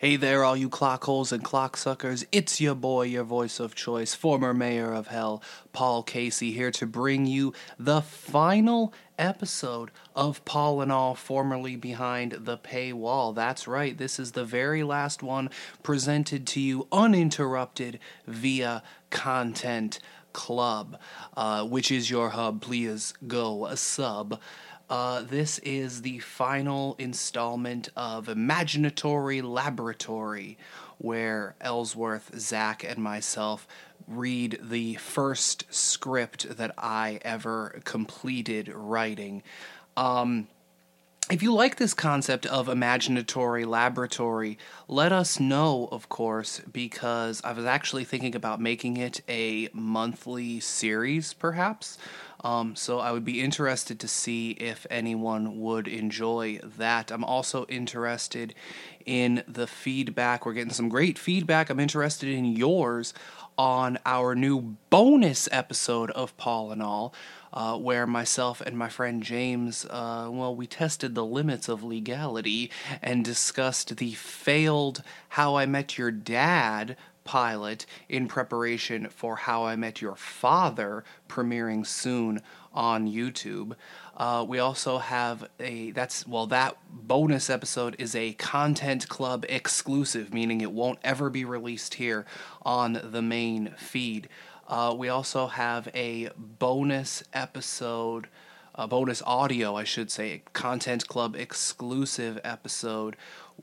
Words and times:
Hey 0.00 0.14
there, 0.14 0.44
all 0.44 0.56
you 0.56 0.68
clock 0.68 1.02
holes 1.02 1.32
and 1.32 1.42
clock 1.42 1.76
suckers. 1.76 2.24
It's 2.30 2.60
your 2.60 2.76
boy, 2.76 3.06
your 3.06 3.24
voice 3.24 3.58
of 3.58 3.74
choice, 3.74 4.14
former 4.14 4.54
mayor 4.54 4.92
of 4.92 5.08
hell, 5.08 5.42
Paul 5.72 6.04
Casey, 6.04 6.52
here 6.52 6.70
to 6.70 6.86
bring 6.86 7.26
you 7.26 7.52
the 7.80 8.00
final 8.00 8.94
episode 9.18 9.90
of 10.14 10.44
Paul 10.44 10.82
and 10.82 10.92
All, 10.92 11.16
formerly 11.16 11.74
behind 11.74 12.30
the 12.30 12.56
paywall. 12.56 13.34
That's 13.34 13.66
right, 13.66 13.98
this 13.98 14.20
is 14.20 14.30
the 14.30 14.44
very 14.44 14.84
last 14.84 15.20
one 15.20 15.50
presented 15.82 16.46
to 16.46 16.60
you 16.60 16.86
uninterrupted 16.92 17.98
via 18.24 18.84
Content 19.10 19.98
Club, 20.32 21.00
uh, 21.36 21.64
which 21.64 21.90
is 21.90 22.08
your 22.08 22.28
hub. 22.28 22.60
Please 22.60 23.14
go 23.26 23.68
sub. 23.74 24.38
Uh, 24.90 25.20
this 25.20 25.58
is 25.58 26.00
the 26.00 26.18
final 26.20 26.96
installment 26.98 27.90
of 27.94 28.26
Imaginatory 28.26 29.42
Laboratory, 29.42 30.56
where 30.96 31.54
Ellsworth, 31.60 32.30
Zach, 32.38 32.84
and 32.84 32.98
myself 32.98 33.68
read 34.06 34.58
the 34.62 34.94
first 34.94 35.66
script 35.68 36.56
that 36.56 36.72
I 36.78 37.20
ever 37.22 37.80
completed 37.84 38.68
writing. 38.68 39.42
Um, 39.94 40.48
if 41.30 41.42
you 41.42 41.52
like 41.52 41.76
this 41.76 41.92
concept 41.92 42.46
of 42.46 42.68
imaginatory 42.68 43.66
laboratory, 43.66 44.56
let 44.86 45.12
us 45.12 45.38
know, 45.38 45.90
of 45.92 46.08
course, 46.08 46.62
because 46.72 47.42
I 47.44 47.52
was 47.52 47.66
actually 47.66 48.04
thinking 48.04 48.34
about 48.34 48.62
making 48.62 48.96
it 48.96 49.20
a 49.28 49.68
monthly 49.74 50.60
series, 50.60 51.34
perhaps. 51.34 51.98
Um, 52.44 52.76
so 52.76 53.00
I 53.00 53.10
would 53.10 53.24
be 53.24 53.40
interested 53.40 53.98
to 54.00 54.08
see 54.08 54.52
if 54.52 54.86
anyone 54.90 55.60
would 55.60 55.88
enjoy 55.88 56.60
that. 56.76 57.10
I'm 57.10 57.24
also 57.24 57.66
interested 57.66 58.54
in 59.04 59.42
the 59.48 59.66
feedback. 59.66 60.46
We're 60.46 60.52
getting 60.52 60.72
some 60.72 60.88
great 60.88 61.18
feedback. 61.18 61.68
I'm 61.68 61.80
interested 61.80 62.28
in 62.28 62.44
yours 62.44 63.12
on 63.56 63.98
our 64.06 64.36
new 64.36 64.76
bonus 64.88 65.48
episode 65.50 66.12
of 66.12 66.36
Paul 66.36 66.70
and 66.70 66.82
All. 66.82 67.12
Uh, 67.50 67.78
where 67.78 68.06
myself 68.06 68.60
and 68.60 68.76
my 68.76 68.90
friend 68.90 69.22
James, 69.22 69.86
uh, 69.86 70.28
well, 70.30 70.54
we 70.54 70.66
tested 70.66 71.14
the 71.14 71.24
limits 71.24 71.66
of 71.66 71.82
legality 71.82 72.70
and 73.00 73.24
discussed 73.24 73.96
the 73.96 74.12
failed 74.12 75.02
How 75.30 75.56
I 75.56 75.64
Met 75.64 75.96
Your 75.96 76.10
Dad 76.10 76.94
pilot 77.28 77.84
in 78.08 78.26
preparation 78.26 79.06
for 79.10 79.36
How 79.36 79.66
I 79.66 79.76
Met 79.76 80.00
Your 80.00 80.16
Father 80.16 81.04
premiering 81.28 81.86
soon 81.86 82.40
on 82.72 83.06
YouTube. 83.06 83.74
Uh, 84.16 84.46
we 84.48 84.58
also 84.58 84.96
have 84.96 85.46
a 85.60 85.90
that's 85.90 86.26
well 86.26 86.46
that 86.46 86.78
bonus 86.90 87.50
episode 87.50 87.94
is 87.98 88.14
a 88.14 88.32
content 88.32 89.10
club 89.10 89.44
exclusive, 89.50 90.32
meaning 90.32 90.62
it 90.62 90.72
won't 90.72 91.00
ever 91.04 91.28
be 91.28 91.44
released 91.44 91.94
here 91.94 92.24
on 92.62 92.98
the 93.12 93.20
main 93.20 93.74
feed. 93.76 94.30
Uh, 94.66 94.94
we 94.96 95.10
also 95.10 95.48
have 95.48 95.86
a 95.94 96.30
bonus 96.34 97.22
episode, 97.34 98.28
a 98.74 98.88
bonus 98.88 99.22
audio, 99.26 99.76
I 99.76 99.84
should 99.84 100.10
say, 100.10 100.44
content 100.54 101.06
club 101.08 101.36
exclusive 101.36 102.40
episode 102.42 103.16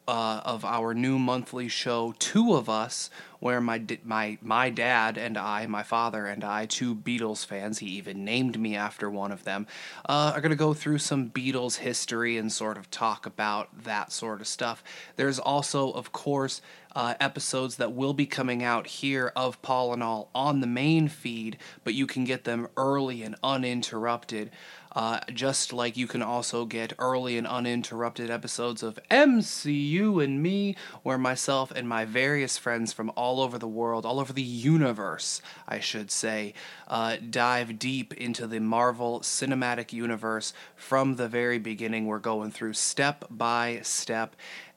uh, 0.08 0.42
of 0.46 0.64
our 0.64 0.94
new 0.94 1.18
monthly 1.18 1.68
show, 1.68 2.14
Two 2.20 2.54
of 2.54 2.70
Us, 2.70 3.10
where 3.40 3.62
my 3.62 3.82
my 4.04 4.38
my 4.42 4.70
dad 4.70 5.18
and 5.18 5.38
I, 5.38 5.66
my 5.68 5.84
father 5.84 6.26
and 6.26 6.44
I, 6.44 6.66
two 6.66 6.96
Beatles 6.96 7.46
fans, 7.46 7.80
he 7.80 7.88
even 7.88 8.24
named 8.26 8.60
me 8.60 8.76
after 8.76 9.10
one 9.10 9.32
of 9.32 9.44
them, 9.44 9.68
uh, 10.08 10.32
are 10.36 10.42
going 10.42 10.52
to 10.52 10.56
go 10.56 10.74
through 10.74 11.00
some 11.00 11.30
Beatles 11.30 11.78
history 11.78 12.38
and 12.38 12.52
sort 12.52 12.78
of 12.78 12.90
talk 12.90 13.26
about 13.26 13.84
that 13.84 14.12
sort 14.12 14.42
of 14.42 14.48
stuff. 14.48 14.84
There's 15.16 15.40
also, 15.40 15.92
of 15.92 16.12
course, 16.12 16.62
uh, 16.96 17.16
episodes 17.20 17.76
that 17.76 17.94
will 17.94 18.14
be 18.14 18.26
coming 18.26 18.64
out 18.64 18.88
here 18.88 19.32
of 19.36 19.62
Paul 19.62 19.94
and 19.94 20.02
All 20.02 20.30
on 20.34 20.62
the 20.62 20.68
main 20.68 21.08
feed, 21.08 21.58
but 21.84 21.94
you 21.94 22.08
can 22.08 22.24
get 22.24 22.46
them 22.46 22.68
early 22.78 23.22
and 23.22 23.36
uninterrupted. 23.44 24.52
Uh, 24.96 25.20
just 25.34 25.74
like 25.74 25.98
you 25.98 26.08
can 26.08 26.22
also 26.22 26.66
get 26.66 26.94
early 26.98 27.38
and 27.38 27.46
uninterrupted 27.46 28.30
episodes 28.30 28.82
of 28.82 28.98
MCU 29.12 30.24
and 30.24 30.42
Me, 30.42 30.76
where 31.04 31.18
myself 31.18 31.70
and 31.72 31.88
my 31.88 32.06
various 32.06 32.58
friends 32.58 32.94
from 32.94 33.12
all 33.16 33.42
over 33.42 33.58
the 33.58 33.68
world, 33.68 34.06
all 34.06 34.20
over 34.20 34.32
the 34.32 34.42
universe, 34.42 35.42
I 35.68 35.80
should 35.80 36.12
say, 36.12 36.54
uh, 36.88 37.18
dive 37.30 37.78
deep 37.78 38.14
into 38.14 38.48
the 38.48 38.60
Marvel 38.60 39.20
Cinematic 39.20 39.92
Universe 39.92 40.54
from 40.76 41.18
the 41.18 41.28
very 41.28 41.60
beginning. 41.60 42.06
We're 42.06 42.20
going 42.20 42.52
through 42.52 42.74
step 42.74 43.26
by 43.30 43.82
step. 43.84 44.36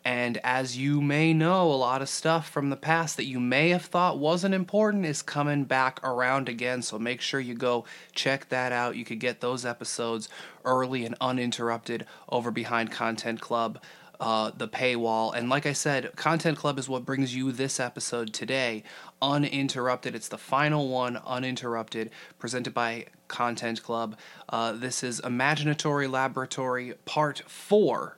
And 0.08 0.38
as 0.42 0.78
you 0.78 1.02
may 1.02 1.34
know, 1.34 1.70
a 1.70 1.76
lot 1.76 2.00
of 2.00 2.08
stuff 2.08 2.48
from 2.48 2.70
the 2.70 2.76
past 2.76 3.18
that 3.18 3.26
you 3.26 3.38
may 3.38 3.68
have 3.68 3.84
thought 3.84 4.18
wasn't 4.18 4.54
important 4.54 5.04
is 5.04 5.20
coming 5.20 5.64
back 5.64 6.00
around 6.02 6.48
again. 6.48 6.80
So 6.80 6.98
make 6.98 7.20
sure 7.20 7.40
you 7.40 7.54
go 7.54 7.84
check 8.14 8.48
that 8.48 8.72
out. 8.72 8.96
You 8.96 9.04
could 9.04 9.20
get 9.20 9.42
those 9.42 9.66
episodes 9.66 10.30
early 10.64 11.04
and 11.04 11.14
uninterrupted 11.20 12.06
over 12.30 12.50
behind 12.50 12.90
Content 12.90 13.42
Club. 13.42 13.82
Uh, 14.18 14.50
the 14.56 14.66
paywall. 14.66 15.32
And 15.32 15.48
like 15.48 15.64
I 15.64 15.72
said, 15.74 16.16
Content 16.16 16.58
Club 16.58 16.76
is 16.78 16.88
what 16.88 17.04
brings 17.04 17.36
you 17.36 17.52
this 17.52 17.78
episode 17.78 18.32
today, 18.32 18.82
uninterrupted. 19.22 20.16
It's 20.16 20.26
the 20.26 20.36
final 20.36 20.88
one, 20.88 21.18
uninterrupted, 21.18 22.10
presented 22.36 22.74
by 22.74 23.06
Content 23.28 23.80
Club. 23.80 24.18
Uh, 24.48 24.72
this 24.72 25.04
is 25.04 25.20
Imaginatory 25.20 26.10
Laboratory 26.10 26.94
Part 27.04 27.44
4 27.46 28.17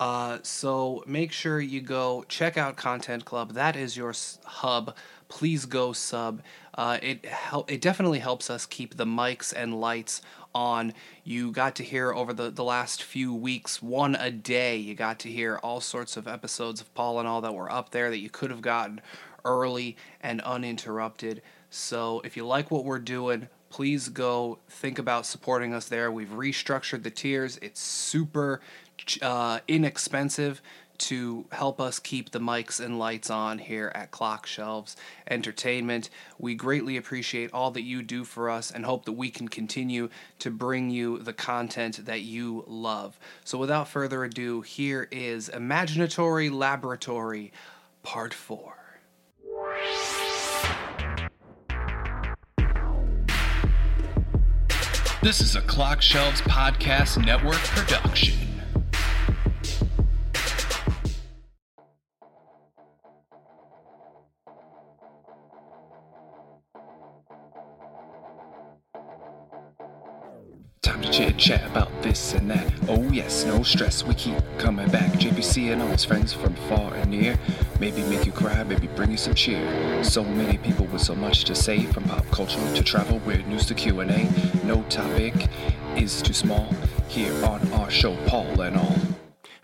uh, 0.00 0.38
so 0.42 1.04
make 1.06 1.32
sure 1.32 1.60
you 1.60 1.80
go 1.80 2.24
check 2.28 2.56
out 2.58 2.76
Content 2.76 3.24
Club. 3.24 3.52
That 3.52 3.76
is 3.76 3.96
your 3.96 4.12
hub. 4.44 4.96
Please 5.28 5.66
go 5.66 5.92
sub. 5.92 6.42
Uh, 6.74 6.98
it 7.02 7.24
help. 7.24 7.70
It 7.70 7.80
definitely 7.80 8.18
helps 8.18 8.50
us 8.50 8.66
keep 8.66 8.96
the 8.96 9.06
mics 9.06 9.52
and 9.56 9.80
lights 9.80 10.20
on. 10.54 10.92
You 11.22 11.52
got 11.52 11.76
to 11.76 11.84
hear 11.84 12.12
over 12.12 12.32
the, 12.32 12.50
the 12.50 12.64
last 12.64 13.02
few 13.02 13.32
weeks, 13.32 13.80
one 13.80 14.14
a 14.16 14.30
day. 14.30 14.76
You 14.76 14.94
got 14.94 15.18
to 15.20 15.28
hear 15.28 15.56
all 15.58 15.80
sorts 15.80 16.16
of 16.16 16.26
episodes 16.26 16.80
of 16.80 16.92
Paul 16.94 17.18
and 17.20 17.28
all 17.28 17.40
that 17.40 17.54
were 17.54 17.70
up 17.70 17.90
there 17.90 18.10
that 18.10 18.18
you 18.18 18.30
could 18.30 18.50
have 18.50 18.62
gotten 18.62 19.00
early 19.44 19.96
and 20.20 20.40
uninterrupted. 20.42 21.42
So 21.70 22.20
if 22.24 22.36
you 22.36 22.46
like 22.46 22.70
what 22.70 22.84
we're 22.84 22.98
doing, 22.98 23.48
please 23.70 24.08
go 24.08 24.58
think 24.68 25.00
about 25.00 25.26
supporting 25.26 25.74
us 25.74 25.88
there. 25.88 26.10
We've 26.10 26.28
restructured 26.28 27.02
the 27.02 27.10
tiers. 27.10 27.58
It's 27.60 27.80
super 27.80 28.60
uh, 29.22 29.60
inexpensive 29.68 30.60
to 30.96 31.44
help 31.50 31.80
us 31.80 31.98
keep 31.98 32.30
the 32.30 32.38
mics 32.38 32.82
and 32.82 32.98
lights 32.98 33.30
on 33.30 33.58
here 33.58 33.90
at 33.94 34.10
Clock 34.10 34.46
Shelves 34.46 34.96
Entertainment. 35.28 36.08
We 36.38 36.54
greatly 36.54 36.96
appreciate 36.96 37.52
all 37.52 37.70
that 37.72 37.82
you 37.82 38.02
do 38.02 38.24
for 38.24 38.48
us 38.48 38.70
and 38.70 38.84
hope 38.84 39.04
that 39.04 39.12
we 39.12 39.30
can 39.30 39.48
continue 39.48 40.08
to 40.38 40.50
bring 40.50 40.90
you 40.90 41.18
the 41.18 41.32
content 41.32 42.04
that 42.06 42.20
you 42.20 42.64
love. 42.66 43.18
So, 43.44 43.58
without 43.58 43.88
further 43.88 44.24
ado, 44.24 44.60
here 44.60 45.08
is 45.10 45.48
Imaginatory 45.48 46.52
Laboratory 46.52 47.52
Part 48.02 48.34
4. 48.34 48.74
This 55.22 55.40
is 55.40 55.56
a 55.56 55.62
Clock 55.62 56.02
Shelves 56.02 56.42
Podcast 56.42 57.24
Network 57.24 57.56
production. 57.56 58.53
Yes, 73.14 73.44
no 73.44 73.62
stress, 73.62 74.02
we 74.02 74.12
keep 74.14 74.34
coming 74.58 74.88
back. 74.88 75.12
JPC 75.12 75.72
and 75.72 75.80
all 75.80 75.88
his 75.88 76.04
friends 76.04 76.32
from 76.32 76.54
far 76.68 76.92
and 76.94 77.12
near. 77.12 77.38
Maybe 77.78 78.02
make 78.02 78.26
you 78.26 78.32
cry, 78.32 78.64
maybe 78.64 78.88
bring 78.88 79.12
you 79.12 79.16
some 79.16 79.34
cheer. 79.34 80.02
So 80.02 80.24
many 80.24 80.58
people 80.58 80.86
with 80.86 81.00
so 81.00 81.14
much 81.14 81.44
to 81.44 81.54
say, 81.54 81.84
from 81.84 82.04
pop 82.04 82.26
culture 82.32 82.74
to 82.74 82.82
travel, 82.82 83.20
weird 83.20 83.46
news 83.46 83.66
to 83.66 83.74
Q&A. 83.74 84.28
No 84.64 84.82
topic 84.84 85.48
is 85.96 86.22
too 86.22 86.32
small. 86.32 86.74
Here 87.06 87.32
on 87.44 87.72
our 87.74 87.88
show, 87.88 88.16
Paul 88.26 88.60
and 88.60 88.76
All. 88.76 89.13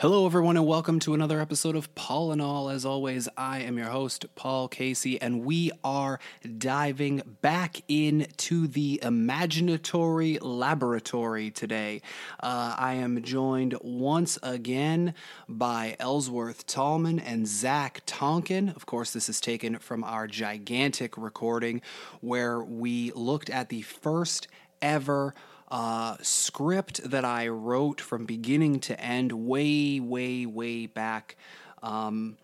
Hello, 0.00 0.24
everyone, 0.24 0.56
and 0.56 0.66
welcome 0.66 0.98
to 1.00 1.12
another 1.12 1.42
episode 1.42 1.76
of 1.76 1.94
Paul 1.94 2.32
and 2.32 2.40
All. 2.40 2.70
As 2.70 2.86
always, 2.86 3.28
I 3.36 3.58
am 3.58 3.76
your 3.76 3.88
host, 3.88 4.34
Paul 4.34 4.66
Casey, 4.66 5.20
and 5.20 5.44
we 5.44 5.72
are 5.84 6.18
diving 6.56 7.20
back 7.42 7.82
into 7.86 8.66
the 8.66 8.98
imaginatory 9.02 10.38
laboratory 10.40 11.50
today. 11.50 12.00
Uh, 12.42 12.74
I 12.78 12.94
am 12.94 13.22
joined 13.22 13.76
once 13.82 14.38
again 14.42 15.12
by 15.46 15.96
Ellsworth 16.00 16.66
Tallman 16.66 17.18
and 17.18 17.46
Zach 17.46 18.00
Tonkin. 18.06 18.70
Of 18.70 18.86
course, 18.86 19.12
this 19.12 19.28
is 19.28 19.38
taken 19.38 19.78
from 19.80 20.02
our 20.02 20.26
gigantic 20.26 21.18
recording 21.18 21.82
where 22.22 22.62
we 22.62 23.12
looked 23.12 23.50
at 23.50 23.68
the 23.68 23.82
first 23.82 24.48
ever 24.80 25.34
uh, 25.70 26.16
script 26.22 27.10
that 27.10 27.24
I 27.24 27.48
wrote 27.48 28.00
from 28.00 28.26
beginning 28.26 28.80
to 28.80 29.00
end, 29.00 29.32
way, 29.32 30.00
way, 30.00 30.46
way 30.46 30.86
back. 30.86 31.36
Um, 31.82 32.36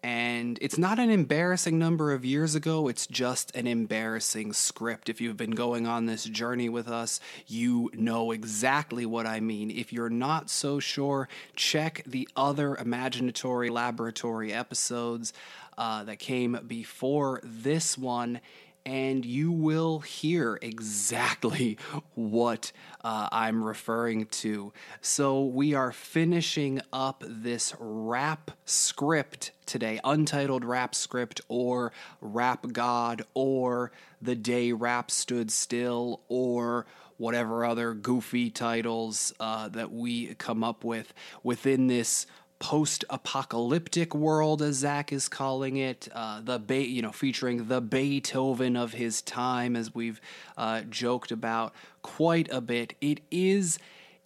And 0.00 0.58
it's 0.62 0.78
not 0.78 0.98
an 1.00 1.10
embarrassing 1.10 1.76
number 1.76 2.12
of 2.12 2.24
years 2.24 2.54
ago, 2.54 2.88
it's 2.88 3.06
just 3.06 3.54
an 3.56 3.66
embarrassing 3.66 4.52
script. 4.52 5.08
If 5.08 5.20
you've 5.20 5.36
been 5.36 5.56
going 5.56 5.88
on 5.88 6.06
this 6.06 6.24
journey 6.24 6.68
with 6.68 6.88
us, 6.88 7.20
you 7.48 7.90
know 7.94 8.30
exactly 8.30 9.04
what 9.06 9.26
I 9.26 9.40
mean. 9.40 9.70
If 9.72 9.92
you're 9.92 10.08
not 10.08 10.50
so 10.50 10.78
sure, 10.78 11.28
check 11.56 12.02
the 12.06 12.28
other 12.36 12.76
Imaginatory 12.76 13.70
Laboratory 13.70 14.52
episodes 14.52 15.32
uh, 15.76 16.04
that 16.04 16.20
came 16.20 16.60
before 16.66 17.40
this 17.42 17.98
one 17.98 18.40
and 18.88 19.26
you 19.26 19.52
will 19.52 19.98
hear 19.98 20.58
exactly 20.62 21.76
what 22.14 22.72
uh, 23.04 23.28
I'm 23.30 23.62
referring 23.62 24.24
to. 24.26 24.72
So, 25.02 25.44
we 25.44 25.74
are 25.74 25.92
finishing 25.92 26.80
up 26.90 27.22
this 27.26 27.74
rap 27.78 28.50
script 28.64 29.52
today 29.66 30.00
untitled 30.02 30.64
rap 30.64 30.94
script, 30.94 31.42
or 31.48 31.92
Rap 32.22 32.72
God, 32.72 33.22
or 33.34 33.92
The 34.22 34.34
Day 34.34 34.72
Rap 34.72 35.10
Stood 35.10 35.52
Still, 35.52 36.22
or 36.28 36.86
whatever 37.18 37.66
other 37.66 37.92
goofy 37.92 38.48
titles 38.48 39.34
uh, 39.38 39.68
that 39.68 39.92
we 39.92 40.34
come 40.36 40.64
up 40.64 40.82
with 40.82 41.12
within 41.42 41.88
this 41.88 42.26
post-apocalyptic 42.58 44.14
world, 44.14 44.62
as 44.62 44.76
Zach 44.76 45.12
is 45.12 45.28
calling 45.28 45.76
it, 45.76 46.08
uh, 46.12 46.40
the 46.40 46.58
Be- 46.58 46.84
you 46.84 47.02
know 47.02 47.12
featuring 47.12 47.68
the 47.68 47.80
Beethoven 47.80 48.76
of 48.76 48.92
his 48.92 49.22
time, 49.22 49.76
as 49.76 49.94
we've 49.94 50.20
uh, 50.56 50.82
joked 50.82 51.30
about 51.30 51.72
quite 52.02 52.48
a 52.50 52.60
bit. 52.60 52.94
It 53.00 53.20
is 53.30 53.78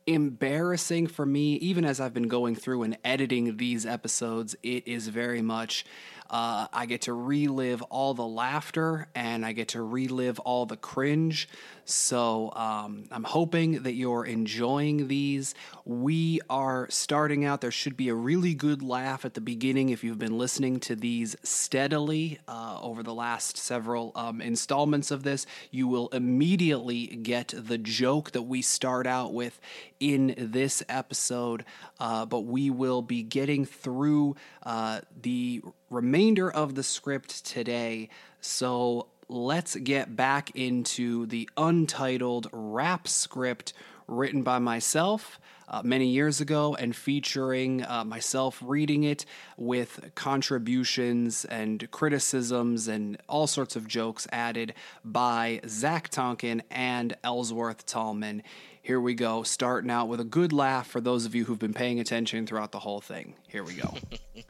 embarrassing 0.07 1.07
for 1.07 1.25
me, 1.25 1.55
even 1.55 1.85
as 1.85 2.01
I've 2.01 2.15
been 2.15 2.29
going 2.29 2.57
through 2.57 2.83
and 2.83 2.99
editing 3.05 3.57
these 3.57 3.87
episodes. 3.87 4.57
It 4.63 4.87
is 4.89 5.09
very 5.09 5.43
much 5.43 5.85
uh, 6.33 6.67
I 6.73 6.87
get 6.87 7.03
to 7.03 7.13
relive 7.13 7.83
all 7.83 8.15
the 8.15 8.27
laughter 8.27 9.07
and 9.15 9.45
I 9.45 9.53
get 9.53 9.69
to 9.69 9.83
relive 9.83 10.39
all 10.41 10.65
the 10.65 10.79
cringe. 10.79 11.47
So 11.85 12.53
um, 12.55 13.05
I'm 13.11 13.25
hoping 13.25 13.83
that 13.83 13.95
you're 13.95 14.25
enjoying 14.25 15.09
these. 15.09 15.55
We 15.85 16.41
are 16.49 16.89
starting 16.91 17.45
out. 17.45 17.61
There 17.61 17.71
should 17.71 17.97
be 17.97 18.09
a 18.09 18.15
really 18.15 18.55
good 18.55 18.83
laugh 18.83 19.25
at 19.25 19.35
the 19.35 19.41
beginning 19.41 19.89
if 19.89 20.05
you've 20.05 20.19
been 20.19 20.39
listening 20.39 20.79
to 20.81 20.97
these 20.97 21.35
steadily 21.43 22.39
uh, 22.47 22.79
over 22.81 23.03
the 23.03 23.15
last 23.15 23.57
several 23.57 24.13
um, 24.15 24.41
installments 24.41 25.11
of 25.11 25.25
this. 25.25 25.45
You 25.71 25.89
will 25.89 26.09
immediately 26.09 27.07
get 27.07 27.53
the 27.57 27.79
joke 27.79 28.31
that 28.31 28.43
we 28.43 28.63
start 28.63 29.07
out 29.07 29.33
with 29.33 29.61
in 29.99 30.35
this 30.39 30.83
episode, 30.89 31.65
uh, 31.99 32.27
but 32.27 32.41
we 32.41 32.71
will 32.71 33.03
be 33.03 33.23
getting 33.23 33.65
through 33.65 34.37
uh, 34.63 35.01
the 35.21 35.63
remainder 35.91 36.51
of 36.51 36.75
the 36.75 36.83
script 36.83 37.45
today. 37.45 38.09
So 38.41 39.09
let's 39.33 39.75
get 39.77 40.15
back 40.15 40.51
into 40.55 41.27
the 41.27 41.49
untitled 41.57 42.49
rap 42.53 43.09
script 43.09 43.73
written 44.07 44.43
by 44.43 44.59
myself. 44.59 45.41
Uh, 45.69 45.81
many 45.83 46.09
years 46.09 46.39
ago, 46.39 46.75
and 46.75 46.95
featuring 46.95 47.83
uh, 47.87 48.05
myself 48.05 48.61
reading 48.63 49.05
it 49.05 49.25
with 49.57 50.11
contributions 50.15 51.47
and 51.47 51.91
criticisms 51.91 52.89
and 52.89 53.17
all 53.27 53.47
sorts 53.47 53.75
of 53.75 53.89
jokes 53.89 54.27
added 54.33 54.75
by 55.03 55.63
Zach 55.67 56.11
Tonkin 56.11 56.63
and 56.71 57.17
Ellsworth 57.25 57.87
Tallman. 57.87 58.43
Here 58.83 59.01
we 59.01 59.15
go, 59.15 59.45
starting 59.45 59.91
out 59.91 60.09
with 60.09 60.21
a 60.21 60.25
good 60.25 60.53
laugh 60.53 60.89
for 60.89 61.01
those 61.01 61.25
of 61.25 61.35
you 61.35 61.47
who've 61.47 61.59
been 61.59 61.73
paying 61.73 62.01
attention 62.01 62.47
throughout 62.47 62.73
the 62.73 62.81
whole 62.81 63.01
thing. 63.01 63.35
Here 63.49 63.65
we 63.65 63.73
go. 63.73 63.95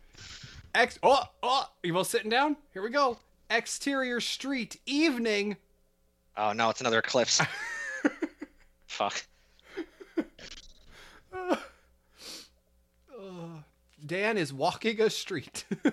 Ex- 0.74 0.98
oh, 1.04 1.22
oh, 1.44 1.66
you 1.84 1.92
both 1.92 2.08
sitting 2.08 2.30
down? 2.30 2.56
Here 2.72 2.82
we 2.82 2.90
go. 2.90 3.18
Exterior 3.52 4.20
street, 4.20 4.80
evening. 4.86 5.58
Oh 6.38 6.54
no, 6.54 6.70
it's 6.70 6.80
another 6.80 7.00
eclipse. 7.00 7.42
Fuck. 8.86 9.26
Uh, 11.34 11.56
Dan 14.06 14.38
is 14.38 14.54
walking 14.54 15.02
a 15.02 15.10
street. 15.10 15.66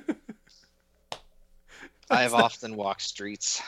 I 2.09 2.21
have 2.21 2.33
often 2.33 2.77
walked 2.77 3.01
streets. 3.01 3.61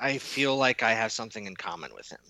I 0.00 0.16
feel 0.16 0.56
like 0.56 0.82
I 0.82 0.94
have 0.94 1.12
something 1.12 1.44
in 1.44 1.54
common 1.54 1.90
with 1.94 2.10
him. 2.10 2.20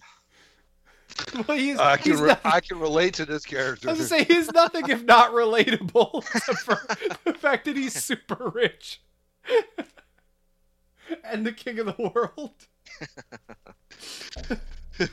well, 1.47 1.57
he's, 1.57 1.79
I 1.79 1.99
can 1.99 2.13
he's 2.13 2.21
re- 2.21 2.29
not- 2.29 2.41
I 2.45 2.59
can 2.59 2.81
relate 2.81 3.15
to 3.15 3.27
this 3.27 3.47
character. 3.47 3.89
I 3.89 3.93
was 3.93 4.11
gonna 4.11 4.25
say 4.25 4.35
he's 4.35 4.53
nothing 4.53 4.91
if 4.91 5.05
not 5.05 5.31
relatable, 5.31 6.25
except 6.35 6.59
for 6.59 6.81
the 7.25 7.35
fact 7.35 7.67
that 7.67 7.77
he's 7.77 7.95
super 7.95 8.51
rich 8.53 9.01
and 11.25 11.47
the 11.47 11.53
king 11.53 11.79
of 11.79 11.87
the 11.87 12.13
world. 12.15 12.69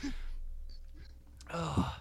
oh, 1.52 1.96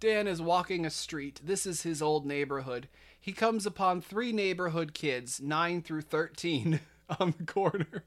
Dan 0.00 0.26
is 0.26 0.40
walking 0.42 0.84
a 0.86 0.90
street. 0.90 1.40
This 1.42 1.66
is 1.66 1.82
his 1.82 2.02
old 2.02 2.26
neighborhood. 2.26 2.88
He 3.20 3.32
comes 3.32 3.66
upon 3.66 4.00
three 4.00 4.32
neighborhood 4.32 4.94
kids, 4.94 5.40
nine 5.40 5.82
through 5.82 6.02
thirteen, 6.02 6.80
on 7.20 7.34
the 7.38 7.44
corner. 7.44 8.04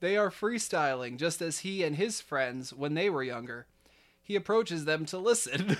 They 0.00 0.16
are 0.16 0.30
freestyling 0.30 1.16
just 1.16 1.40
as 1.40 1.60
he 1.60 1.84
and 1.84 1.94
his 1.94 2.20
friends 2.20 2.72
when 2.72 2.94
they 2.94 3.08
were 3.08 3.22
younger. 3.22 3.66
He 4.20 4.34
approaches 4.34 4.84
them 4.84 5.06
to 5.06 5.18
listen. 5.18 5.76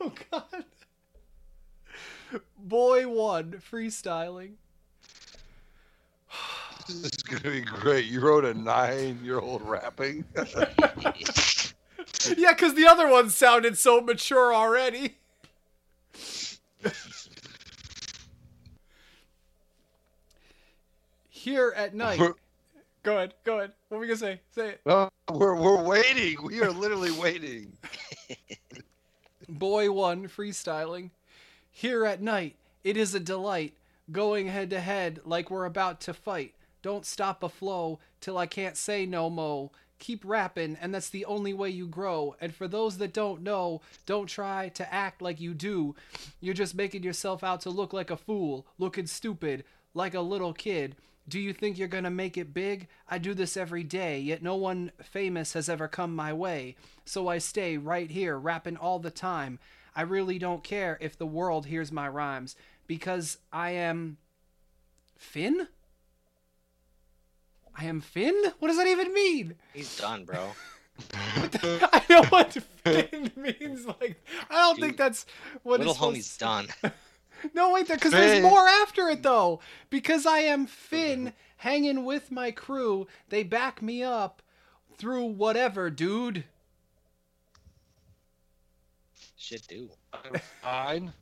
oh 0.00 0.12
god. 0.30 0.64
Boy 2.58 3.06
one 3.06 3.60
freestyling. 3.70 4.54
This 6.88 7.04
is 7.16 7.22
gonna 7.22 7.50
be 7.50 7.62
great. 7.62 8.04
You 8.06 8.20
wrote 8.20 8.44
a 8.44 8.54
nine-year-old 8.54 9.62
rapping. 9.62 10.24
Yeah, 12.38 12.52
because 12.54 12.74
the 12.74 12.86
other 12.86 13.06
one 13.06 13.28
sounded 13.28 13.76
so 13.76 14.00
mature 14.00 14.54
already. 14.54 15.16
Here 21.28 21.72
at 21.76 21.94
night. 21.94 22.18
We're- 22.20 22.34
Go 23.02 23.16
ahead, 23.18 23.34
go 23.44 23.58
ahead. 23.58 23.72
What 23.88 23.98
were 23.98 24.00
we 24.00 24.06
gonna 24.06 24.16
say? 24.16 24.40
Say 24.52 24.68
it. 24.70 24.80
No, 24.86 25.10
we're 25.30 25.54
we're 25.60 25.82
waiting. 25.82 26.42
We 26.42 26.62
are 26.62 26.70
literally 26.70 27.10
waiting. 27.10 27.76
Boy 29.46 29.92
one 29.92 30.26
freestyling. 30.26 31.10
Here 31.70 32.06
at 32.06 32.22
night, 32.22 32.56
it 32.82 32.96
is 32.96 33.14
a 33.14 33.20
delight, 33.20 33.74
going 34.10 34.46
head 34.46 34.70
to 34.70 34.80
head 34.80 35.20
like 35.26 35.50
we're 35.50 35.66
about 35.66 36.00
to 36.02 36.14
fight. 36.14 36.53
Don't 36.84 37.06
stop 37.06 37.42
a 37.42 37.48
flow 37.48 37.98
till 38.20 38.36
I 38.36 38.44
can't 38.44 38.76
say 38.76 39.06
no 39.06 39.30
mo. 39.30 39.72
Keep 39.98 40.22
rapping, 40.22 40.76
and 40.78 40.94
that's 40.94 41.08
the 41.08 41.24
only 41.24 41.54
way 41.54 41.70
you 41.70 41.86
grow. 41.86 42.36
And 42.42 42.54
for 42.54 42.68
those 42.68 42.98
that 42.98 43.14
don't 43.14 43.40
know, 43.40 43.80
don't 44.04 44.26
try 44.26 44.68
to 44.68 44.92
act 44.92 45.22
like 45.22 45.40
you 45.40 45.54
do. 45.54 45.94
You're 46.42 46.52
just 46.52 46.74
making 46.74 47.02
yourself 47.02 47.42
out 47.42 47.62
to 47.62 47.70
look 47.70 47.94
like 47.94 48.10
a 48.10 48.18
fool, 48.18 48.66
looking 48.76 49.06
stupid, 49.06 49.64
like 49.94 50.12
a 50.12 50.20
little 50.20 50.52
kid. 50.52 50.96
Do 51.26 51.40
you 51.40 51.54
think 51.54 51.78
you're 51.78 51.88
gonna 51.88 52.10
make 52.10 52.36
it 52.36 52.52
big? 52.52 52.88
I 53.08 53.16
do 53.16 53.32
this 53.32 53.56
every 53.56 53.82
day, 53.82 54.20
yet 54.20 54.42
no 54.42 54.54
one 54.54 54.92
famous 55.02 55.54
has 55.54 55.70
ever 55.70 55.88
come 55.88 56.14
my 56.14 56.34
way. 56.34 56.76
So 57.06 57.28
I 57.28 57.38
stay 57.38 57.78
right 57.78 58.10
here, 58.10 58.38
rapping 58.38 58.76
all 58.76 58.98
the 58.98 59.10
time. 59.10 59.58
I 59.96 60.02
really 60.02 60.38
don't 60.38 60.62
care 60.62 60.98
if 61.00 61.16
the 61.16 61.24
world 61.24 61.64
hears 61.64 61.90
my 61.90 62.10
rhymes, 62.10 62.56
because 62.86 63.38
I 63.50 63.70
am. 63.70 64.18
Finn? 65.16 65.68
I 67.76 67.86
am 67.86 68.00
Finn? 68.00 68.34
What 68.58 68.68
does 68.68 68.76
that 68.76 68.86
even 68.86 69.12
mean? 69.12 69.54
He's 69.72 69.96
done, 69.98 70.24
bro. 70.24 70.50
I 71.14 72.02
know 72.08 72.22
what 72.24 72.52
Finn 72.52 73.30
means. 73.36 73.86
Like, 73.86 74.22
I 74.48 74.54
don't 74.54 74.78
think 74.78 74.96
that's 74.96 75.26
what 75.62 75.80
Little 75.80 75.92
it's 75.92 75.98
supposed 75.98 76.16
homie's 76.16 76.36
done. 76.36 76.68
no, 77.54 77.72
wait, 77.72 77.88
because 77.88 78.12
there's 78.12 78.42
more 78.42 78.66
after 78.68 79.08
it 79.08 79.22
though. 79.22 79.60
Because 79.90 80.24
I 80.24 80.40
am 80.40 80.66
Finn, 80.66 81.32
hanging 81.58 82.04
with 82.04 82.30
my 82.30 82.52
crew. 82.52 83.08
They 83.28 83.42
back 83.42 83.82
me 83.82 84.02
up 84.02 84.40
through 84.96 85.24
whatever, 85.24 85.90
dude. 85.90 86.44
Shit, 89.36 89.66
do. 89.66 89.90
Fine. 90.62 91.12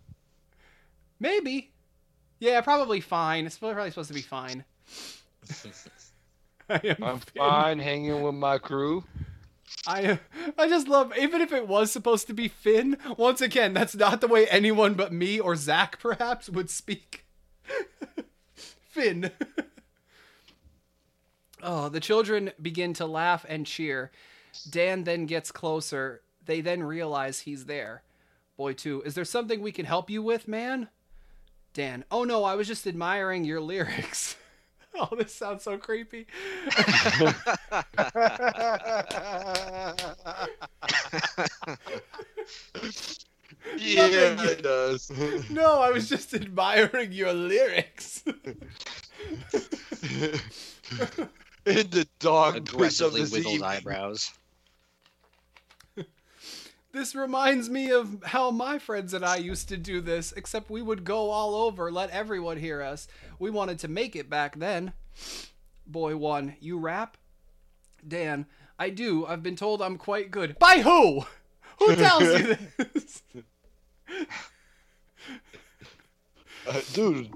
Maybe. 1.18 1.72
Yeah, 2.40 2.60
probably 2.60 3.00
fine. 3.00 3.46
It's 3.46 3.58
probably 3.58 3.88
supposed 3.90 4.08
to 4.08 4.14
be 4.14 4.22
fine. 4.22 4.64
I 6.72 6.80
am 6.88 7.04
I'm 7.04 7.18
Finn. 7.18 7.38
fine 7.38 7.78
hanging 7.78 8.22
with 8.22 8.34
my 8.34 8.58
crew. 8.58 9.04
I 9.86 10.18
I 10.58 10.68
just 10.68 10.88
love 10.88 11.12
even 11.18 11.40
if 11.40 11.52
it 11.52 11.68
was 11.68 11.92
supposed 11.92 12.26
to 12.28 12.34
be 12.34 12.48
Finn. 12.48 12.96
Once 13.16 13.40
again, 13.40 13.74
that's 13.74 13.94
not 13.94 14.20
the 14.20 14.28
way 14.28 14.46
anyone 14.48 14.94
but 14.94 15.12
me 15.12 15.38
or 15.38 15.56
Zach 15.56 15.98
perhaps 16.00 16.48
would 16.48 16.70
speak. 16.70 17.26
Finn. 18.54 19.30
oh, 21.62 21.88
the 21.88 22.00
children 22.00 22.52
begin 22.60 22.92
to 22.94 23.06
laugh 23.06 23.46
and 23.48 23.66
cheer. 23.66 24.10
Dan 24.68 25.04
then 25.04 25.26
gets 25.26 25.50
closer. 25.50 26.22
They 26.44 26.60
then 26.60 26.82
realize 26.82 27.40
he's 27.40 27.66
there. 27.66 28.02
Boy, 28.56 28.74
two, 28.74 29.02
is 29.06 29.14
there 29.14 29.24
something 29.24 29.60
we 29.60 29.72
can 29.72 29.86
help 29.86 30.10
you 30.10 30.22
with, 30.22 30.46
man? 30.46 30.88
Dan. 31.72 32.04
Oh 32.10 32.24
no, 32.24 32.44
I 32.44 32.54
was 32.54 32.68
just 32.68 32.86
admiring 32.86 33.44
your 33.44 33.60
lyrics. 33.60 34.36
oh, 34.98 35.08
this 35.16 35.34
sounds 35.34 35.64
so 35.64 35.78
creepy. 35.78 36.26
yeah, 43.78 44.36
it 44.44 44.62
does. 44.62 45.10
No, 45.50 45.80
I 45.80 45.90
was 45.90 46.08
just 46.08 46.34
admiring 46.34 47.12
your 47.12 47.32
lyrics. 47.32 48.22
In 51.64 51.88
the 51.90 52.06
dog 52.18 52.66
piss 52.76 53.00
of 53.00 53.14
Aggressively 53.14 53.20
this 53.20 53.32
wiggled 53.32 53.62
eyebrows. 53.62 54.32
This 56.92 57.14
reminds 57.14 57.70
me 57.70 57.90
of 57.90 58.22
how 58.22 58.50
my 58.50 58.78
friends 58.78 59.14
and 59.14 59.24
I 59.24 59.36
used 59.36 59.68
to 59.70 59.78
do 59.78 60.02
this, 60.02 60.32
except 60.36 60.70
we 60.70 60.82
would 60.82 61.04
go 61.04 61.30
all 61.30 61.54
over, 61.54 61.90
let 61.90 62.10
everyone 62.10 62.58
hear 62.58 62.82
us. 62.82 63.08
We 63.38 63.48
wanted 63.50 63.78
to 63.80 63.88
make 63.88 64.14
it 64.14 64.28
back 64.28 64.58
then. 64.58 64.92
Boy 65.86 66.16
one, 66.16 66.56
you 66.60 66.78
rap? 66.78 67.16
Dan, 68.06 68.44
I 68.78 68.90
do. 68.90 69.24
I've 69.24 69.42
been 69.42 69.56
told 69.56 69.80
I'm 69.80 69.96
quite 69.96 70.30
good. 70.30 70.58
By 70.58 70.82
who? 70.82 71.24
Who 71.78 71.96
tells 71.96 72.22
you 72.24 72.56
this? 72.76 73.22
Uh, 76.66 76.80
dude, 76.92 77.32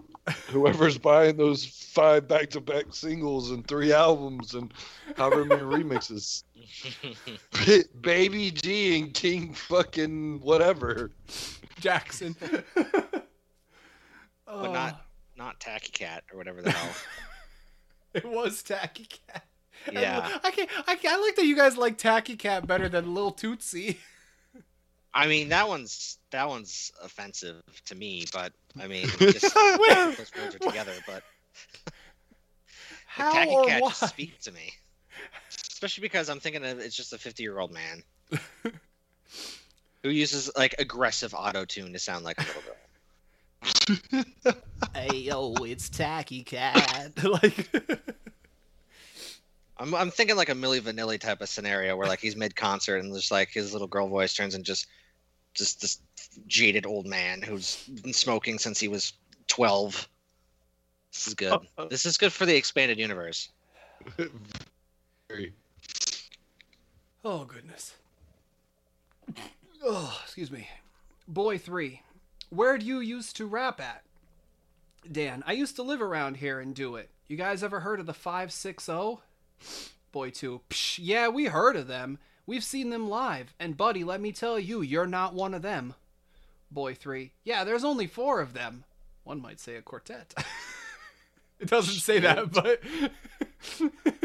whoever's 0.49 0.99
buying 0.99 1.37
those 1.37 1.65
five 1.65 2.29
back-to-back 2.29 2.87
singles 2.91 3.51
and 3.51 3.67
three 3.67 3.93
albums 3.93 4.55
and 4.55 4.73
however 5.17 5.45
many 5.45 5.63
remixes, 5.63 6.45
Baby 8.01 8.51
G 8.51 8.99
and 9.01 9.15
King 9.15 9.55
fucking 9.55 10.41
whatever. 10.41 11.13
Jackson. 11.81 12.37
But 14.47 14.73
not 14.73 14.95
oh. 14.95 15.05
not 15.37 15.61
Tacky 15.61 15.91
Cat 15.91 16.23
or 16.33 16.39
whatever 16.39 16.63
the 16.63 16.71
hell. 16.71 16.95
It 18.15 18.25
was 18.25 18.63
Tacky 18.63 19.07
Cat. 19.29 19.45
Yeah. 19.93 20.39
I 20.43 20.51
can't, 20.51 20.71
I 20.87 20.95
can't. 20.95 21.19
I 21.19 21.21
like 21.21 21.37
that 21.37 21.45
you 21.45 21.55
guys 21.55 21.77
like 21.77 21.99
Tacky 21.99 22.37
Cat 22.37 22.67
better 22.67 22.89
than 22.89 23.13
Lil 23.13 23.33
Tootsie. 23.33 23.99
I 25.13 25.27
mean 25.27 25.49
that 25.51 25.69
one's 25.69 26.19
that 26.31 26.49
one's 26.49 26.93
offensive 27.03 27.63
to 27.87 27.95
me, 27.95 28.25
but 28.33 28.53
I 28.81 28.87
mean 28.87 29.07
just 29.19 29.55
Where- 29.55 30.13
those 30.13 30.31
words 30.35 30.55
are 30.55 30.59
together, 30.59 30.93
but 31.07 31.23
How 33.07 33.33
Tacky 33.33 33.51
or 33.51 33.67
Cat 33.67 33.83
why? 33.83 33.89
just 33.91 34.09
speaks 34.09 34.45
to 34.45 34.53
me. 34.53 34.73
Especially 35.87 36.03
because 36.03 36.29
I'm 36.29 36.41
thinking 36.41 36.65
of 36.65 36.81
it's 36.81 36.97
just 36.97 37.13
a 37.13 37.19
50 37.19 37.45
year 37.45 37.61
old 37.61 37.73
man 37.73 38.03
who 40.03 40.11
uses 40.11 40.51
like 40.57 40.75
aggressive 40.81 41.33
auto 41.33 41.65
tune 41.65 41.93
to 41.93 41.99
sound 42.01 42.25
like 42.25 42.39
a 42.41 42.45
little 42.45 42.63
girl. 44.43 44.55
Hey 44.95 45.19
yo, 45.19 45.55
it's 45.61 45.89
Tacky 45.89 46.43
Cat. 46.43 47.13
like, 47.23 47.69
I'm 49.79 49.95
I'm 49.95 50.11
thinking 50.11 50.35
like 50.35 50.49
a 50.49 50.55
Milli 50.55 50.81
Vanilli 50.81 51.21
type 51.21 51.41
of 51.41 51.49
scenario 51.49 51.97
where 51.97 52.09
like 52.09 52.19
he's 52.19 52.35
mid 52.35 52.57
concert 52.57 52.97
and 52.97 53.15
just 53.15 53.31
like 53.31 53.51
his 53.51 53.73
little 53.73 53.87
girl 53.87 54.09
voice 54.09 54.35
turns 54.35 54.57
into 54.57 54.67
just 54.67 54.89
just 55.55 55.81
this 55.81 56.01
jaded 56.49 56.85
old 56.85 57.07
man 57.07 57.43
who's 57.43 57.85
been 58.03 58.13
smoking 58.13 58.59
since 58.59 58.81
he 58.81 58.89
was 58.89 59.13
12. 59.47 60.09
This 61.13 61.29
is 61.29 61.35
good. 61.35 61.61
This 61.91 62.07
is 62.07 62.19
good 62.19 62.33
for 62.33 62.45
the 62.45 62.57
expanded 62.57 62.99
universe. 62.99 63.51
Very. 65.29 65.53
Oh 67.27 67.45
goodness. 67.45 67.97
Oh, 69.85 70.21
excuse 70.23 70.51
me. 70.51 70.69
Boy 71.27 71.59
three, 71.59 72.03
where 72.51 72.79
do 72.79 72.87
you 72.87 73.01
used 73.01 73.37
to 73.37 73.47
rap 73.47 73.81
at? 73.81 74.05
Dan, 75.11 75.43
I 75.45 75.53
used 75.53 75.75
to 75.77 75.83
live 75.83 76.01
around 76.01 76.37
here 76.37 76.61
and 76.61 76.75
do 76.75 76.95
it. 76.95 77.11
You 77.27 77.37
guys 77.37 77.65
ever 77.65 77.81
heard 77.81 77.99
of 77.99 78.07
the 78.07 78.15
560? 78.15 79.19
Boy 80.13 80.31
2, 80.31 80.61
Psh, 80.71 81.01
yeah, 81.03 81.29
we 81.29 81.47
heard 81.47 81.75
of 81.75 81.89
them. 81.89 82.19
We've 82.47 82.63
seen 82.63 82.91
them 82.91 83.09
live, 83.09 83.55
and 83.59 83.77
buddy, 83.77 84.05
let 84.05 84.21
me 84.21 84.31
tell 84.31 84.59
you, 84.59 84.81
you're 84.81 85.07
not 85.07 85.35
one 85.35 85.53
of 85.53 85.63
them. 85.63 85.95
Boy 86.71 86.95
3, 86.95 87.33
yeah, 87.45 87.65
there's 87.65 87.85
only 87.85 88.07
four 88.07 88.41
of 88.41 88.55
them. 88.55 88.85
One 89.25 89.43
might 89.43 89.59
say 89.59 89.75
a 89.75 89.83
quartet. 89.83 90.33
it 91.61 91.69
doesn't 91.69 92.01
say 92.01 92.21
that, 92.21 92.53
but. 92.53 92.81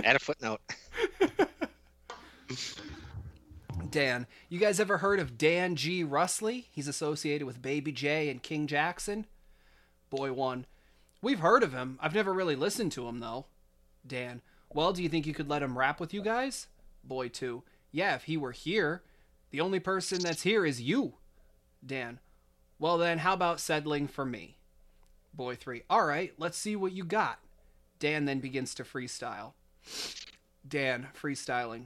Add 0.03 0.15
a 0.15 0.19
footnote. 0.19 0.61
Dan, 3.89 4.27
you 4.49 4.59
guys 4.59 4.79
ever 4.79 4.99
heard 4.99 5.19
of 5.19 5.37
Dan 5.37 5.75
G. 5.75 6.03
Rusley? 6.03 6.65
He's 6.71 6.87
associated 6.87 7.45
with 7.45 7.61
Baby 7.61 7.91
J 7.91 8.29
and 8.29 8.41
King 8.41 8.67
Jackson. 8.67 9.25
Boy 10.09 10.31
1, 10.31 10.65
we've 11.21 11.39
heard 11.39 11.63
of 11.63 11.73
him. 11.73 11.97
I've 12.01 12.15
never 12.15 12.33
really 12.33 12.55
listened 12.55 12.91
to 12.93 13.07
him, 13.07 13.19
though. 13.19 13.45
Dan, 14.05 14.41
well, 14.73 14.93
do 14.93 15.03
you 15.03 15.09
think 15.09 15.25
you 15.25 15.33
could 15.33 15.49
let 15.49 15.63
him 15.63 15.77
rap 15.77 15.99
with 15.99 16.13
you 16.13 16.21
guys? 16.21 16.67
Boy 17.03 17.27
2, 17.29 17.63
yeah, 17.91 18.15
if 18.15 18.23
he 18.23 18.37
were 18.37 18.51
here. 18.51 19.03
The 19.51 19.61
only 19.61 19.79
person 19.79 20.19
that's 20.21 20.43
here 20.43 20.65
is 20.65 20.81
you. 20.81 21.15
Dan, 21.85 22.19
well, 22.79 22.97
then, 22.97 23.19
how 23.19 23.33
about 23.33 23.59
settling 23.59 24.07
for 24.07 24.25
me? 24.25 24.57
Boy 25.33 25.55
3, 25.55 25.83
all 25.89 26.05
right, 26.05 26.33
let's 26.37 26.57
see 26.57 26.75
what 26.75 26.93
you 26.93 27.03
got. 27.03 27.39
Dan 27.99 28.25
then 28.25 28.39
begins 28.39 28.73
to 28.75 28.83
freestyle. 28.83 29.53
Dan, 30.67 31.07
freestyling. 31.19 31.85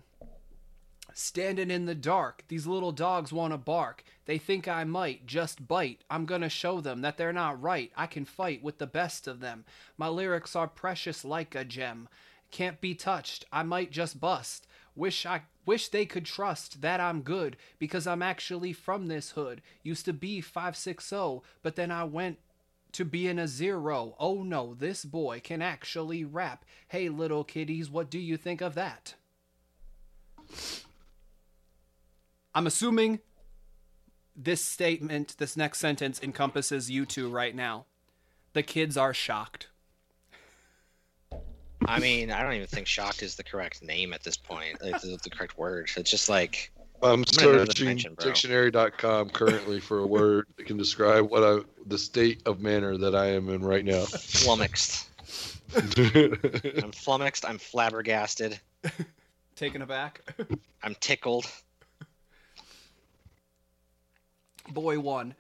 Standing 1.14 1.72
in 1.72 1.86
the 1.86 1.96
dark, 1.96 2.44
these 2.50 2.68
little 2.68 2.92
dogs 2.92 3.32
want 3.32 3.54
to 3.54 3.58
bark. 3.58 4.04
They 4.26 4.38
think 4.38 4.68
I 4.68 4.84
might 4.84 5.26
just 5.26 5.68
bite. 5.68 6.04
I'm 6.10 6.26
gonna 6.26 6.50
show 6.50 6.82
them 6.82 7.02
that 7.02 7.18
they're 7.18 7.32
not 7.32 7.62
right. 7.62 7.92
I 7.96 8.06
can 8.06 8.26
fight 8.26 8.62
with 8.62 8.80
the 8.80 8.88
best 8.88 9.28
of 9.28 9.40
them. 9.40 9.64
My 9.98 10.10
lyrics 10.10 10.56
are 10.56 10.68
precious 10.68 11.24
like 11.24 11.56
a 11.56 11.64
gem. 11.64 12.10
Can't 12.52 12.82
be 12.82 12.96
touched. 12.96 13.46
I 13.52 13.64
might 13.64 13.92
just 13.92 14.20
bust. 14.20 14.68
Wish 14.96 15.26
I 15.26 15.44
wish 15.66 15.90
they 15.90 16.06
could 16.06 16.26
trust 16.26 16.82
that 16.82 17.00
I'm 17.00 17.22
good 17.22 17.58
because 17.80 18.08
I'm 18.08 18.22
actually 18.22 18.74
from 18.74 19.08
this 19.08 19.32
hood. 19.32 19.62
Used 19.84 20.06
to 20.06 20.14
be 20.14 20.42
560, 20.42 21.42
but 21.62 21.76
then 21.76 21.92
I 21.92 22.04
went 22.04 22.40
to 22.94 23.04
being 23.04 23.40
a 23.40 23.48
zero. 23.48 24.16
Oh 24.20 24.44
no, 24.44 24.74
this 24.74 25.04
boy 25.04 25.42
can 25.44 25.62
actually 25.62 26.24
rap. 26.24 26.64
Hey 26.88 27.10
little 27.10 27.44
kiddies, 27.44 27.90
what 27.90 28.10
do 28.10 28.20
you 28.20 28.38
think 28.38 28.62
of 28.62 28.76
that? 28.76 29.16
I'm 32.56 32.68
assuming 32.68 33.20
this 34.34 34.62
statement, 34.62 35.36
this 35.38 35.58
next 35.58 35.80
sentence 35.80 36.22
encompasses 36.24 36.90
you 36.90 37.06
two 37.06 37.30
right 37.30 37.54
now. 37.54 37.86
The 38.54 38.64
kids 38.64 38.96
are 38.96 39.14
shocked. 39.14 39.68
I 41.86 42.00
mean, 42.00 42.32
I 42.32 42.42
don't 42.42 42.54
even 42.54 42.68
think 42.68 42.88
shocked 42.88 43.22
is 43.22 43.36
the 43.36 43.44
correct 43.44 43.84
name 43.84 44.14
at 44.14 44.24
this 44.24 44.38
point. 44.38 44.82
Like, 44.82 45.02
the, 45.02 45.20
the 45.22 45.30
correct 45.30 45.58
word. 45.58 45.90
It's 45.98 46.10
just 46.10 46.30
like 46.30 46.72
I'm 47.04 47.24
in 47.24 47.50
another 47.50 47.66
searching 47.66 48.16
dictionary.com 48.18 49.30
currently 49.32 49.82
for 49.82 50.00
a 50.00 50.08
word 50.08 50.48
that 50.56 50.66
can 50.66 50.78
describe 50.78 51.30
what 51.30 51.44
I 51.44 51.60
the 51.88 51.98
state 51.98 52.42
of 52.46 52.62
manner 52.62 52.98
that 52.98 53.14
I 53.14 53.28
am 53.28 53.50
in 53.50 53.62
right 53.62 53.84
now. 53.84 54.06
flummoxed. 54.06 55.10
I'm 55.76 56.94
flummoxed. 56.94 57.46
I'm 57.46 57.58
flabbergasted. 57.58 58.60
Taken 59.58 59.82
aback. 59.82 60.22
I'm 60.82 60.96
tickled. 61.02 61.46
Boy 64.70 65.00
one. 65.00 65.36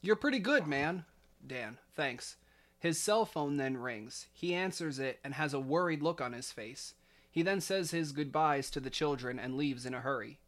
You're 0.00 0.16
pretty 0.16 0.38
good, 0.38 0.66
man. 0.66 1.04
Dan, 1.46 1.78
thanks. 1.94 2.36
His 2.78 2.98
cell 2.98 3.24
phone 3.24 3.56
then 3.56 3.76
rings. 3.76 4.26
He 4.32 4.54
answers 4.54 4.98
it 4.98 5.20
and 5.22 5.34
has 5.34 5.52
a 5.52 5.60
worried 5.60 6.02
look 6.02 6.20
on 6.20 6.32
his 6.32 6.50
face. 6.50 6.94
He 7.30 7.42
then 7.42 7.60
says 7.60 7.90
his 7.90 8.12
goodbyes 8.12 8.70
to 8.70 8.80
the 8.80 8.90
children 8.90 9.38
and 9.38 9.56
leaves 9.56 9.86
in 9.86 9.94
a 9.94 10.00
hurry. 10.00 10.38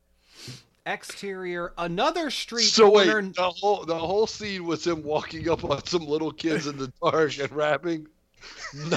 Exterior, 0.84 1.72
another 1.78 2.30
street 2.30 2.64
so 2.64 2.90
wait, 2.90 3.08
corner. 3.08 3.30
the 3.36 3.50
whole 3.50 3.84
the 3.84 3.96
whole 3.96 4.26
scene 4.26 4.64
was 4.64 4.84
him 4.84 5.04
walking 5.04 5.48
up 5.48 5.62
on 5.64 5.84
some 5.86 6.06
little 6.06 6.32
kids 6.32 6.66
in 6.66 6.76
the 6.76 6.92
dark 7.02 7.38
and 7.38 7.52
rapping. 7.52 8.08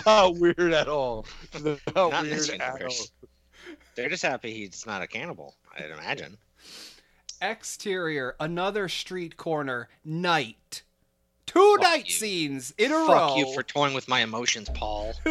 Not 0.06 0.36
weird 0.38 0.74
at 0.74 0.88
all. 0.88 1.28
Not, 1.64 1.96
Not 1.96 2.24
weird 2.24 2.50
at 2.50 2.82
all. 2.82 3.06
They're 3.96 4.10
just 4.10 4.24
happy 4.24 4.54
he's 4.54 4.86
not 4.86 5.02
a 5.02 5.08
cannibal. 5.08 5.56
I'd 5.78 5.92
imagine. 5.92 6.38
Exterior, 7.52 8.36
another 8.40 8.90
street 8.90 9.38
corner, 9.38 9.90
night. 10.04 10.82
Two 11.46 11.76
Fuck 11.78 11.84
night 11.84 12.08
you. 12.08 12.14
scenes 12.14 12.74
in 12.78 12.92
a 12.92 13.06
Fuck 13.06 13.10
row. 13.10 13.36
you 13.38 13.54
for 13.54 13.62
toying 13.64 13.94
with 13.94 14.08
my 14.08 14.22
emotions, 14.22 14.70
Paul. 14.74 15.14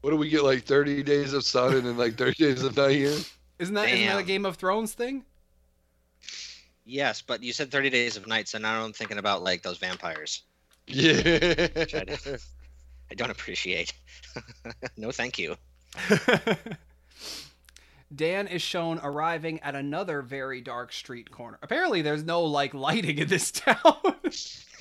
What 0.00 0.10
do 0.10 0.16
we 0.16 0.30
get? 0.30 0.44
Like 0.44 0.64
30 0.64 1.02
days 1.02 1.34
of 1.34 1.44
sun 1.44 1.74
and 1.74 1.86
then 1.86 1.96
like 1.96 2.16
30 2.16 2.42
days 2.42 2.62
of 2.62 2.76
night 2.76 2.92
here? 2.92 3.18
Isn't 3.58 3.74
that 3.74 3.88
isn't 3.90 4.06
that 4.06 4.18
a 4.18 4.22
Game 4.22 4.46
of 4.46 4.56
Thrones 4.56 4.94
thing? 4.94 5.24
Yes, 6.86 7.20
but 7.20 7.42
you 7.42 7.52
said 7.52 7.70
30 7.70 7.90
days 7.90 8.16
of 8.16 8.26
night, 8.26 8.48
so 8.48 8.58
now 8.58 8.82
I'm 8.82 8.92
thinking 8.92 9.18
about 9.18 9.42
like 9.42 9.62
those 9.62 9.76
vampires. 9.76 10.42
Yeah. 10.86 11.20
I 11.76 12.16
I 13.10 13.14
don't 13.14 13.30
appreciate. 13.30 13.92
no, 14.96 15.10
thank 15.10 15.38
you. 15.38 15.56
Dan 18.14 18.48
is 18.48 18.60
shown 18.62 18.98
arriving 19.02 19.60
at 19.60 19.74
another 19.74 20.20
very 20.22 20.60
dark 20.60 20.92
street 20.92 21.30
corner. 21.30 21.58
Apparently, 21.62 22.02
there's 22.02 22.24
no 22.24 22.42
like 22.42 22.74
lighting 22.74 23.18
in 23.18 23.28
this 23.28 23.50
town. 23.52 23.76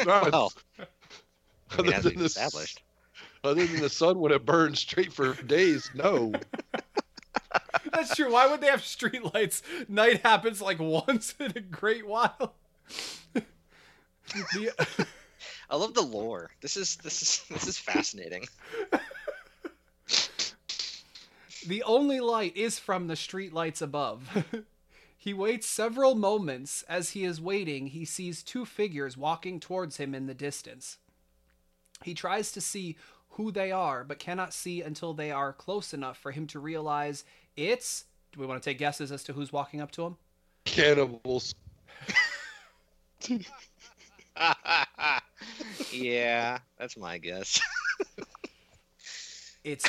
Right. 0.05 0.31
Well, 0.31 0.51
I 0.79 0.85
other, 1.73 1.83
mean, 1.83 1.93
as 1.93 2.03
than 2.03 2.11
we've 2.13 2.19
the, 2.19 2.25
established. 2.25 2.81
other 3.43 3.65
than 3.65 3.81
the 3.81 3.89
sun 3.89 4.17
when 4.19 4.31
it 4.31 4.45
burns 4.45 4.79
straight 4.79 5.13
for 5.13 5.33
days, 5.43 5.89
no. 5.93 6.33
That's 7.91 8.15
true. 8.15 8.31
Why 8.31 8.47
would 8.47 8.61
they 8.61 8.67
have 8.67 8.81
streetlights? 8.81 9.61
Night 9.89 10.21
happens 10.21 10.61
like 10.61 10.79
once 10.79 11.35
in 11.39 11.53
a 11.55 11.59
great 11.61 12.07
while. 12.07 12.55
The- 13.33 15.05
I 15.69 15.75
love 15.75 15.93
the 15.93 16.01
lore. 16.01 16.49
This 16.61 16.75
is 16.77 16.95
this 16.97 17.21
is 17.21 17.43
this 17.49 17.67
is 17.67 17.77
fascinating. 17.77 18.45
The 21.67 21.83
only 21.83 22.19
light 22.19 22.55
is 22.55 22.79
from 22.79 23.07
the 23.07 23.15
streetlights 23.15 23.81
above. 23.81 24.45
he 25.17 25.33
waits 25.33 25.67
several 25.67 26.15
moments. 26.15 26.83
As 26.87 27.11
he 27.11 27.25
is 27.25 27.41
waiting, 27.41 27.87
he 27.87 28.05
sees 28.05 28.43
two 28.43 28.65
figures 28.65 29.17
walking 29.17 29.59
towards 29.59 29.97
him 29.97 30.15
in 30.15 30.27
the 30.27 30.33
distance. 30.33 30.97
He 32.03 32.13
tries 32.13 32.51
to 32.53 32.61
see 32.61 32.97
who 33.31 33.51
they 33.51 33.71
are, 33.71 34.03
but 34.03 34.19
cannot 34.19 34.53
see 34.53 34.81
until 34.81 35.13
they 35.13 35.31
are 35.31 35.53
close 35.53 35.93
enough 35.93 36.17
for 36.17 36.31
him 36.31 36.47
to 36.47 36.59
realize 36.59 37.25
it's. 37.55 38.05
Do 38.31 38.39
we 38.39 38.45
want 38.45 38.61
to 38.61 38.69
take 38.69 38.77
guesses 38.77 39.11
as 39.11 39.23
to 39.23 39.33
who's 39.33 39.51
walking 39.51 39.81
up 39.81 39.91
to 39.91 40.05
him? 40.05 40.17
Cannibals. 40.65 41.55
yeah, 45.91 46.59
that's 46.77 46.95
my 46.95 47.17
guess. 47.17 47.59
It's 49.63 49.85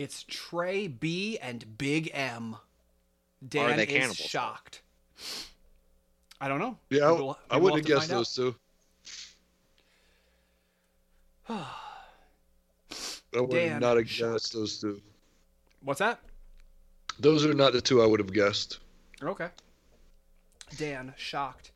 it's 0.00 0.24
Trey 0.26 0.86
B 0.88 1.36
and 1.42 1.76
Big 1.76 2.10
M. 2.14 2.56
Dan 3.46 3.76
they 3.76 3.82
is 3.84 3.88
cannibals, 3.90 4.16
shocked. 4.16 4.80
I 6.40 6.48
don't 6.48 6.58
know. 6.58 6.78
Yeah, 6.88 7.04
I, 7.06 7.10
Maybe 7.10 7.22
we'll- 7.22 7.38
I 7.50 7.54
maybe 7.54 7.64
we'll 7.64 7.72
wouldn't 7.74 7.88
have 7.88 7.98
have 8.00 8.08
guessed 8.08 8.08
find 8.08 8.16
out. 8.16 8.18
those 8.18 8.34
two. 8.34 8.54
I 13.36 13.40
would 13.40 13.50
Dan, 13.50 13.80
not 13.80 13.96
have 13.98 14.08
shocked. 14.10 14.32
guessed 14.32 14.52
those 14.54 14.80
two. 14.80 15.00
What's 15.82 15.98
that? 16.00 16.20
Those 17.18 17.44
are 17.44 17.52
not 17.54 17.72
the 17.74 17.80
two 17.82 18.02
I 18.02 18.06
would 18.06 18.20
have 18.20 18.32
guessed. 18.32 18.78
Okay. 19.22 19.48
Dan, 20.78 21.12
shocked. 21.16 21.72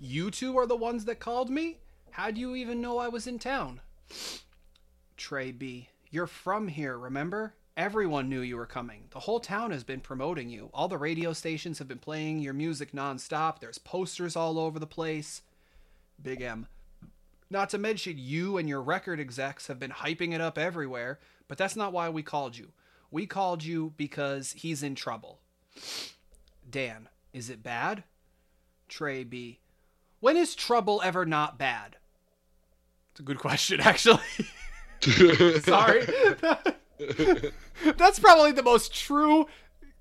You 0.00 0.30
two 0.32 0.58
are 0.58 0.66
the 0.66 0.76
ones 0.76 1.04
that 1.04 1.20
called 1.20 1.50
me? 1.50 1.78
How 2.10 2.30
do 2.32 2.40
you 2.40 2.56
even 2.56 2.80
know 2.80 2.98
I 2.98 3.06
was 3.08 3.26
in 3.28 3.38
town? 3.38 3.80
Trey 5.16 5.52
B, 5.52 5.88
you're 6.10 6.26
from 6.26 6.66
here, 6.68 6.98
remember? 6.98 7.54
Everyone 7.78 8.28
knew 8.28 8.40
you 8.40 8.56
were 8.56 8.66
coming. 8.66 9.04
The 9.10 9.20
whole 9.20 9.38
town 9.38 9.70
has 9.70 9.84
been 9.84 10.00
promoting 10.00 10.50
you. 10.50 10.68
All 10.74 10.88
the 10.88 10.98
radio 10.98 11.32
stations 11.32 11.78
have 11.78 11.86
been 11.86 12.00
playing 12.00 12.40
your 12.40 12.52
music 12.52 12.90
nonstop. 12.90 13.60
There's 13.60 13.78
posters 13.78 14.34
all 14.34 14.58
over 14.58 14.80
the 14.80 14.86
place. 14.86 15.42
Big 16.20 16.42
M. 16.42 16.66
Not 17.48 17.70
to 17.70 17.78
mention, 17.78 18.14
you 18.18 18.58
and 18.58 18.68
your 18.68 18.82
record 18.82 19.20
execs 19.20 19.68
have 19.68 19.78
been 19.78 19.92
hyping 19.92 20.34
it 20.34 20.40
up 20.40 20.58
everywhere, 20.58 21.20
but 21.46 21.56
that's 21.56 21.76
not 21.76 21.92
why 21.92 22.08
we 22.08 22.20
called 22.20 22.56
you. 22.58 22.72
We 23.12 23.26
called 23.26 23.62
you 23.62 23.92
because 23.96 24.54
he's 24.58 24.82
in 24.82 24.96
trouble. 24.96 25.38
Dan, 26.68 27.08
is 27.32 27.48
it 27.48 27.62
bad? 27.62 28.02
Trey 28.88 29.22
B. 29.22 29.60
When 30.18 30.36
is 30.36 30.56
trouble 30.56 31.00
ever 31.04 31.24
not 31.24 31.60
bad? 31.60 31.94
It's 33.12 33.20
a 33.20 33.22
good 33.22 33.38
question, 33.38 33.78
actually. 33.84 34.18
Sorry. 35.60 36.08
That's 37.96 38.18
probably 38.18 38.52
the 38.52 38.62
most 38.62 38.94
true 38.94 39.46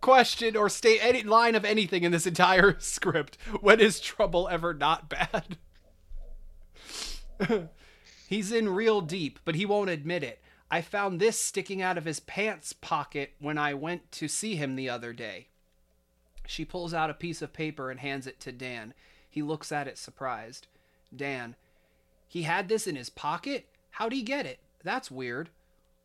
question 0.01 0.55
or 0.55 0.69
state 0.69 0.99
any 1.01 1.23
line 1.23 1.55
of 1.55 1.65
anything 1.65 2.03
in 2.03 2.11
this 2.11 2.27
entire 2.27 2.75
script. 2.79 3.37
When 3.61 3.79
is 3.79 3.99
trouble 3.99 4.47
ever 4.49 4.73
not 4.73 5.09
bad? 5.09 5.57
He's 8.27 8.51
in 8.51 8.69
real 8.69 9.01
deep, 9.01 9.39
but 9.45 9.55
he 9.55 9.65
won't 9.65 9.89
admit 9.89 10.23
it. 10.23 10.41
I 10.69 10.81
found 10.81 11.19
this 11.19 11.39
sticking 11.39 11.81
out 11.81 11.97
of 11.97 12.05
his 12.05 12.19
pants 12.19 12.73
pocket 12.73 13.33
when 13.39 13.57
I 13.57 13.73
went 13.73 14.11
to 14.13 14.27
see 14.27 14.55
him 14.55 14.75
the 14.75 14.89
other 14.89 15.13
day. 15.13 15.47
She 16.45 16.65
pulls 16.65 16.93
out 16.93 17.09
a 17.09 17.13
piece 17.13 17.41
of 17.41 17.53
paper 17.53 17.89
and 17.89 17.99
hands 17.99 18.27
it 18.27 18.39
to 18.41 18.51
Dan. 18.51 18.93
He 19.29 19.41
looks 19.41 19.71
at 19.71 19.87
it 19.87 19.97
surprised. 19.97 20.67
Dan, 21.15 21.55
he 22.27 22.43
had 22.43 22.67
this 22.67 22.85
in 22.85 22.95
his 22.95 23.09
pocket? 23.09 23.67
How'd 23.91 24.11
he 24.13 24.21
get 24.21 24.45
it? 24.45 24.59
That's 24.83 25.09
weird. 25.09 25.49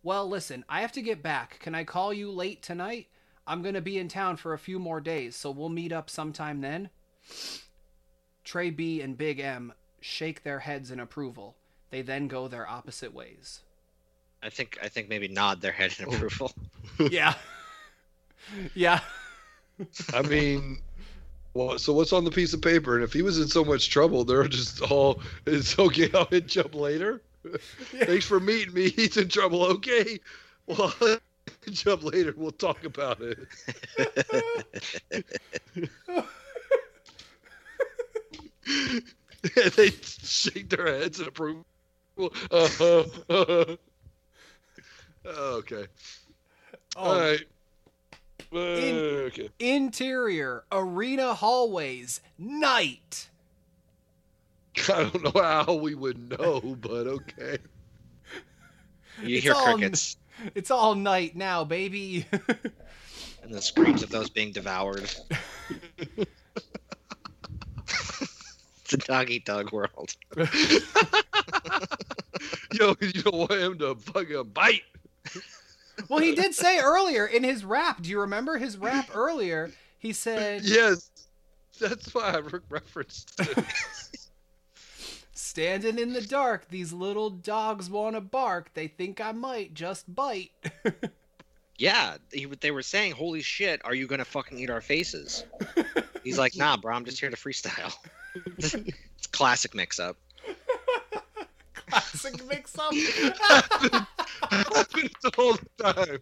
Well, 0.03 0.29
listen, 0.29 0.65
I 0.69 0.81
have 0.81 0.93
to 0.93 1.03
get 1.03 1.23
back. 1.23 1.59
Can 1.61 1.75
I 1.75 1.85
call 1.85 2.12
you 2.12 2.31
late 2.31 2.62
tonight? 2.62 3.09
I'm 3.47 3.62
going 3.62 3.75
to 3.75 3.81
be 3.81 3.99
in 3.99 4.09
town 4.09 4.37
for 4.37 4.53
a 4.53 4.59
few 4.59 4.79
more 4.79 5.01
days, 5.01 5.37
so 5.37 5.51
we'll 5.51 5.69
meet 5.69 5.93
up 5.93 6.11
sometime 6.11 6.61
then. 6.61 6.91
Trey 8.45 8.71
B 8.71 9.01
and 9.01 9.17
Big 9.17 9.41
M 9.41 9.73
shake 10.01 10.43
their 10.43 10.61
heads 10.61 10.91
in 10.91 11.01
approval. 11.01 11.57
They 11.91 12.03
then 12.03 12.29
go 12.29 12.49
their 12.49 12.69
opposite 12.69 13.12
ways. 13.12 13.61
I 14.43 14.51
think 14.51 14.79
I 14.83 14.88
think 14.88 15.09
maybe 15.09 15.29
nod 15.29 15.61
their 15.61 15.73
head 15.73 15.95
in 15.99 16.12
approval. 16.12 16.53
yeah. 17.11 17.35
yeah. 18.75 19.01
I 20.12 20.23
mean, 20.23 20.79
well, 21.55 21.79
so 21.79 21.93
what's 21.93 22.12
on 22.12 22.25
the 22.25 22.31
piece 22.31 22.53
of 22.55 22.62
paper? 22.62 22.95
And 22.95 23.05
if 23.05 23.12
he 23.12 23.23
was 23.23 23.38
in 23.38 23.49
so 23.49 23.65
much 23.65 23.91
trouble, 23.91 24.25
they're 24.25 24.49
just 24.49 24.81
all, 24.83 25.21
it's 25.47 25.79
okay, 25.79 26.11
I'll 26.15 26.27
hit 26.27 26.55
you 26.57 26.62
up 26.62 26.75
later. 26.75 27.21
Thanks 27.59 28.25
for 28.27 28.41
meeting 28.41 28.75
me. 28.75 28.91
He's 28.97 29.17
in 29.17 29.29
trouble. 29.29 29.65
Okay. 29.65 30.19
Well, 30.67 30.95
I'll 31.01 31.19
up 31.93 32.05
later. 32.05 32.35
We'll 32.37 32.53
talk 32.53 32.85
about 32.85 33.19
it. 33.21 33.39
they 39.77 39.91
shake 39.91 40.69
their 40.71 40.87
heads 40.87 41.21
in 41.21 41.29
approval. 41.29 41.65
Uh-huh, 42.19 43.05
uh-huh. 43.29 43.77
Okay. 45.27 45.87
All 46.97 47.13
Oh, 47.13 47.19
right. 47.21 47.41
Uh, 48.53 48.59
In- 48.59 48.97
okay. 49.27 49.49
Interior, 49.59 50.65
arena 50.71 51.35
hallways, 51.35 52.21
night. 52.39 53.29
I 54.89 55.11
don't 55.13 55.23
know 55.35 55.43
how 55.43 55.75
we 55.75 55.95
would 55.95 56.31
know, 56.39 56.61
but 56.81 57.07
okay. 57.07 57.59
You 59.23 59.37
It's 59.37 59.45
hear 59.45 59.53
all- 59.53 59.75
crickets 59.75 60.17
It's 60.55 60.71
all 60.71 60.95
night 60.95 61.37
now, 61.37 61.65
baby. 61.65 62.27
and 63.43 63.53
the 63.53 63.61
screams 63.61 64.03
of 64.03 64.09
those 64.11 64.31
being 64.31 64.53
devoured. 64.53 65.11
it's 68.85 68.93
a 68.93 68.97
dog 68.97 69.31
eat 69.31 69.45
dog 69.45 69.71
world. 69.73 70.15
Yo, 72.73 72.95
you 73.01 73.13
don't 73.23 73.35
want 73.37 73.53
him 73.53 73.79
to 73.79 73.95
fucking 73.97 74.45
bite. 74.55 74.83
well, 76.09 76.19
he 76.21 76.35
did 76.35 76.55
say 76.55 76.81
earlier 76.81 77.27
in 77.27 77.45
his 77.45 77.65
rap. 77.65 78.01
Do 78.03 78.09
you 78.11 78.21
remember 78.21 78.57
his 78.57 78.77
rap 78.79 79.11
earlier? 79.15 79.71
He 79.99 80.13
said, 80.15 80.63
Yes. 80.65 81.11
That's 81.81 82.15
why 82.15 82.33
I 82.33 82.39
re- 82.39 82.61
referenced 82.71 83.33
it. 83.41 83.65
Standing 85.53 85.99
in 85.99 86.15
the 86.15 86.23
dark, 86.23 86.67
these 86.71 86.95
little 86.95 87.29
dogs 87.29 87.91
want 87.91 88.17
to 88.17 88.23
bark. 88.23 88.73
They 88.73 88.87
think 88.87 89.21
I 89.21 89.33
might 89.33 89.75
just 89.75 90.12
bite. 90.15 90.51
Yeah, 91.79 92.17
he, 92.33 92.47
they 92.47 92.71
were 92.71 92.83
saying, 92.83 93.12
"Holy 93.12 93.43
shit, 93.43 93.81
are 93.85 93.95
you 93.95 94.07
gonna 94.07 94.25
fucking 94.25 94.59
eat 94.59 94.71
our 94.71 94.81
faces?" 94.81 95.45
He's 96.23 96.38
like, 96.38 96.55
"Nah, 96.55 96.77
bro, 96.77 96.95
I'm 96.95 97.05
just 97.05 97.19
here 97.19 97.29
to 97.29 97.37
freestyle." 97.37 97.93
it's 98.57 99.27
classic 99.33 99.75
mix-up. 99.75 100.17
Classic 101.88 102.47
mix 102.47 102.79
up. 102.79 102.95
Happened 104.49 105.11
the 105.23 105.33
whole 105.35 105.57
time. 105.79 106.19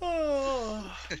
Oh. 0.00 0.96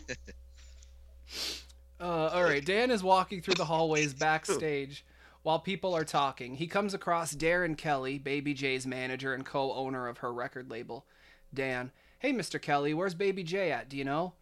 Uh, 2.00 2.28
all 2.34 2.42
right, 2.42 2.64
Dan 2.64 2.90
is 2.90 3.02
walking 3.02 3.40
through 3.40 3.54
the 3.54 3.64
hallways 3.64 4.12
backstage 4.12 5.04
while 5.44 5.60
people 5.60 5.94
are 5.94 6.04
talking. 6.04 6.56
He 6.56 6.66
comes 6.66 6.94
across 6.94 7.36
Darren 7.36 7.76
Kelly, 7.76 8.18
Baby 8.18 8.54
J's 8.54 8.86
manager 8.86 9.32
and 9.32 9.46
co 9.46 9.72
owner 9.74 10.08
of 10.08 10.18
her 10.18 10.32
record 10.32 10.70
label. 10.70 11.04
Dan, 11.52 11.92
hey, 12.18 12.32
Mr. 12.32 12.60
Kelly, 12.60 12.92
where's 12.92 13.14
Baby 13.14 13.44
J 13.44 13.70
at? 13.70 13.88
Do 13.88 13.96
you 13.96 14.04
know? 14.04 14.32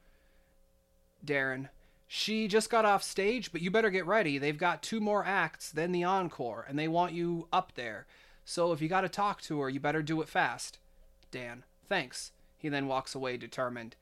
Darren, 1.26 1.68
she 2.08 2.46
just 2.48 2.70
got 2.70 2.84
off 2.84 3.02
stage, 3.02 3.52
but 3.52 3.60
you 3.60 3.70
better 3.70 3.90
get 3.90 4.06
ready. 4.06 4.38
They've 4.38 4.56
got 4.56 4.82
two 4.82 5.00
more 5.00 5.26
acts, 5.26 5.70
then 5.70 5.92
the 5.92 6.04
encore, 6.04 6.64
and 6.68 6.78
they 6.78 6.88
want 6.88 7.12
you 7.12 7.48
up 7.52 7.72
there. 7.74 8.06
So 8.44 8.72
if 8.72 8.80
you 8.80 8.88
got 8.88 9.02
to 9.02 9.08
talk 9.08 9.42
to 9.42 9.60
her, 9.60 9.68
you 9.68 9.80
better 9.80 10.02
do 10.02 10.22
it 10.22 10.28
fast. 10.28 10.78
Dan, 11.30 11.64
thanks. 11.88 12.30
He 12.56 12.68
then 12.68 12.86
walks 12.86 13.14
away 13.14 13.36
determined. 13.36 13.96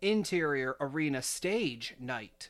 Interior 0.00 0.76
Arena 0.80 1.20
Stage 1.20 1.94
Night. 2.00 2.48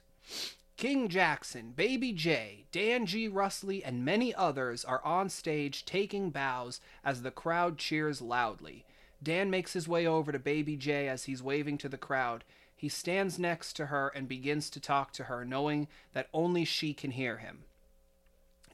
King 0.77 1.09
Jackson, 1.09 1.73
Baby 1.75 2.13
J, 2.13 2.67
Dan 2.71 3.07
G. 3.07 3.31
Russley, 3.31 3.81
and 3.83 4.05
many 4.05 4.35
others 4.35 4.85
are 4.85 5.03
on 5.03 5.31
stage 5.31 5.87
taking 5.87 6.29
bows 6.29 6.81
as 7.03 7.23
the 7.23 7.31
crowd 7.31 7.79
cheers 7.79 8.21
loudly. 8.21 8.85
Dan 9.23 9.49
makes 9.49 9.73
his 9.73 9.89
way 9.89 10.07
over 10.07 10.33
to 10.33 10.39
Baby 10.39 10.77
J 10.77 11.09
as 11.09 11.25
he's 11.25 11.43
waving 11.43 11.79
to 11.79 11.89
the 11.89 11.97
crowd. 11.97 12.45
He 12.77 12.91
stands 12.91 13.39
next 13.39 13.73
to 13.77 13.87
her 13.87 14.09
and 14.09 14.29
begins 14.29 14.69
to 14.69 14.81
talk 14.81 15.13
to 15.13 15.25
her, 15.25 15.47
knowing 15.47 15.89
that 16.13 16.29
only 16.35 16.67
she 16.67 16.93
can 16.93 17.13
hear 17.13 17.39
him. 17.39 17.65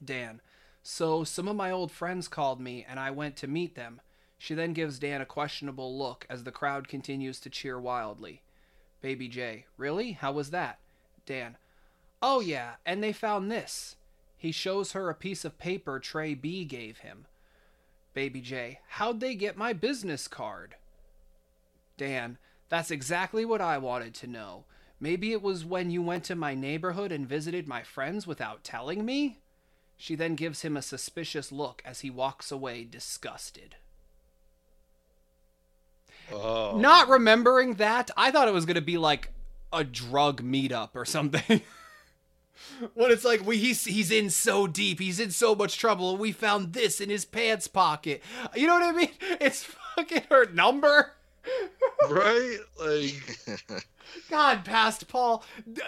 Dan. 0.05 0.41
So, 0.83 1.23
some 1.23 1.47
of 1.47 1.55
my 1.55 1.71
old 1.71 1.93
friends 1.93 2.27
called 2.27 2.61
me, 2.61 2.85
and 2.89 2.99
I 2.99 3.13
went 3.13 3.37
to 3.37 3.47
meet 3.47 3.77
them. 3.77 4.01
She 4.37 4.55
then 4.55 4.73
gives 4.73 4.99
Dan 4.99 5.21
a 5.21 5.27
questionable 5.27 5.97
look 5.97 6.27
as 6.29 6.43
the 6.43 6.51
crowd 6.51 6.89
continues 6.89 7.39
to 7.39 7.51
cheer 7.51 7.79
wildly. 7.79 8.43
Baby 9.01 9.29
J. 9.29 9.67
Really? 9.77 10.13
How 10.13 10.33
was 10.33 10.51
that? 10.51 10.81
Dan. 11.27 11.57
Oh, 12.23 12.41
yeah, 12.41 12.75
and 12.87 13.03
they 13.03 13.13
found 13.13 13.51
this. 13.51 13.97
He 14.39 14.53
shows 14.53 14.93
her 14.93 15.11
a 15.11 15.15
piece 15.15 15.45
of 15.45 15.59
paper 15.59 15.99
Trey 15.99 16.35
B 16.35 16.65
gave 16.65 16.99
him. 16.99 17.27
Baby 18.15 18.41
J. 18.41 18.81
How'd 18.89 19.21
they 19.21 19.35
get 19.35 19.57
my 19.57 19.73
business 19.73 20.29
card? 20.29 20.77
Dan. 21.97 22.39
That's 22.69 22.91
exactly 22.91 23.45
what 23.45 23.61
I 23.61 23.77
wanted 23.77 24.15
to 24.15 24.27
know. 24.27 24.65
Maybe 24.99 25.33
it 25.33 25.43
was 25.43 25.65
when 25.65 25.91
you 25.91 26.01
went 26.01 26.25
to 26.25 26.35
my 26.35 26.55
neighborhood 26.55 27.13
and 27.13 27.29
visited 27.29 27.69
my 27.69 27.83
friends 27.83 28.27
without 28.27 28.65
telling 28.65 29.05
me? 29.05 29.39
She 29.97 30.15
then 30.15 30.37
gives 30.37 30.63
him 30.63 30.77
a 30.77 30.83
suspicious 30.83 31.53
look 31.53 31.83
as 31.85 32.01
he 32.01 32.09
walks 32.09 32.51
away 32.51 32.85
disgusted. 32.85 33.77
Oh. 36.33 36.79
Not 36.79 37.09
remembering 37.09 37.75
that, 37.75 38.11
I 38.17 38.31
thought 38.31 38.49
it 38.49 38.55
was 38.55 38.65
going 38.65 38.77
to 38.77 38.81
be 38.81 38.97
like 38.97 39.31
a 39.73 39.85
drug 39.85 40.43
meetup 40.43 40.91
or 40.95 41.05
something. 41.05 41.61
when 42.95 43.11
it's 43.11 43.25
like 43.25 43.45
we 43.45 43.59
he's 43.59 43.85
he's 43.85 44.11
in 44.11 44.31
so 44.31 44.67
deep, 44.67 45.01
he's 45.01 45.21
in 45.21 45.31
so 45.31 45.55
much 45.55 45.79
trouble, 45.79 46.11
and 46.11 46.21
we 46.21 46.33
found 46.33 46.73
this 46.73 47.01
in 47.01 47.11
his 47.11 47.25
pants 47.25 47.69
pocket. 47.69 48.23
You 48.55 48.67
know 48.67 48.75
what 48.75 48.83
I 48.83 48.93
mean? 48.93 49.11
It's 49.41 49.65
fucking 49.65 50.25
her 50.31 50.47
number. 50.47 51.13
right? 52.11 52.59
Like, 52.81 53.87
God, 54.31 54.65
past 54.65 55.09
Paul. 55.09 55.45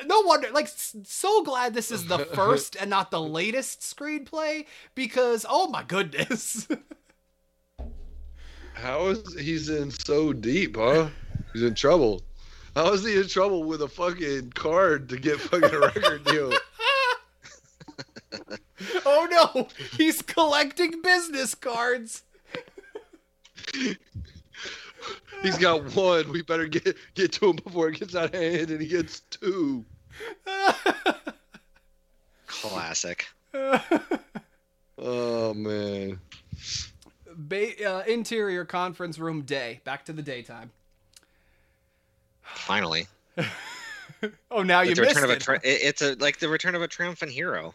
No 0.07 0.23
wonder. 0.23 0.51
Like, 0.51 0.69
so 0.69 1.43
glad 1.43 1.75
this 1.75 1.91
is 1.91 2.07
the 2.07 2.19
first 2.19 2.77
and 2.77 2.91
not 2.91 3.11
the 3.11 3.21
latest 3.21 3.81
screenplay 3.81 4.67
because, 4.95 5.47
oh 5.49 5.69
my 5.69 5.83
goodness. 5.85 6.67
how 8.75 9.07
is 9.07 9.35
he's 9.39 9.69
in 9.69 9.91
so 9.91 10.33
deep, 10.33 10.77
huh? 10.77 11.09
He's 11.53 11.63
in 11.63 11.75
trouble. 11.75 12.23
How 12.75 12.93
is 12.93 13.05
he 13.05 13.17
in 13.17 13.29
trouble 13.29 13.65
with 13.65 13.83
a 13.83 13.89
fucking 13.89 14.51
card 14.53 15.09
to 15.11 15.17
get 15.17 15.41
fucking 15.41 15.73
a 15.75 15.81
record 15.81 16.25
deal? 16.25 16.53
oh 19.07 19.29
no, 19.55 19.69
he's 19.97 20.21
collecting 20.23 21.01
business 21.03 21.55
cards. 21.55 22.23
He's 25.43 25.59
got 25.59 25.95
one. 25.95 26.33
We 26.33 26.43
better 26.43 26.67
get 26.67 26.97
get 27.15 27.33
to 27.35 27.51
him 27.51 27.57
before 27.57 27.89
it 27.89 28.01
gets 28.01 28.15
out 28.17 28.35
of 28.35 28.41
hand, 28.41 28.71
and 28.71 28.81
he 28.81 28.89
gets 28.89 29.21
two. 29.21 29.85
Classic. 32.47 33.27
Oh 34.99 35.55
man. 35.55 36.19
ba- 37.37 37.85
uh, 37.89 38.03
interior 38.07 38.65
conference 38.65 39.19
room 39.19 39.43
day. 39.43 39.81
Back 39.85 40.05
to 40.07 40.13
the 40.13 40.23
daytime. 40.23 40.71
Finally. 42.45 43.07
Oh, 44.51 44.63
now 44.63 44.81
you 44.81 44.93
It's, 44.93 45.01
the 45.01 45.05
missed 45.07 45.17
return 45.17 45.31
of 45.31 45.37
a 45.37 45.41
tri- 45.41 45.61
it's 45.63 46.01
a 46.01 46.15
like 46.15 46.39
the 46.39 46.49
return 46.49 46.75
of 46.75 46.81
a 46.81 46.89
triumphant 46.89 47.31
hero. 47.31 47.75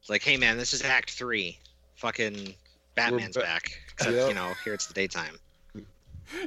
It's 0.00 0.08
like, 0.08 0.22
hey 0.22 0.38
man, 0.38 0.56
this 0.56 0.72
is 0.72 0.82
Act 0.82 1.10
Three. 1.10 1.58
Fucking 1.96 2.54
Batman's 2.94 3.36
ba- 3.36 3.42
back. 3.42 3.82
Except 3.92 4.14
Yep. 4.16 4.28
you 4.28 4.34
know, 4.34 4.52
here 4.64 4.72
it's 4.72 4.86
the 4.86 4.94
daytime. 4.94 5.36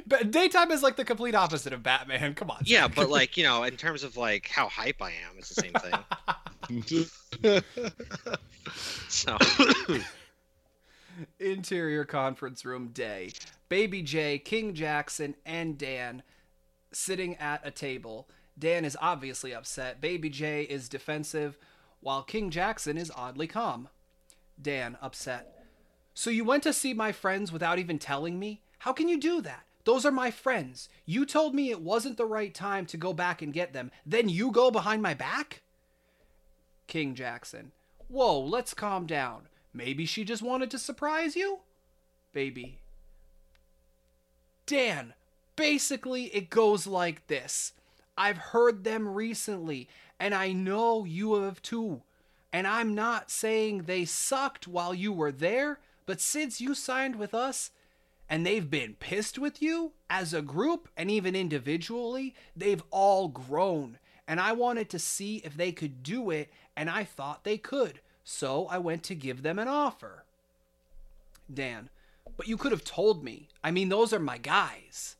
But 0.06 0.30
daytime 0.32 0.72
is 0.72 0.82
like 0.82 0.96
the 0.96 1.04
complete 1.04 1.36
opposite 1.36 1.72
of 1.72 1.84
Batman. 1.84 2.34
Come 2.34 2.50
on. 2.50 2.62
Yeah, 2.64 2.88
but 2.88 3.10
like 3.18 3.36
you 3.36 3.44
know, 3.44 3.62
in 3.62 3.76
terms 3.76 4.02
of 4.02 4.16
like 4.16 4.48
how 4.48 4.68
hype 4.68 5.00
I 5.00 5.10
am, 5.10 5.38
it's 5.38 5.54
the 5.54 5.62
same 5.62 5.72
thing. 7.52 7.62
So 9.08 9.36
interior 11.38 12.04
conference 12.04 12.64
room 12.64 12.88
day. 12.88 13.30
Baby 13.68 14.02
J, 14.02 14.38
King 14.38 14.74
Jackson, 14.74 15.34
and 15.46 15.78
Dan 15.78 16.22
sitting 16.94 17.36
at 17.36 17.66
a 17.66 17.70
table. 17.70 18.28
Dan 18.58 18.84
is 18.84 18.96
obviously 19.00 19.54
upset. 19.54 20.00
Baby 20.00 20.28
J 20.28 20.62
is 20.62 20.88
defensive, 20.88 21.58
while 22.00 22.22
King 22.22 22.50
Jackson 22.50 22.96
is 22.96 23.12
oddly 23.14 23.46
calm. 23.46 23.88
Dan, 24.60 24.96
upset. 25.02 25.66
So 26.14 26.30
you 26.30 26.44
went 26.44 26.62
to 26.62 26.72
see 26.72 26.94
my 26.94 27.10
friends 27.10 27.50
without 27.50 27.78
even 27.78 27.98
telling 27.98 28.38
me? 28.38 28.62
How 28.80 28.92
can 28.92 29.08
you 29.08 29.18
do 29.18 29.40
that? 29.40 29.64
Those 29.84 30.06
are 30.06 30.12
my 30.12 30.30
friends. 30.30 30.88
You 31.04 31.26
told 31.26 31.54
me 31.54 31.70
it 31.70 31.80
wasn't 31.80 32.16
the 32.16 32.24
right 32.24 32.54
time 32.54 32.86
to 32.86 32.96
go 32.96 33.12
back 33.12 33.42
and 33.42 33.52
get 33.52 33.72
them. 33.72 33.90
Then 34.06 34.28
you 34.28 34.50
go 34.50 34.70
behind 34.70 35.02
my 35.02 35.14
back? 35.14 35.62
King 36.86 37.14
Jackson. 37.14 37.72
Whoa, 38.08 38.38
let's 38.40 38.74
calm 38.74 39.06
down. 39.06 39.48
Maybe 39.72 40.06
she 40.06 40.24
just 40.24 40.42
wanted 40.42 40.70
to 40.70 40.78
surprise 40.78 41.34
you? 41.34 41.60
Baby. 42.32 42.78
Dan, 44.66 45.14
basically 45.56 46.24
it 46.34 46.50
goes 46.50 46.86
like 46.86 47.26
this. 47.26 47.72
I've 48.16 48.38
heard 48.38 48.84
them 48.84 49.08
recently, 49.08 49.88
and 50.20 50.34
I 50.34 50.52
know 50.52 51.04
you 51.04 51.42
have 51.42 51.60
too. 51.62 52.02
And 52.52 52.66
I'm 52.66 52.94
not 52.94 53.30
saying 53.30 53.82
they 53.82 54.04
sucked 54.04 54.68
while 54.68 54.94
you 54.94 55.12
were 55.12 55.32
there, 55.32 55.80
but 56.06 56.20
since 56.20 56.60
you 56.60 56.74
signed 56.74 57.16
with 57.16 57.34
us, 57.34 57.70
and 58.28 58.46
they've 58.46 58.70
been 58.70 58.94
pissed 58.94 59.38
with 59.38 59.60
you 59.60 59.92
as 60.08 60.32
a 60.32 60.42
group 60.42 60.88
and 60.96 61.10
even 61.10 61.36
individually, 61.36 62.34
they've 62.56 62.82
all 62.90 63.28
grown. 63.28 63.98
And 64.26 64.40
I 64.40 64.52
wanted 64.52 64.88
to 64.90 64.98
see 64.98 65.36
if 65.44 65.56
they 65.56 65.72
could 65.72 66.02
do 66.02 66.30
it, 66.30 66.50
and 66.76 66.88
I 66.88 67.04
thought 67.04 67.44
they 67.44 67.58
could. 67.58 68.00
So 68.24 68.66
I 68.70 68.78
went 68.78 69.02
to 69.04 69.14
give 69.14 69.42
them 69.42 69.58
an 69.58 69.68
offer. 69.68 70.24
Dan, 71.52 71.90
but 72.36 72.48
you 72.48 72.56
could 72.56 72.72
have 72.72 72.84
told 72.84 73.22
me. 73.22 73.48
I 73.62 73.70
mean, 73.70 73.90
those 73.90 74.12
are 74.12 74.18
my 74.18 74.38
guys. 74.38 75.16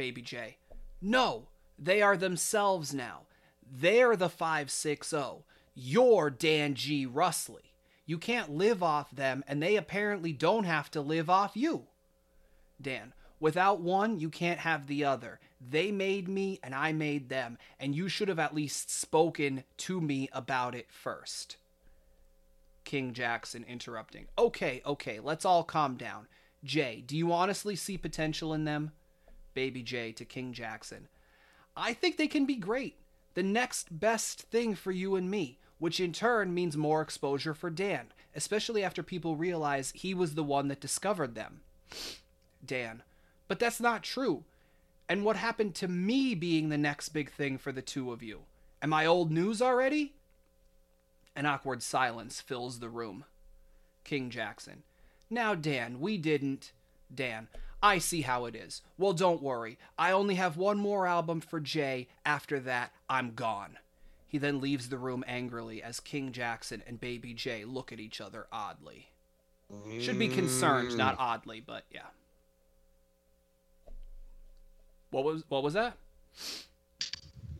Baby 0.00 0.22
J, 0.22 0.56
no, 1.02 1.48
they 1.78 2.00
are 2.00 2.16
themselves 2.16 2.94
now. 2.94 3.24
They're 3.70 4.16
the 4.16 4.30
560. 4.30 5.44
You're 5.74 6.30
Dan 6.30 6.72
G. 6.72 7.06
Russley. 7.06 7.74
You 8.06 8.16
can't 8.16 8.50
live 8.50 8.82
off 8.82 9.10
them, 9.10 9.44
and 9.46 9.62
they 9.62 9.76
apparently 9.76 10.32
don't 10.32 10.64
have 10.64 10.90
to 10.92 11.02
live 11.02 11.28
off 11.28 11.54
you. 11.54 11.82
Dan, 12.80 13.12
without 13.40 13.82
one, 13.82 14.18
you 14.18 14.30
can't 14.30 14.60
have 14.60 14.86
the 14.86 15.04
other. 15.04 15.38
They 15.60 15.92
made 15.92 16.28
me, 16.28 16.60
and 16.62 16.74
I 16.74 16.92
made 16.92 17.28
them, 17.28 17.58
and 17.78 17.94
you 17.94 18.08
should 18.08 18.28
have 18.28 18.38
at 18.38 18.54
least 18.54 18.90
spoken 18.90 19.64
to 19.76 20.00
me 20.00 20.30
about 20.32 20.74
it 20.74 20.86
first. 20.90 21.58
King 22.84 23.12
Jackson 23.12 23.66
interrupting. 23.68 24.28
Okay, 24.38 24.80
okay, 24.86 25.20
let's 25.20 25.44
all 25.44 25.62
calm 25.62 25.98
down. 25.98 26.26
Jay, 26.64 27.04
do 27.06 27.14
you 27.14 27.34
honestly 27.34 27.76
see 27.76 27.98
potential 27.98 28.54
in 28.54 28.64
them? 28.64 28.92
Baby 29.54 29.82
J 29.82 30.12
to 30.12 30.24
King 30.24 30.52
Jackson. 30.52 31.08
I 31.76 31.92
think 31.92 32.16
they 32.16 32.28
can 32.28 32.46
be 32.46 32.56
great. 32.56 32.96
The 33.34 33.42
next 33.42 34.00
best 34.00 34.42
thing 34.42 34.74
for 34.74 34.90
you 34.90 35.16
and 35.16 35.30
me, 35.30 35.58
which 35.78 36.00
in 36.00 36.12
turn 36.12 36.52
means 36.52 36.76
more 36.76 37.00
exposure 37.00 37.54
for 37.54 37.70
Dan, 37.70 38.06
especially 38.34 38.82
after 38.82 39.02
people 39.02 39.36
realize 39.36 39.92
he 39.94 40.14
was 40.14 40.34
the 40.34 40.44
one 40.44 40.68
that 40.68 40.80
discovered 40.80 41.34
them. 41.34 41.60
Dan, 42.64 43.02
but 43.48 43.58
that's 43.58 43.80
not 43.80 44.02
true. 44.02 44.44
And 45.08 45.24
what 45.24 45.36
happened 45.36 45.74
to 45.76 45.88
me 45.88 46.34
being 46.34 46.68
the 46.68 46.78
next 46.78 47.08
big 47.10 47.30
thing 47.32 47.58
for 47.58 47.72
the 47.72 47.82
two 47.82 48.12
of 48.12 48.22
you? 48.22 48.42
Am 48.82 48.92
I 48.92 49.06
old 49.06 49.32
news 49.32 49.60
already? 49.60 50.14
An 51.34 51.46
awkward 51.46 51.82
silence 51.82 52.40
fills 52.40 52.78
the 52.78 52.88
room. 52.88 53.24
King 54.04 54.30
Jackson. 54.30 54.82
Now, 55.28 55.54
Dan, 55.54 56.00
we 56.00 56.16
didn't. 56.16 56.72
Dan. 57.12 57.48
I 57.82 57.98
see 57.98 58.22
how 58.22 58.44
it 58.44 58.54
is. 58.54 58.82
Well, 58.98 59.12
don't 59.12 59.42
worry. 59.42 59.78
I 59.98 60.12
only 60.12 60.34
have 60.34 60.56
one 60.56 60.78
more 60.78 61.06
album 61.06 61.40
for 61.40 61.60
Jay. 61.60 62.08
After 62.26 62.60
that, 62.60 62.92
I'm 63.08 63.34
gone. 63.34 63.78
He 64.28 64.38
then 64.38 64.60
leaves 64.60 64.88
the 64.88 64.98
room 64.98 65.24
angrily 65.26 65.82
as 65.82 65.98
King 65.98 66.32
Jackson 66.32 66.82
and 66.86 67.00
Baby 67.00 67.34
Jay 67.34 67.64
look 67.64 67.90
at 67.90 67.98
each 67.98 68.20
other 68.20 68.46
oddly. 68.52 69.08
Should 70.00 70.18
be 70.18 70.28
concerned, 70.28 70.96
not 70.96 71.16
oddly, 71.18 71.60
but 71.60 71.84
yeah. 71.90 72.00
What 75.10 75.24
was 75.24 75.44
what 75.48 75.62
was 75.62 75.74
that? 75.74 75.94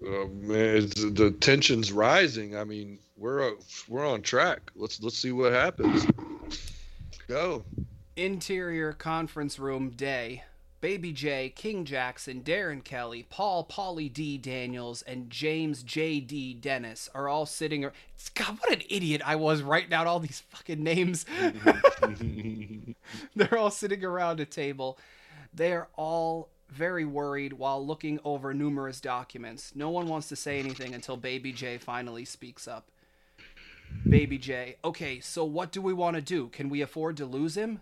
Oh, 0.04 0.28
man, 0.28 0.76
it's, 0.76 0.94
the 0.94 1.30
tension's 1.40 1.92
rising. 1.92 2.56
I 2.56 2.64
mean, 2.64 2.98
we're 3.16 3.48
uh, 3.48 3.54
we're 3.88 4.06
on 4.06 4.22
track. 4.22 4.70
Let's 4.74 5.02
let's 5.02 5.18
see 5.18 5.32
what 5.32 5.52
happens. 5.52 6.06
Go. 7.28 7.64
Interior 8.20 8.92
conference 8.92 9.58
room 9.58 9.88
day. 9.88 10.44
Baby 10.82 11.10
J, 11.10 11.48
King 11.56 11.86
Jackson, 11.86 12.42
Darren 12.42 12.84
Kelly, 12.84 13.24
Paul 13.30 13.64
Polly 13.64 14.10
D 14.10 14.36
Daniels, 14.36 15.00
and 15.00 15.30
James 15.30 15.82
J 15.82 16.20
D 16.20 16.52
Dennis 16.52 17.08
are 17.14 17.28
all 17.28 17.46
sitting. 17.46 17.80
God, 18.34 18.58
what 18.60 18.74
an 18.74 18.82
idiot 18.90 19.22
I 19.24 19.36
was 19.36 19.62
writing 19.62 19.94
out 19.94 20.06
all 20.06 20.20
these 20.20 20.42
fucking 20.50 20.82
names. 20.82 21.24
They're 23.36 23.56
all 23.56 23.70
sitting 23.70 24.04
around 24.04 24.38
a 24.38 24.44
table. 24.44 24.98
They 25.54 25.72
are 25.72 25.88
all 25.96 26.50
very 26.68 27.06
worried 27.06 27.54
while 27.54 27.82
looking 27.84 28.20
over 28.22 28.52
numerous 28.52 29.00
documents. 29.00 29.72
No 29.74 29.88
one 29.88 30.08
wants 30.08 30.28
to 30.28 30.36
say 30.36 30.58
anything 30.58 30.94
until 30.94 31.16
Baby 31.16 31.52
J 31.52 31.78
finally 31.78 32.26
speaks 32.26 32.68
up. 32.68 32.90
Baby 34.06 34.36
J, 34.36 34.76
okay, 34.84 35.20
so 35.20 35.42
what 35.42 35.72
do 35.72 35.80
we 35.80 35.94
want 35.94 36.16
to 36.16 36.22
do? 36.22 36.48
Can 36.48 36.68
we 36.68 36.82
afford 36.82 37.16
to 37.16 37.24
lose 37.24 37.56
him? 37.56 37.80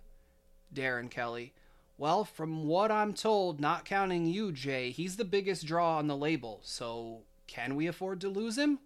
Darren 0.74 1.10
Kelly, 1.10 1.52
well, 1.96 2.24
from 2.24 2.66
what 2.66 2.92
I'm 2.92 3.12
told, 3.12 3.60
not 3.60 3.84
counting 3.84 4.26
you, 4.26 4.52
Jay, 4.52 4.90
he's 4.90 5.16
the 5.16 5.24
biggest 5.24 5.66
draw 5.66 5.98
on 5.98 6.06
the 6.06 6.16
label, 6.16 6.60
so 6.62 7.22
can 7.48 7.74
we 7.74 7.88
afford 7.88 8.20
to 8.20 8.28
lose 8.28 8.56
him? 8.56 8.78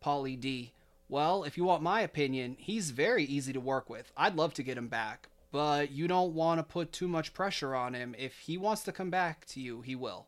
Polly 0.00 0.34
D, 0.34 0.72
well, 1.08 1.44
if 1.44 1.56
you 1.56 1.64
want 1.64 1.82
my 1.82 2.00
opinion, 2.00 2.56
he's 2.58 2.90
very 2.90 3.24
easy 3.24 3.52
to 3.52 3.60
work 3.60 3.88
with. 3.88 4.10
I'd 4.16 4.34
love 4.34 4.52
to 4.54 4.64
get 4.64 4.76
him 4.76 4.88
back, 4.88 5.28
but 5.52 5.92
you 5.92 6.08
don't 6.08 6.34
want 6.34 6.58
to 6.58 6.64
put 6.64 6.92
too 6.92 7.06
much 7.06 7.32
pressure 7.32 7.76
on 7.76 7.94
him. 7.94 8.16
If 8.18 8.38
he 8.40 8.58
wants 8.58 8.82
to 8.84 8.92
come 8.92 9.10
back 9.10 9.46
to 9.46 9.60
you, 9.60 9.82
he 9.82 9.94
will. 9.94 10.26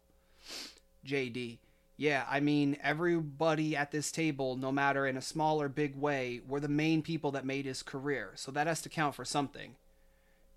JD, 1.04 1.58
yeah, 1.96 2.24
I 2.30 2.38
mean, 2.38 2.76
everybody 2.80 3.74
at 3.74 3.90
this 3.90 4.12
table, 4.12 4.54
no 4.54 4.70
matter 4.70 5.04
in 5.04 5.16
a 5.16 5.22
small 5.22 5.60
or 5.60 5.68
big 5.68 5.96
way, 5.96 6.40
were 6.46 6.60
the 6.60 6.68
main 6.68 7.02
people 7.02 7.32
that 7.32 7.44
made 7.44 7.64
his 7.64 7.82
career, 7.82 8.30
so 8.36 8.52
that 8.52 8.68
has 8.68 8.80
to 8.82 8.88
count 8.88 9.16
for 9.16 9.24
something. 9.24 9.74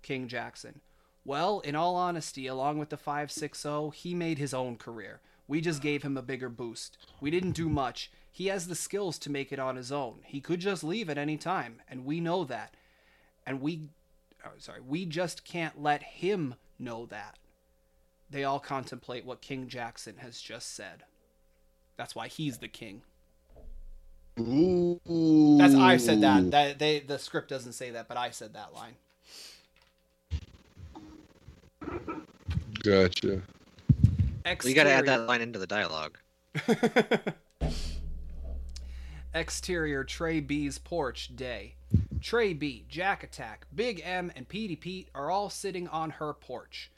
King 0.02 0.28
Jackson, 0.28 0.80
well, 1.24 1.60
in 1.60 1.76
all 1.76 1.94
honesty, 1.94 2.46
along 2.46 2.78
with 2.78 2.90
the 2.90 2.96
560, 2.96 3.90
he 3.94 4.14
made 4.14 4.38
his 4.38 4.52
own 4.52 4.76
career. 4.76 5.20
We 5.46 5.60
just 5.60 5.82
gave 5.82 6.02
him 6.02 6.16
a 6.16 6.22
bigger 6.22 6.48
boost. 6.48 6.98
We 7.20 7.30
didn't 7.30 7.52
do 7.52 7.68
much. 7.68 8.10
He 8.30 8.46
has 8.46 8.66
the 8.66 8.74
skills 8.74 9.18
to 9.18 9.30
make 9.30 9.52
it 9.52 9.58
on 9.58 9.76
his 9.76 9.92
own. 9.92 10.20
He 10.24 10.40
could 10.40 10.60
just 10.60 10.82
leave 10.82 11.10
at 11.10 11.18
any 11.18 11.36
time, 11.36 11.82
and 11.88 12.04
we 12.04 12.20
know 12.20 12.44
that. 12.44 12.74
And 13.46 13.60
we 13.60 13.88
oh, 14.44 14.50
sorry, 14.58 14.80
we 14.80 15.04
just 15.04 15.44
can't 15.44 15.82
let 15.82 16.02
him 16.02 16.54
know 16.78 17.06
that. 17.06 17.38
They 18.30 18.44
all 18.44 18.60
contemplate 18.60 19.26
what 19.26 19.42
King 19.42 19.68
Jackson 19.68 20.16
has 20.18 20.40
just 20.40 20.74
said. 20.74 21.04
That's 21.96 22.14
why 22.14 22.28
he's 22.28 22.58
the 22.58 22.68
king. 22.68 23.02
Ooh. 24.40 24.98
That's 25.58 25.74
I 25.74 25.98
said 25.98 26.22
that. 26.22 26.50
That 26.50 26.78
they 26.78 27.00
the 27.00 27.18
script 27.18 27.50
doesn't 27.50 27.74
say 27.74 27.90
that, 27.90 28.08
but 28.08 28.16
I 28.16 28.30
said 28.30 28.54
that 28.54 28.72
line. 28.72 28.94
Gotcha. 32.82 33.42
Well, 34.44 34.56
you 34.64 34.74
got 34.74 34.84
to 34.84 34.90
add 34.90 35.06
that 35.06 35.26
line 35.26 35.40
into 35.40 35.58
the 35.58 35.66
dialogue. 35.66 36.18
Exterior 39.34 40.04
Trey 40.04 40.40
B's 40.40 40.78
porch 40.78 41.34
day. 41.34 41.76
Trey 42.20 42.52
B, 42.52 42.84
Jack 42.88 43.24
Attack, 43.24 43.66
Big 43.74 44.00
M, 44.04 44.30
and 44.36 44.48
Petey 44.48 44.76
Pete 44.76 45.08
are 45.14 45.30
all 45.30 45.48
sitting 45.48 45.88
on 45.88 46.10
her 46.10 46.32
porch. 46.32 46.90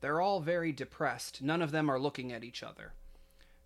They're 0.00 0.20
all 0.20 0.40
very 0.40 0.72
depressed. 0.72 1.42
None 1.42 1.62
of 1.62 1.70
them 1.70 1.90
are 1.90 1.98
looking 1.98 2.32
at 2.32 2.44
each 2.44 2.62
other. 2.62 2.92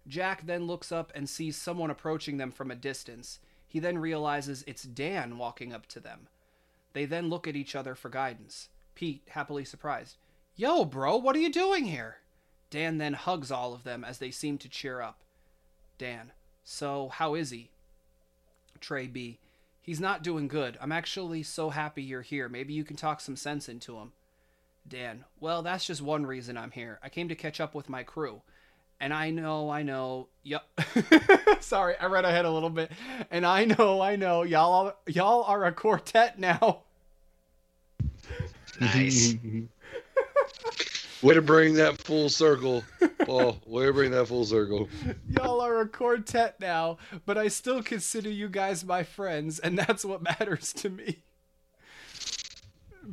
Jack 0.06 0.46
then 0.46 0.66
looks 0.66 0.90
up 0.90 1.12
and 1.14 1.28
sees 1.28 1.56
someone 1.56 1.90
approaching 1.90 2.36
them 2.36 2.50
from 2.50 2.70
a 2.70 2.76
distance. 2.76 3.38
He 3.66 3.78
then 3.78 3.98
realizes 3.98 4.64
it's 4.66 4.82
Dan 4.82 5.38
walking 5.38 5.72
up 5.72 5.86
to 5.86 6.00
them. 6.00 6.28
They 6.92 7.04
then 7.04 7.28
look 7.28 7.46
at 7.46 7.56
each 7.56 7.76
other 7.76 7.94
for 7.94 8.08
guidance. 8.08 8.68
Pete, 8.94 9.22
happily 9.30 9.64
surprised, 9.64 10.16
Yo, 10.60 10.84
bro, 10.84 11.16
what 11.16 11.34
are 11.34 11.38
you 11.38 11.50
doing 11.50 11.86
here? 11.86 12.18
Dan 12.68 12.98
then 12.98 13.14
hugs 13.14 13.50
all 13.50 13.72
of 13.72 13.82
them 13.82 14.04
as 14.04 14.18
they 14.18 14.30
seem 14.30 14.58
to 14.58 14.68
cheer 14.68 15.00
up. 15.00 15.20
Dan, 15.96 16.32
so 16.62 17.08
how 17.08 17.34
is 17.34 17.48
he? 17.48 17.70
Trey 18.78 19.06
B. 19.06 19.38
He's 19.80 20.00
not 20.00 20.22
doing 20.22 20.48
good. 20.48 20.76
I'm 20.78 20.92
actually 20.92 21.42
so 21.44 21.70
happy 21.70 22.02
you're 22.02 22.20
here. 22.20 22.46
Maybe 22.46 22.74
you 22.74 22.84
can 22.84 22.96
talk 22.96 23.22
some 23.22 23.36
sense 23.36 23.70
into 23.70 23.96
him. 23.96 24.12
Dan. 24.86 25.24
Well, 25.40 25.62
that's 25.62 25.86
just 25.86 26.02
one 26.02 26.26
reason 26.26 26.58
I'm 26.58 26.72
here. 26.72 26.98
I 27.02 27.08
came 27.08 27.30
to 27.30 27.34
catch 27.34 27.58
up 27.58 27.74
with 27.74 27.88
my 27.88 28.02
crew. 28.02 28.42
And 29.00 29.14
I 29.14 29.30
know, 29.30 29.70
I 29.70 29.82
know. 29.82 30.28
Yup. 30.42 30.68
Sorry, 31.60 31.94
I 31.98 32.04
read 32.04 32.26
ahead 32.26 32.44
a 32.44 32.50
little 32.50 32.68
bit. 32.68 32.92
And 33.30 33.46
I 33.46 33.64
know, 33.64 34.02
I 34.02 34.16
know. 34.16 34.42
Y'all, 34.42 34.88
are- 34.88 34.96
y'all 35.06 35.42
are 35.44 35.64
a 35.64 35.72
quartet 35.72 36.38
now. 36.38 36.80
Nice. 38.78 39.36
Way 41.22 41.34
to 41.34 41.42
bring 41.42 41.74
that 41.74 41.98
full 41.98 42.30
circle, 42.30 42.82
Paul. 43.26 43.60
Way 43.66 43.86
to 43.86 43.92
bring 43.92 44.10
that 44.12 44.26
full 44.26 44.46
circle. 44.46 44.88
Y'all 45.28 45.60
are 45.60 45.80
a 45.80 45.88
quartet 45.88 46.58
now, 46.60 46.96
but 47.26 47.36
I 47.36 47.48
still 47.48 47.82
consider 47.82 48.30
you 48.30 48.48
guys 48.48 48.84
my 48.84 49.02
friends, 49.02 49.58
and 49.58 49.78
that's 49.78 50.04
what 50.04 50.22
matters 50.22 50.72
to 50.74 50.88
me. 50.88 51.18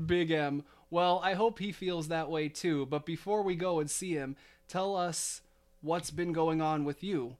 Big 0.05 0.31
M. 0.31 0.63
Well, 0.89 1.19
I 1.21 1.33
hope 1.33 1.59
he 1.59 1.73
feels 1.73 2.07
that 2.07 2.29
way 2.29 2.47
too, 2.47 2.85
but 2.85 3.05
before 3.05 3.41
we 3.41 3.55
go 3.55 3.79
and 3.79 3.91
see 3.91 4.13
him, 4.13 4.37
tell 4.69 4.95
us 4.95 5.41
what's 5.81 6.11
been 6.11 6.31
going 6.31 6.61
on 6.61 6.85
with 6.85 7.03
you. 7.03 7.35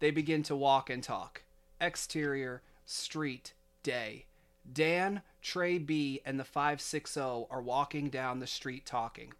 They 0.00 0.10
begin 0.10 0.42
to 0.44 0.56
walk 0.56 0.90
and 0.90 1.02
talk. 1.02 1.42
Exterior, 1.80 2.62
street, 2.84 3.52
day. 3.84 4.26
Dan, 4.70 5.22
Trey 5.42 5.78
B, 5.78 6.20
and 6.24 6.40
the 6.40 6.44
560 6.44 7.20
are 7.20 7.62
walking 7.62 8.10
down 8.10 8.40
the 8.40 8.46
street 8.48 8.84
talking. 8.84 9.32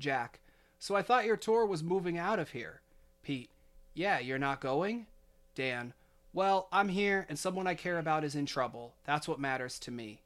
Jack, 0.00 0.40
so 0.78 0.96
I 0.96 1.02
thought 1.02 1.26
your 1.26 1.36
tour 1.36 1.64
was 1.64 1.82
moving 1.82 2.18
out 2.18 2.38
of 2.38 2.50
here. 2.50 2.80
Pete, 3.22 3.50
yeah, 3.94 4.18
you're 4.18 4.38
not 4.38 4.60
going? 4.60 5.06
Dan, 5.54 5.92
well, 6.32 6.68
I'm 6.72 6.88
here 6.88 7.26
and 7.28 7.38
someone 7.38 7.66
I 7.66 7.74
care 7.74 7.98
about 7.98 8.24
is 8.24 8.34
in 8.34 8.46
trouble. 8.46 8.94
That's 9.04 9.28
what 9.28 9.38
matters 9.38 9.78
to 9.80 9.90
me. 9.90 10.22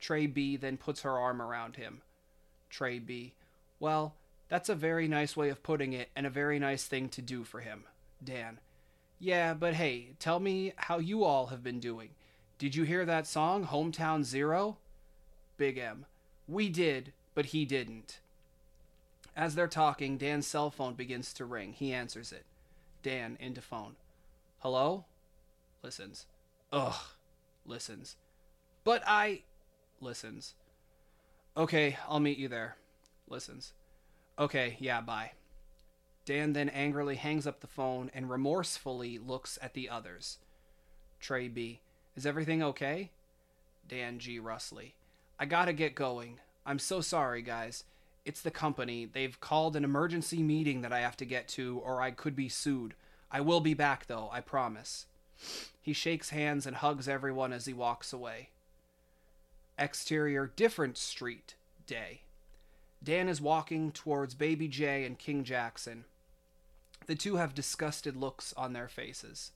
Trey 0.00 0.26
B 0.26 0.56
then 0.56 0.76
puts 0.76 1.02
her 1.02 1.18
arm 1.18 1.42
around 1.42 1.76
him. 1.76 2.02
Trey 2.70 2.98
B, 2.98 3.34
well, 3.78 4.14
that's 4.48 4.68
a 4.68 4.74
very 4.74 5.08
nice 5.08 5.36
way 5.36 5.48
of 5.48 5.62
putting 5.62 5.92
it 5.92 6.10
and 6.14 6.26
a 6.26 6.30
very 6.30 6.58
nice 6.58 6.84
thing 6.84 7.08
to 7.10 7.22
do 7.22 7.44
for 7.44 7.60
him. 7.60 7.84
Dan, 8.22 8.60
yeah, 9.18 9.54
but 9.54 9.74
hey, 9.74 10.10
tell 10.18 10.40
me 10.40 10.72
how 10.76 10.98
you 10.98 11.24
all 11.24 11.46
have 11.46 11.62
been 11.62 11.80
doing. 11.80 12.10
Did 12.58 12.76
you 12.76 12.84
hear 12.84 13.04
that 13.04 13.26
song, 13.26 13.66
Hometown 13.66 14.24
Zero? 14.24 14.76
Big 15.56 15.78
M, 15.78 16.06
we 16.46 16.68
did, 16.68 17.12
but 17.34 17.46
he 17.46 17.64
didn't. 17.64 18.20
As 19.36 19.54
they're 19.54 19.68
talking, 19.68 20.18
Dan's 20.18 20.46
cell 20.46 20.70
phone 20.70 20.94
begins 20.94 21.32
to 21.34 21.44
ring. 21.44 21.72
He 21.72 21.92
answers 21.92 22.32
it. 22.32 22.44
Dan 23.02 23.36
into 23.40 23.60
phone. 23.60 23.96
Hello? 24.58 25.06
Listens. 25.82 26.26
Ugh. 26.70 26.94
Listens. 27.64 28.16
But 28.84 29.02
I. 29.06 29.42
Listens. 30.00 30.54
Okay, 31.56 31.96
I'll 32.08 32.20
meet 32.20 32.38
you 32.38 32.48
there. 32.48 32.76
Listens. 33.28 33.72
Okay, 34.38 34.76
yeah, 34.80 35.00
bye. 35.00 35.32
Dan 36.24 36.52
then 36.52 36.68
angrily 36.68 37.16
hangs 37.16 37.46
up 37.46 37.60
the 37.60 37.66
phone 37.66 38.10
and 38.14 38.30
remorsefully 38.30 39.18
looks 39.18 39.58
at 39.60 39.74
the 39.74 39.88
others. 39.88 40.38
Trey 41.20 41.48
B. 41.48 41.80
Is 42.16 42.26
everything 42.26 42.62
okay? 42.62 43.10
Dan 43.88 44.18
G. 44.18 44.38
Rusley. 44.38 44.92
I 45.38 45.46
gotta 45.46 45.72
get 45.72 45.94
going. 45.94 46.38
I'm 46.64 46.78
so 46.78 47.00
sorry, 47.00 47.42
guys. 47.42 47.84
It's 48.24 48.40
the 48.40 48.50
company. 48.50 49.04
They've 49.04 49.40
called 49.40 49.74
an 49.74 49.84
emergency 49.84 50.42
meeting 50.42 50.82
that 50.82 50.92
I 50.92 51.00
have 51.00 51.16
to 51.18 51.24
get 51.24 51.48
to, 51.48 51.80
or 51.84 52.00
I 52.00 52.12
could 52.12 52.36
be 52.36 52.48
sued. 52.48 52.94
I 53.30 53.40
will 53.40 53.60
be 53.60 53.74
back, 53.74 54.06
though, 54.06 54.28
I 54.32 54.40
promise. 54.40 55.06
He 55.80 55.92
shakes 55.92 56.30
hands 56.30 56.66
and 56.66 56.76
hugs 56.76 57.08
everyone 57.08 57.52
as 57.52 57.66
he 57.66 57.72
walks 57.72 58.12
away. 58.12 58.50
Exterior, 59.78 60.52
different 60.54 60.96
street, 60.96 61.54
day. 61.86 62.20
Dan 63.02 63.28
is 63.28 63.40
walking 63.40 63.90
towards 63.90 64.34
Baby 64.34 64.68
Jay 64.68 65.04
and 65.04 65.18
King 65.18 65.42
Jackson. 65.42 66.04
The 67.06 67.16
two 67.16 67.36
have 67.36 67.54
disgusted 67.54 68.16
looks 68.16 68.52
on 68.56 68.72
their 68.72 68.86
faces. 68.86 69.50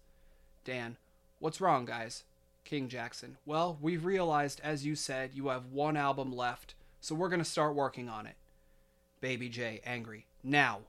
Dan, 0.64 0.96
what's 1.38 1.60
wrong, 1.60 1.84
guys? 1.84 2.24
King 2.64 2.88
Jackson, 2.88 3.36
well, 3.46 3.78
we've 3.80 4.04
realized, 4.04 4.60
as 4.64 4.84
you 4.84 4.96
said, 4.96 5.30
you 5.34 5.46
have 5.48 5.66
one 5.66 5.96
album 5.96 6.34
left, 6.34 6.74
so 7.00 7.14
we're 7.14 7.28
gonna 7.28 7.44
start 7.44 7.76
working 7.76 8.08
on 8.08 8.26
it. 8.26 8.34
Baby 9.20 9.48
J, 9.48 9.80
angry. 9.84 10.26
Now. 10.42 10.80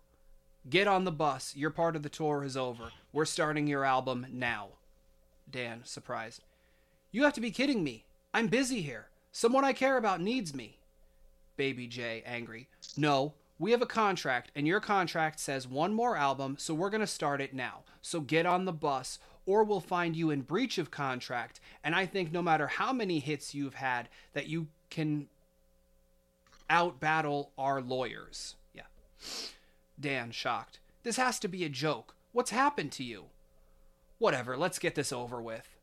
Get 0.69 0.87
on 0.87 1.05
the 1.05 1.11
bus. 1.11 1.55
Your 1.55 1.69
part 1.69 1.95
of 1.95 2.03
the 2.03 2.09
tour 2.09 2.43
is 2.43 2.57
over. 2.57 2.91
We're 3.13 3.25
starting 3.25 3.67
your 3.67 3.85
album 3.85 4.27
now. 4.29 4.69
Dan, 5.49 5.81
surprised. 5.85 6.43
You 7.11 7.23
have 7.23 7.33
to 7.33 7.41
be 7.41 7.51
kidding 7.51 7.83
me. 7.83 8.03
I'm 8.33 8.47
busy 8.47 8.81
here. 8.81 9.07
Someone 9.31 9.63
I 9.63 9.71
care 9.71 9.97
about 9.97 10.19
needs 10.19 10.53
me. 10.53 10.77
Baby 11.55 11.87
J, 11.87 12.21
angry. 12.25 12.67
No, 12.97 13.33
we 13.59 13.71
have 13.71 13.81
a 13.81 13.87
contract, 13.87 14.51
and 14.55 14.67
your 14.67 14.79
contract 14.79 15.39
says 15.39 15.67
one 15.67 15.93
more 15.93 16.17
album, 16.17 16.57
so 16.59 16.73
we're 16.73 16.89
going 16.89 17.01
to 17.01 17.07
start 17.07 17.39
it 17.39 17.53
now. 17.53 17.83
So 18.01 18.19
get 18.19 18.45
on 18.45 18.65
the 18.65 18.73
bus, 18.73 19.19
or 19.45 19.63
we'll 19.63 19.79
find 19.79 20.15
you 20.15 20.29
in 20.29 20.41
breach 20.41 20.77
of 20.77 20.91
contract. 20.91 21.59
And 21.83 21.95
I 21.95 22.05
think 22.05 22.31
no 22.31 22.41
matter 22.41 22.67
how 22.67 22.91
many 22.91 23.19
hits 23.19 23.55
you've 23.55 23.75
had, 23.75 24.09
that 24.33 24.47
you 24.47 24.67
can 24.89 25.27
outbattle 26.69 27.49
our 27.57 27.81
lawyers. 27.81 28.55
Yeah. 28.73 28.83
Dan, 29.99 30.31
shocked. 30.31 30.79
This 31.03 31.17
has 31.17 31.39
to 31.39 31.47
be 31.47 31.63
a 31.63 31.69
joke. 31.69 32.15
What's 32.31 32.51
happened 32.51 32.91
to 32.93 33.03
you? 33.03 33.25
Whatever, 34.19 34.57
let's 34.57 34.79
get 34.79 34.95
this 34.95 35.11
over 35.11 35.41
with. 35.41 35.75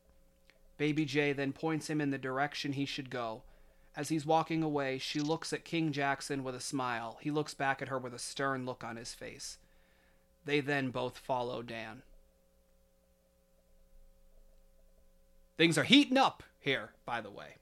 Baby 0.77 1.05
J 1.05 1.33
then 1.33 1.53
points 1.53 1.89
him 1.89 2.01
in 2.01 2.11
the 2.11 2.17
direction 2.17 2.73
he 2.73 2.85
should 2.85 3.09
go. 3.09 3.43
As 3.95 4.09
he's 4.09 4.25
walking 4.25 4.61
away, 4.61 4.97
she 4.97 5.21
looks 5.21 5.53
at 5.53 5.63
King 5.63 5.93
Jackson 5.93 6.43
with 6.43 6.53
a 6.53 6.59
smile. 6.59 7.17
He 7.21 7.31
looks 7.31 7.53
back 7.53 7.81
at 7.81 7.87
her 7.87 7.97
with 7.97 8.13
a 8.13 8.19
stern 8.19 8.65
look 8.65 8.83
on 8.83 8.97
his 8.97 9.13
face. 9.13 9.57
They 10.43 10.59
then 10.59 10.89
both 10.89 11.17
follow 11.17 11.61
Dan. 11.61 12.03
Things 15.57 15.77
are 15.77 15.85
heating 15.85 16.17
up 16.17 16.43
here, 16.59 16.89
by 17.05 17.21
the 17.21 17.31
way. 17.31 17.55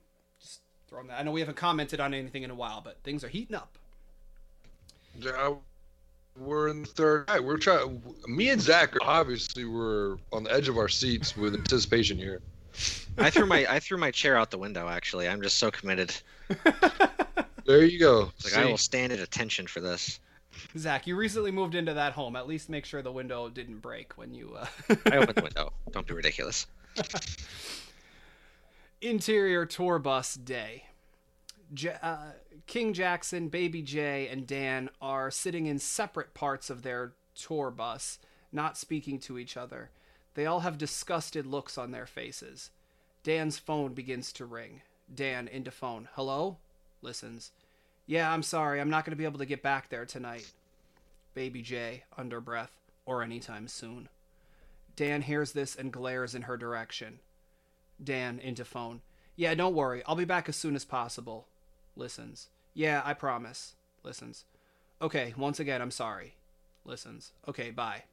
Just 0.94 1.02
throwing 1.02 1.08
that. 1.08 1.20
I 1.20 1.24
know 1.24 1.32
we 1.32 1.40
haven't 1.40 1.58
commented 1.58 2.00
on 2.00 2.14
anything 2.14 2.44
in 2.44 2.52
a 2.52 2.56
while, 2.56 2.82
but 2.82 2.98
things 3.04 3.24
are 3.24 3.30
heating 3.30 3.56
up. 3.56 3.78
Yeah, 5.20 5.56
we're 6.38 6.68
in 6.68 6.82
the 6.82 6.88
third 6.88 7.26
act. 7.30 7.44
We're 7.44 7.58
trying. 7.58 8.02
Me 8.28 8.50
and 8.50 8.62
Zach 8.62 8.94
obviously 9.02 9.66
were 9.66 10.18
on 10.32 10.44
the 10.44 10.52
edge 10.52 10.70
of 10.70 10.78
our 10.78 10.90
seats 10.90 11.36
with 11.36 11.56
anticipation 11.56 12.18
here. 12.18 12.42
I 13.18 13.30
threw 13.30 13.46
my 13.46 13.66
I 13.70 13.80
threw 13.80 13.98
my 13.98 14.12
chair 14.12 14.38
out 14.38 14.52
the 14.52 14.58
window. 14.58 14.88
Actually, 14.88 15.28
I'm 15.28 15.42
just 15.42 15.58
so 15.58 15.72
committed. 15.72 16.16
There 17.66 17.86
you 17.86 18.00
go. 18.00 18.32
Like 18.44 18.58
I 18.58 18.64
See? 18.64 18.70
will 18.70 18.78
stand 18.78 19.14
at 19.14 19.20
attention 19.20 19.68
for 19.68 19.80
this. 19.80 20.20
Zach, 20.78 21.08
you 21.08 21.16
recently 21.16 21.52
moved 21.52 21.76
into 21.76 21.94
that 21.94 22.14
home. 22.14 22.36
At 22.36 22.48
least 22.48 22.70
make 22.70 22.86
sure 22.86 23.02
the 23.02 23.12
window 23.12 23.50
didn't 23.50 23.80
break 23.80 24.18
when 24.18 24.34
you. 24.34 24.58
Uh... 24.58 24.96
I 25.12 25.18
opened 25.18 25.36
the 25.36 25.44
window. 25.44 25.74
Don't 25.92 26.06
be 26.06 26.14
ridiculous. 26.14 26.68
Interior 29.04 29.66
tour 29.66 30.00
bus 30.00 30.34
day. 30.34 30.86
J- 31.74 31.98
uh, 32.02 32.32
King 32.68 32.94
Jackson, 32.94 33.50
Baby 33.50 33.82
J, 33.82 34.30
and 34.30 34.48
Dan 34.48 34.90
are 35.02 35.30
sitting 35.30 35.66
in 35.66 35.78
separate 35.78 36.34
parts 36.34 36.70
of 36.70 36.84
their 36.84 37.12
tour 37.36 37.70
bus, 37.70 38.18
not 38.54 38.78
speaking 38.78 39.20
to 39.20 39.38
each 39.38 39.58
other. 39.58 39.90
They 40.36 40.46
all 40.46 40.62
have 40.62 40.78
disgusted 40.78 41.46
looks 41.46 41.78
on 41.78 41.92
their 41.92 42.06
faces. 42.06 42.70
Dan's 43.24 43.60
phone 43.60 43.94
begins 43.94 44.32
to 44.34 44.46
ring. 44.46 44.84
Dan 45.14 45.50
into 45.50 45.70
phone. 45.70 46.08
Hello? 46.14 46.60
Listens. 47.02 47.52
Yeah, 48.06 48.32
I'm 48.32 48.42
sorry. 48.42 48.80
I'm 48.80 48.90
not 48.90 49.04
going 49.04 49.12
to 49.12 49.18
be 49.18 49.26
able 49.26 49.40
to 49.40 49.46
get 49.46 49.62
back 49.62 49.90
there 49.90 50.06
tonight. 50.06 50.50
Baby 51.34 51.62
J, 51.62 52.06
under 52.18 52.40
breath, 52.40 52.72
or 53.06 53.22
anytime 53.22 53.68
soon. 53.68 54.08
Dan 54.96 55.24
hears 55.24 55.52
this 55.52 55.76
and 55.76 55.92
glares 55.92 56.34
in 56.34 56.44
her 56.44 56.56
direction. 56.56 57.20
Dan 58.04 58.40
into 58.40 58.66
phone. 58.66 59.02
Yeah, 59.36 59.54
don't 59.56 59.76
worry. 59.76 60.04
I'll 60.06 60.16
be 60.16 60.26
back 60.26 60.50
as 60.50 60.56
soon 60.56 60.76
as 60.76 60.86
possible. 60.86 61.48
Listens. 61.96 62.50
Yeah, 62.74 63.02
I 63.04 63.14
promise. 63.14 63.74
Listens. 64.04 64.46
Okay, 65.02 65.34
once 65.38 65.60
again, 65.60 65.82
I'm 65.82 65.92
sorry. 65.92 66.36
Listens. 66.86 67.32
Okay, 67.48 67.72
bye. 67.72 68.04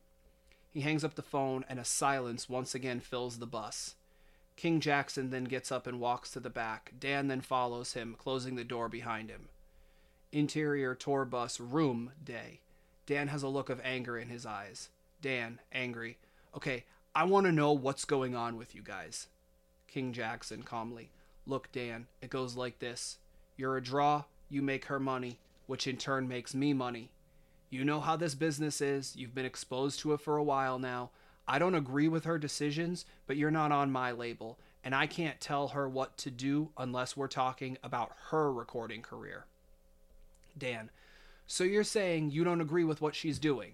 He 0.72 0.80
hangs 0.82 1.04
up 1.04 1.14
the 1.14 1.22
phone, 1.22 1.64
and 1.68 1.78
a 1.78 1.84
silence 1.84 2.48
once 2.48 2.74
again 2.74 3.00
fills 3.00 3.38
the 3.38 3.46
bus. 3.46 3.96
King 4.56 4.80
Jackson 4.80 5.30
then 5.30 5.44
gets 5.44 5.72
up 5.72 5.86
and 5.86 5.98
walks 5.98 6.30
to 6.32 6.40
the 6.40 6.50
back. 6.50 6.92
Dan 6.98 7.28
then 7.28 7.40
follows 7.40 7.94
him, 7.94 8.14
closing 8.18 8.56
the 8.56 8.64
door 8.64 8.88
behind 8.88 9.30
him. 9.30 9.48
Interior 10.32 10.94
tour 10.94 11.24
bus 11.24 11.58
room 11.58 12.12
day. 12.22 12.60
Dan 13.06 13.28
has 13.28 13.42
a 13.42 13.48
look 13.48 13.70
of 13.70 13.80
anger 13.82 14.18
in 14.18 14.28
his 14.28 14.46
eyes. 14.46 14.90
Dan, 15.22 15.58
angry. 15.72 16.18
Okay, 16.56 16.84
I 17.14 17.24
want 17.24 17.46
to 17.46 17.52
know 17.52 17.72
what's 17.72 18.04
going 18.04 18.36
on 18.36 18.56
with 18.56 18.74
you 18.74 18.82
guys. 18.82 19.26
King 19.92 20.12
Jackson 20.12 20.62
calmly. 20.62 21.10
Look, 21.46 21.72
Dan, 21.72 22.06
it 22.22 22.30
goes 22.30 22.56
like 22.56 22.78
this. 22.78 23.18
You're 23.56 23.76
a 23.76 23.82
draw, 23.82 24.24
you 24.48 24.62
make 24.62 24.86
her 24.86 25.00
money, 25.00 25.38
which 25.66 25.86
in 25.86 25.96
turn 25.96 26.28
makes 26.28 26.54
me 26.54 26.72
money. 26.72 27.10
You 27.70 27.84
know 27.84 28.00
how 28.00 28.16
this 28.16 28.34
business 28.34 28.80
is. 28.80 29.16
You've 29.16 29.34
been 29.34 29.44
exposed 29.44 30.00
to 30.00 30.12
it 30.12 30.20
for 30.20 30.36
a 30.36 30.42
while 30.42 30.78
now. 30.78 31.10
I 31.46 31.58
don't 31.58 31.74
agree 31.74 32.08
with 32.08 32.24
her 32.24 32.38
decisions, 32.38 33.04
but 33.26 33.36
you're 33.36 33.50
not 33.50 33.72
on 33.72 33.90
my 33.90 34.12
label, 34.12 34.58
and 34.84 34.94
I 34.94 35.06
can't 35.06 35.40
tell 35.40 35.68
her 35.68 35.88
what 35.88 36.16
to 36.18 36.30
do 36.30 36.70
unless 36.78 37.16
we're 37.16 37.26
talking 37.28 37.76
about 37.82 38.12
her 38.30 38.52
recording 38.52 39.02
career. 39.02 39.46
Dan, 40.56 40.90
so 41.46 41.64
you're 41.64 41.82
saying 41.84 42.30
you 42.30 42.44
don't 42.44 42.60
agree 42.60 42.84
with 42.84 43.00
what 43.00 43.16
she's 43.16 43.38
doing? 43.38 43.72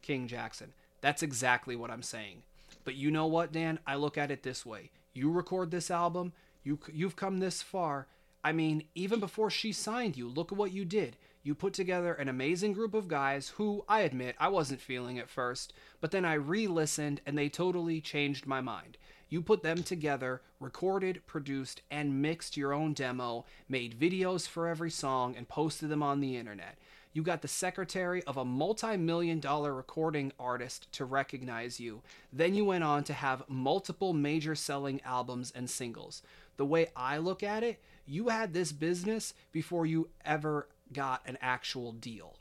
King 0.00 0.26
Jackson, 0.28 0.72
that's 1.02 1.22
exactly 1.22 1.76
what 1.76 1.90
I'm 1.90 2.02
saying. 2.02 2.42
But 2.84 2.94
you 2.94 3.10
know 3.10 3.26
what, 3.26 3.52
Dan? 3.52 3.78
I 3.86 3.96
look 3.96 4.16
at 4.16 4.30
it 4.30 4.42
this 4.42 4.64
way. 4.64 4.90
You 5.14 5.30
record 5.30 5.70
this 5.70 5.90
album, 5.90 6.32
you 6.62 6.78
you've 6.92 7.16
come 7.16 7.38
this 7.38 7.62
far. 7.62 8.06
I 8.44 8.52
mean, 8.52 8.84
even 8.94 9.20
before 9.20 9.50
she 9.50 9.72
signed 9.72 10.16
you, 10.16 10.28
look 10.28 10.50
at 10.50 10.58
what 10.58 10.72
you 10.72 10.84
did. 10.84 11.16
You 11.44 11.54
put 11.54 11.74
together 11.74 12.14
an 12.14 12.28
amazing 12.28 12.72
group 12.72 12.94
of 12.94 13.08
guys 13.08 13.50
who, 13.56 13.84
I 13.88 14.00
admit, 14.00 14.36
I 14.38 14.48
wasn't 14.48 14.80
feeling 14.80 15.18
at 15.18 15.28
first, 15.28 15.72
but 16.00 16.12
then 16.12 16.24
I 16.24 16.34
re 16.34 16.66
listened 16.66 17.20
and 17.26 17.36
they 17.36 17.48
totally 17.48 18.00
changed 18.00 18.46
my 18.46 18.60
mind. 18.60 18.96
You 19.28 19.42
put 19.42 19.62
them 19.62 19.82
together, 19.82 20.42
recorded, 20.60 21.22
produced, 21.26 21.82
and 21.90 22.20
mixed 22.20 22.56
your 22.56 22.72
own 22.72 22.92
demo, 22.92 23.44
made 23.68 23.98
videos 23.98 24.46
for 24.46 24.68
every 24.68 24.90
song, 24.90 25.34
and 25.36 25.48
posted 25.48 25.88
them 25.88 26.02
on 26.02 26.20
the 26.20 26.36
internet. 26.36 26.76
You 27.12 27.22
got 27.22 27.42
the 27.42 27.48
secretary 27.48 28.22
of 28.24 28.36
a 28.36 28.44
multi 28.44 28.96
million 28.96 29.38
dollar 29.38 29.74
recording 29.74 30.32
artist 30.38 30.90
to 30.92 31.04
recognize 31.04 31.78
you. 31.78 32.02
Then 32.32 32.54
you 32.54 32.64
went 32.64 32.84
on 32.84 33.04
to 33.04 33.12
have 33.12 33.48
multiple 33.48 34.12
major 34.14 34.54
selling 34.54 35.00
albums 35.04 35.52
and 35.54 35.68
singles. 35.68 36.22
The 36.56 36.64
way 36.64 36.88
I 36.96 37.18
look 37.18 37.42
at 37.42 37.62
it, 37.62 37.80
you 38.06 38.28
had 38.28 38.52
this 38.54 38.72
business 38.72 39.34
before 39.52 39.84
you 39.84 40.08
ever 40.24 40.68
got 40.92 41.22
an 41.26 41.36
actual 41.42 41.92
deal. 41.92 42.36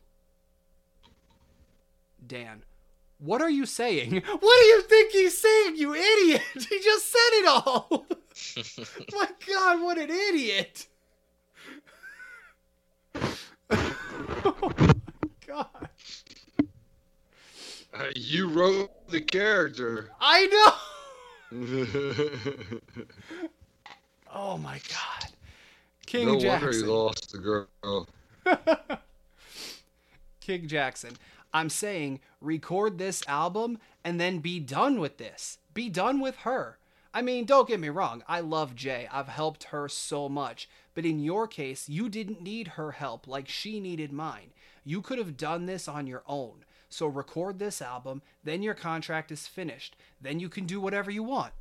Dan, 2.26 2.64
what 3.20 3.42
are 3.42 3.50
you 3.50 3.66
saying? 3.66 4.24
What 4.26 4.62
do 4.62 4.68
you 4.68 4.82
think 4.84 5.12
he's 5.12 5.38
saying, 5.38 5.76
you 5.76 5.94
idiot? 5.94 6.42
He 6.54 6.80
just 6.80 7.12
said 7.12 7.32
it 7.34 7.48
all. 7.48 8.06
My 9.14 9.28
God, 9.48 9.82
what 9.84 9.98
an 9.98 10.10
idiot. 10.10 10.88
oh 14.46 14.72
my 14.78 14.94
God. 15.46 15.89
Uh, 17.94 18.06
you 18.15 18.48
wrote 18.48 18.89
the 19.10 19.22
character. 19.22 20.10
I 20.20 20.48
know. 20.48 20.74
Oh 24.34 24.58
my 24.58 24.80
God. 24.89 25.32
King 26.06 26.28
no 26.28 26.39
Jackson. 26.39 26.67
wonder 26.67 26.78
he 26.78 26.84
lost 26.84 27.32
the 27.32 27.38
girl. 27.38 28.08
King 30.39 30.67
Jackson. 30.67 31.17
I'm 31.54 31.70
saying 31.70 32.22
record 32.39 32.98
this 32.98 33.24
album 33.28 33.78
and 34.06 34.20
then 34.20 34.39
be 34.39 34.60
done 34.60 35.00
with 35.00 35.17
this. 35.17 35.58
Be 35.74 35.89
done 35.89 36.20
with 36.22 36.38
her. 36.38 36.78
I 37.13 37.21
mean, 37.21 37.45
don't 37.45 37.67
get 37.67 37.80
me 37.80 37.89
wrong. 37.89 38.24
I 38.28 38.39
love 38.39 38.76
Jay. 38.76 39.08
I've 39.12 39.28
helped 39.28 39.65
her 39.65 39.89
so 39.89 40.30
much. 40.30 40.69
But 40.93 41.06
in 41.06 41.19
your 41.19 41.47
case, 41.47 41.89
you 41.89 42.10
didn't 42.10 42.41
need 42.41 42.69
her 42.69 42.91
help 42.91 43.28
like 43.28 43.47
she 43.47 43.80
needed 43.80 44.12
mine. 44.13 44.52
You 44.86 45.02
could 45.02 45.17
have 45.17 45.38
done 45.38 45.65
this 45.65 45.88
on 45.88 46.08
your 46.08 46.24
own. 46.26 46.63
So 46.89 47.08
record 47.08 47.60
this 47.60 47.82
album, 47.82 48.21
then 48.43 48.62
your 48.62 48.74
contract 48.74 49.32
is 49.32 49.47
finished. 49.47 49.95
Then 50.19 50.39
you 50.39 50.50
can 50.50 50.65
do 50.65 50.82
whatever 50.82 51.10
you 51.10 51.24
want. 51.24 51.54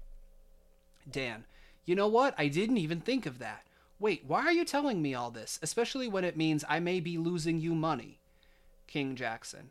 Dan, 1.09 1.45
you 1.85 1.95
know 1.95 2.09
what? 2.09 2.35
I 2.37 2.49
didn't 2.49 2.79
even 2.79 3.01
think 3.01 3.27
of 3.27 3.39
that. 3.39 3.65
Wait, 3.99 4.25
why 4.27 4.41
are 4.43 4.53
you 4.53 4.65
telling 4.65 5.03
me 5.03 5.15
all 5.15 5.31
this? 5.31 5.59
Especially 5.63 6.09
when 6.09 6.25
it 6.25 6.37
means 6.37 6.65
I 6.69 6.81
may 6.81 7.01
be 7.01 7.19
losing 7.19 7.61
you 7.61 7.75
money. 7.75 8.19
King 8.87 9.15
Jackson. 9.15 9.71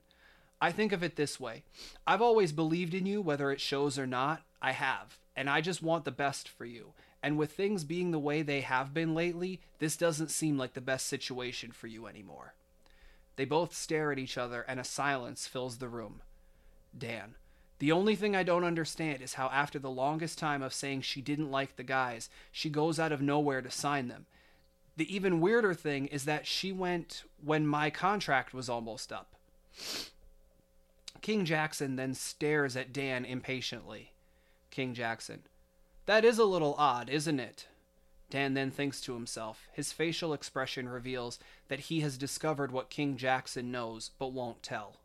I 0.61 0.71
think 0.71 0.91
of 0.91 1.03
it 1.03 1.15
this 1.15 1.39
way 1.39 1.63
I've 2.05 2.21
always 2.21 2.51
believed 2.51 2.93
in 2.93 3.05
you, 3.05 3.21
whether 3.21 3.51
it 3.51 3.61
shows 3.61 3.97
or 3.97 4.07
not. 4.07 4.41
I 4.61 4.71
have. 4.71 5.17
And 5.39 5.49
I 5.49 5.61
just 5.61 5.81
want 5.81 6.03
the 6.03 6.11
best 6.11 6.49
for 6.49 6.65
you. 6.65 6.91
And 7.23 7.37
with 7.37 7.53
things 7.53 7.85
being 7.85 8.11
the 8.11 8.19
way 8.19 8.41
they 8.41 8.59
have 8.59 8.93
been 8.93 9.15
lately, 9.15 9.61
this 9.79 9.95
doesn't 9.95 10.31
seem 10.31 10.57
like 10.57 10.73
the 10.73 10.81
best 10.81 11.07
situation 11.07 11.71
for 11.71 11.87
you 11.87 12.07
anymore. 12.07 12.55
They 13.37 13.45
both 13.45 13.73
stare 13.73 14.11
at 14.11 14.19
each 14.19 14.37
other, 14.37 14.65
and 14.67 14.81
a 14.81 14.83
silence 14.83 15.47
fills 15.47 15.77
the 15.77 15.87
room. 15.87 16.21
Dan. 16.97 17.35
The 17.77 17.93
only 17.93 18.17
thing 18.17 18.35
I 18.35 18.43
don't 18.43 18.65
understand 18.65 19.21
is 19.21 19.35
how, 19.35 19.47
after 19.47 19.79
the 19.79 19.89
longest 19.89 20.37
time 20.37 20.61
of 20.61 20.73
saying 20.73 21.03
she 21.03 21.21
didn't 21.21 21.49
like 21.49 21.77
the 21.77 21.83
guys, 21.83 22.29
she 22.51 22.69
goes 22.69 22.99
out 22.99 23.13
of 23.13 23.21
nowhere 23.21 23.61
to 23.61 23.71
sign 23.71 24.09
them. 24.09 24.25
The 24.97 25.15
even 25.15 25.39
weirder 25.39 25.73
thing 25.73 26.07
is 26.07 26.25
that 26.25 26.47
she 26.47 26.73
went 26.73 27.23
when 27.41 27.65
my 27.65 27.89
contract 27.89 28.53
was 28.53 28.67
almost 28.67 29.13
up. 29.13 29.35
King 31.21 31.45
Jackson 31.45 31.95
then 31.95 32.13
stares 32.13 32.75
at 32.75 32.91
Dan 32.91 33.23
impatiently. 33.23 34.11
King 34.71 34.93
Jackson. 34.93 35.43
That 36.05 36.25
is 36.25 36.39
a 36.39 36.45
little 36.45 36.75
odd, 36.77 37.09
isn't 37.09 37.39
it? 37.39 37.67
Dan 38.29 38.53
then 38.53 38.71
thinks 38.71 39.01
to 39.01 39.13
himself. 39.13 39.67
His 39.73 39.91
facial 39.91 40.33
expression 40.33 40.87
reveals 40.87 41.39
that 41.67 41.81
he 41.81 42.01
has 42.01 42.17
discovered 42.17 42.71
what 42.71 42.89
King 42.89 43.17
Jackson 43.17 43.71
knows 43.71 44.11
but 44.19 44.33
won't 44.33 44.61
tell. 44.61 44.97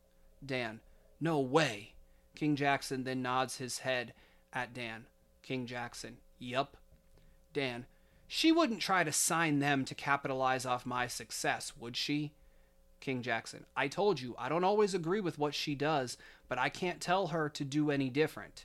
Dan. 0.45 0.81
No 1.21 1.41
way. 1.41 1.95
King 2.35 2.57
Jackson 2.57 3.05
then 3.05 3.23
nods 3.23 3.57
his 3.57 3.79
head 3.79 4.13
at 4.53 4.75
Dan. 4.75 5.07
King 5.43 5.67
Jackson. 5.67 6.19
Yup. 6.39 6.77
Dan. 7.53 7.87
She 8.27 8.53
wouldn't 8.53 8.81
try 8.81 9.05
to 9.05 9.13
sign 9.13 9.59
them 9.59 9.85
to 9.85 9.95
capitalize 9.95 10.67
off 10.67 10.85
my 10.85 11.07
success, 11.07 11.73
would 11.79 11.97
she? 11.97 12.33
King 13.01 13.23
Jackson. 13.23 13.67
I 13.77 13.89
told 13.89 14.21
you, 14.21 14.35
I 14.39 14.49
don't 14.49 14.65
always 14.65 14.95
agree 14.95 15.21
with 15.21 15.39
what 15.39 15.55
she 15.55 15.75
does, 15.75 16.17
but 16.49 16.59
I 16.59 16.69
can't 16.69 17.01
tell 17.01 17.29
her 17.29 17.49
to 17.51 17.65
do 17.65 17.91
any 17.91 18.09
different. 18.11 18.65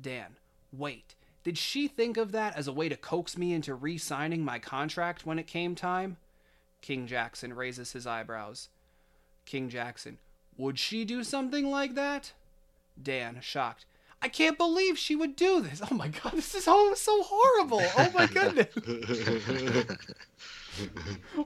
Dan. 0.00 0.36
Wait. 0.72 1.14
Did 1.44 1.56
she 1.58 1.86
think 1.86 2.16
of 2.16 2.32
that 2.32 2.56
as 2.56 2.66
a 2.66 2.72
way 2.72 2.88
to 2.88 2.96
coax 2.96 3.38
me 3.38 3.52
into 3.52 3.74
re 3.74 3.98
signing 3.98 4.44
my 4.44 4.58
contract 4.58 5.24
when 5.24 5.38
it 5.38 5.46
came 5.46 5.74
time? 5.74 6.16
King 6.80 7.06
Jackson 7.06 7.52
raises 7.52 7.92
his 7.92 8.06
eyebrows. 8.06 8.68
King 9.44 9.68
Jackson, 9.68 10.18
would 10.56 10.78
she 10.78 11.04
do 11.04 11.22
something 11.22 11.70
like 11.70 11.94
that? 11.94 12.32
Dan, 13.00 13.38
shocked. 13.40 13.86
I 14.22 14.28
can't 14.28 14.58
believe 14.58 14.98
she 14.98 15.14
would 15.14 15.36
do 15.36 15.60
this. 15.60 15.80
Oh 15.88 15.94
my 15.94 16.08
god, 16.08 16.32
this 16.32 16.54
is 16.54 16.64
so, 16.64 16.94
so 16.94 17.22
horrible. 17.22 17.82
Oh 17.96 18.10
my 18.14 18.26
goodness. 18.32 18.74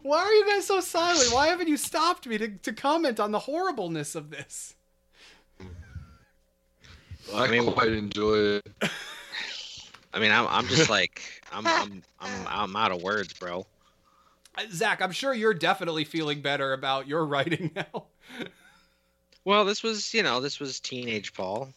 Why 0.02 0.18
are 0.18 0.32
you 0.32 0.46
guys 0.48 0.66
so 0.66 0.80
silent? 0.80 1.32
Why 1.32 1.48
haven't 1.48 1.68
you 1.68 1.76
stopped 1.76 2.26
me 2.26 2.38
to, 2.38 2.48
to 2.48 2.72
comment 2.72 3.20
on 3.20 3.32
the 3.32 3.40
horribleness 3.40 4.14
of 4.14 4.30
this? 4.30 4.76
I, 7.34 7.48
mean- 7.48 7.70
quite 7.72 7.92
enjoy 7.92 8.34
it. 8.36 8.66
I 10.12 10.18
mean, 10.18 10.32
I'm, 10.32 10.46
I'm 10.48 10.66
just 10.66 10.90
like, 10.90 11.22
I'm, 11.52 11.66
I'm, 11.66 12.02
I'm, 12.20 12.46
I'm 12.48 12.76
out 12.76 12.90
of 12.92 13.02
words, 13.02 13.32
bro. 13.34 13.64
Uh, 14.56 14.62
Zach, 14.72 15.00
I'm 15.00 15.12
sure 15.12 15.32
you're 15.32 15.54
definitely 15.54 16.04
feeling 16.04 16.40
better 16.42 16.72
about 16.72 17.06
your 17.06 17.24
writing 17.24 17.70
now. 17.76 18.06
Well, 19.44 19.64
this 19.64 19.82
was, 19.82 20.12
you 20.12 20.22
know, 20.22 20.40
this 20.40 20.58
was 20.60 20.80
teenage 20.80 21.32
Paul. 21.32 21.72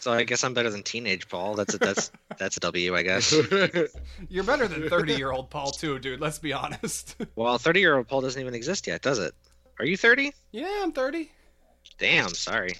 So 0.00 0.12
I 0.12 0.24
guess 0.24 0.42
I'm 0.42 0.52
better 0.52 0.68
than 0.68 0.82
teenage 0.82 1.28
Paul. 1.28 1.54
That's 1.54 1.74
a, 1.74 1.78
that's 1.78 2.10
that's 2.36 2.56
a 2.56 2.60
W, 2.60 2.96
I 2.96 3.02
guess. 3.04 3.32
You're 4.28 4.42
better 4.42 4.66
than 4.66 4.88
30 4.88 5.14
year 5.14 5.30
old 5.30 5.48
Paul, 5.48 5.70
too, 5.70 6.00
dude. 6.00 6.20
Let's 6.20 6.40
be 6.40 6.52
honest. 6.52 7.16
Well, 7.36 7.56
30 7.56 7.78
year 7.80 7.96
old 7.96 8.08
Paul 8.08 8.20
doesn't 8.20 8.40
even 8.40 8.54
exist 8.54 8.88
yet, 8.88 9.00
does 9.00 9.20
it? 9.20 9.32
Are 9.78 9.84
you 9.84 9.96
30? 9.96 10.32
yeah, 10.50 10.80
I'm 10.82 10.92
30. 10.92 11.30
Damn, 11.98 12.30
sorry. 12.30 12.74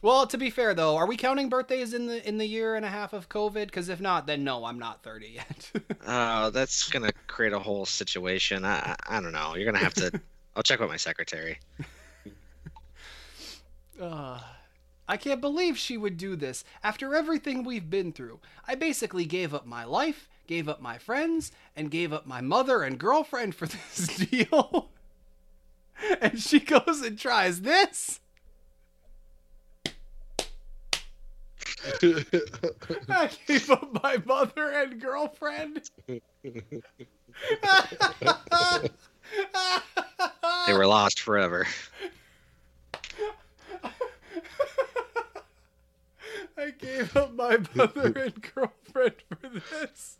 Well, 0.00 0.26
to 0.28 0.38
be 0.38 0.50
fair 0.50 0.74
though, 0.74 0.96
are 0.96 1.06
we 1.06 1.16
counting 1.16 1.48
birthdays 1.48 1.92
in 1.92 2.06
the 2.06 2.26
in 2.26 2.38
the 2.38 2.46
year 2.46 2.76
and 2.76 2.84
a 2.84 2.88
half 2.88 3.12
of 3.12 3.28
COVID? 3.28 3.66
Because 3.66 3.88
if 3.88 4.00
not, 4.00 4.26
then 4.26 4.44
no, 4.44 4.64
I'm 4.64 4.78
not 4.78 5.02
30 5.02 5.26
yet. 5.28 5.72
Uh, 6.06 6.50
that's 6.58 6.88
gonna 6.88 7.12
create 7.26 7.52
a 7.52 7.58
whole 7.58 7.84
situation. 7.86 8.64
I, 8.64 8.96
I 9.08 9.18
I 9.18 9.20
don't 9.20 9.32
know. 9.32 9.54
You're 9.56 9.66
gonna 9.66 9.84
have 9.84 9.94
to. 9.94 10.20
I'll 10.56 10.62
check 10.62 10.80
with 10.80 10.88
my 10.88 10.96
secretary. 10.96 11.58
uh, 14.00 14.40
I 15.08 15.16
can't 15.16 15.40
believe 15.40 15.78
she 15.78 15.96
would 15.96 16.16
do 16.16 16.36
this 16.36 16.64
after 16.82 17.14
everything 17.14 17.64
we've 17.64 17.88
been 17.88 18.12
through. 18.12 18.40
I 18.66 18.74
basically 18.74 19.24
gave 19.24 19.54
up 19.54 19.66
my 19.66 19.84
life, 19.84 20.28
gave 20.46 20.68
up 20.68 20.80
my 20.80 20.98
friends, 20.98 21.52
and 21.76 21.90
gave 21.90 22.12
up 22.12 22.26
my 22.26 22.40
mother 22.40 22.82
and 22.82 22.98
girlfriend 22.98 23.54
for 23.54 23.66
this 23.66 24.06
deal. 24.16 24.90
and 26.20 26.40
she 26.40 26.60
goes 26.60 27.02
and 27.02 27.18
tries 27.18 27.62
this. 27.62 28.20
I 33.08 33.30
gave 33.46 33.70
up 33.70 34.02
my 34.02 34.18
mother 34.24 34.70
and 34.70 35.00
girlfriend. 35.00 35.90
They 36.06 36.20
were 40.72 40.86
lost 40.86 41.20
forever. 41.20 41.66
I 46.56 46.70
gave 46.76 47.16
up 47.16 47.34
my 47.34 47.58
mother 47.74 48.12
and 48.16 48.34
girlfriend 48.54 49.14
for 49.28 49.48
this. 49.48 50.18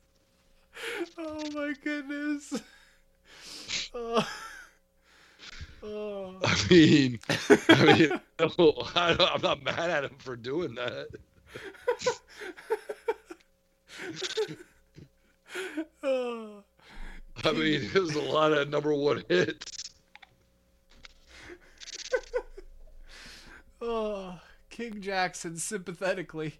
Oh 1.16 1.50
my 1.52 1.74
goodness. 1.82 2.62
Oh. 3.94 4.28
Oh. 5.82 6.36
I 6.44 6.56
mean, 6.70 7.20
I 7.68 7.84
mean, 7.84 8.20
I, 8.96 9.30
I'm 9.34 9.42
not 9.42 9.62
mad 9.62 9.90
at 9.90 10.04
him 10.04 10.16
for 10.18 10.36
doing 10.36 10.74
that. 10.74 11.08
I 17.44 17.52
mean, 17.52 17.88
there's 17.92 18.14
a 18.14 18.22
lot 18.22 18.52
of 18.52 18.68
number 18.68 18.94
one 18.94 19.22
hits. 19.28 19.90
Oh, 23.80 24.40
King 24.70 25.00
Jackson 25.00 25.56
sympathetically. 25.56 26.58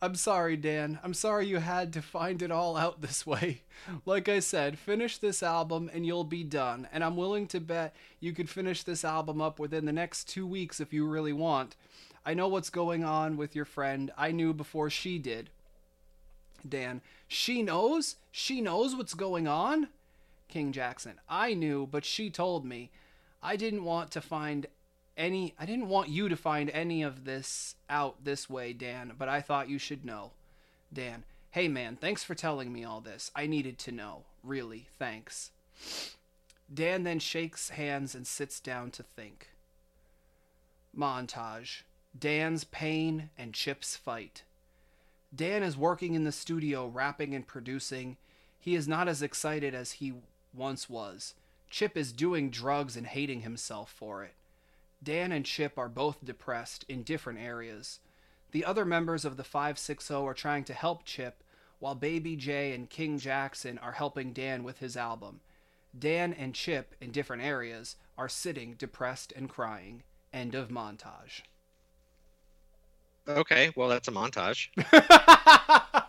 I'm 0.00 0.14
sorry, 0.14 0.56
Dan. 0.56 0.98
I'm 1.02 1.14
sorry 1.14 1.46
you 1.46 1.58
had 1.58 1.92
to 1.94 2.02
find 2.02 2.42
it 2.42 2.50
all 2.50 2.76
out 2.76 3.00
this 3.00 3.26
way. 3.26 3.62
Like 4.06 4.28
I 4.28 4.40
said, 4.40 4.78
finish 4.78 5.18
this 5.18 5.42
album 5.42 5.90
and 5.92 6.06
you'll 6.06 6.24
be 6.24 6.42
done. 6.44 6.88
And 6.92 7.04
I'm 7.04 7.16
willing 7.16 7.46
to 7.48 7.60
bet 7.60 7.94
you 8.20 8.32
could 8.32 8.48
finish 8.50 8.82
this 8.82 9.04
album 9.04 9.40
up 9.40 9.58
within 9.58 9.84
the 9.84 9.92
next 9.92 10.28
two 10.28 10.46
weeks 10.46 10.80
if 10.80 10.92
you 10.92 11.06
really 11.06 11.32
want. 11.32 11.76
I 12.26 12.34
know 12.34 12.48
what's 12.48 12.70
going 12.70 13.04
on 13.04 13.36
with 13.36 13.54
your 13.54 13.64
friend. 13.64 14.10
I 14.16 14.30
knew 14.30 14.54
before 14.54 14.90
she 14.90 15.18
did. 15.18 15.50
Dan, 16.66 17.02
she 17.28 17.62
knows? 17.62 18.16
She 18.30 18.60
knows 18.60 18.96
what's 18.96 19.14
going 19.14 19.46
on? 19.46 19.88
King 20.48 20.72
Jackson, 20.72 21.20
I 21.28 21.54
knew, 21.54 21.86
but 21.86 22.04
she 22.04 22.30
told 22.30 22.64
me. 22.64 22.90
I 23.42 23.56
didn't 23.56 23.84
want 23.84 24.10
to 24.12 24.22
find 24.22 24.66
any 25.16 25.54
I 25.58 25.66
didn't 25.66 25.88
want 25.88 26.08
you 26.08 26.28
to 26.28 26.36
find 26.36 26.70
any 26.70 27.02
of 27.02 27.24
this 27.24 27.76
out 27.90 28.24
this 28.24 28.48
way, 28.48 28.72
Dan, 28.72 29.12
but 29.18 29.28
I 29.28 29.40
thought 29.40 29.68
you 29.68 29.78
should 29.78 30.04
know. 30.04 30.32
Dan, 30.92 31.24
hey 31.50 31.68
man, 31.68 31.96
thanks 31.96 32.24
for 32.24 32.34
telling 32.34 32.72
me 32.72 32.84
all 32.84 33.00
this. 33.00 33.30
I 33.34 33.46
needed 33.46 33.78
to 33.80 33.92
know. 33.92 34.22
Really, 34.42 34.86
thanks. 34.98 35.50
Dan 36.72 37.04
then 37.04 37.18
shakes 37.18 37.70
hands 37.70 38.14
and 38.14 38.26
sits 38.26 38.60
down 38.60 38.90
to 38.92 39.02
think. 39.02 39.50
Montage 40.96 41.82
Dan's 42.18 42.64
pain 42.64 43.30
and 43.36 43.52
Chip's 43.52 43.96
fight. 43.96 44.44
Dan 45.34 45.62
is 45.62 45.76
working 45.76 46.14
in 46.14 46.24
the 46.24 46.32
studio, 46.32 46.86
rapping 46.86 47.34
and 47.34 47.46
producing. 47.46 48.16
He 48.60 48.76
is 48.76 48.86
not 48.86 49.08
as 49.08 49.20
excited 49.20 49.74
as 49.74 49.92
he 49.92 50.14
once 50.52 50.88
was. 50.88 51.34
Chip 51.70 51.96
is 51.96 52.12
doing 52.12 52.50
drugs 52.50 52.96
and 52.96 53.06
hating 53.06 53.40
himself 53.40 53.90
for 53.90 54.22
it. 54.22 54.34
Dan 55.02 55.32
and 55.32 55.44
Chip 55.44 55.76
are 55.76 55.88
both 55.88 56.24
depressed 56.24 56.84
in 56.88 57.02
different 57.02 57.40
areas. 57.40 57.98
The 58.52 58.64
other 58.64 58.84
members 58.84 59.24
of 59.24 59.36
the 59.36 59.42
560 59.42 60.14
are 60.14 60.34
trying 60.34 60.62
to 60.64 60.72
help 60.72 61.04
Chip, 61.04 61.42
while 61.80 61.96
Baby 61.96 62.36
J 62.36 62.72
and 62.72 62.88
King 62.88 63.18
Jackson 63.18 63.76
are 63.78 63.92
helping 63.92 64.32
Dan 64.32 64.62
with 64.62 64.78
his 64.78 64.96
album. 64.96 65.40
Dan 65.98 66.32
and 66.32 66.54
Chip, 66.54 66.94
in 67.00 67.10
different 67.10 67.42
areas, 67.42 67.96
are 68.16 68.28
sitting 68.28 68.74
depressed 68.74 69.32
and 69.34 69.48
crying. 69.48 70.04
End 70.32 70.54
of 70.54 70.68
montage. 70.68 71.42
Okay, 73.26 73.72
well 73.74 73.88
that's 73.88 74.08
a 74.08 74.12
montage. 74.12 74.68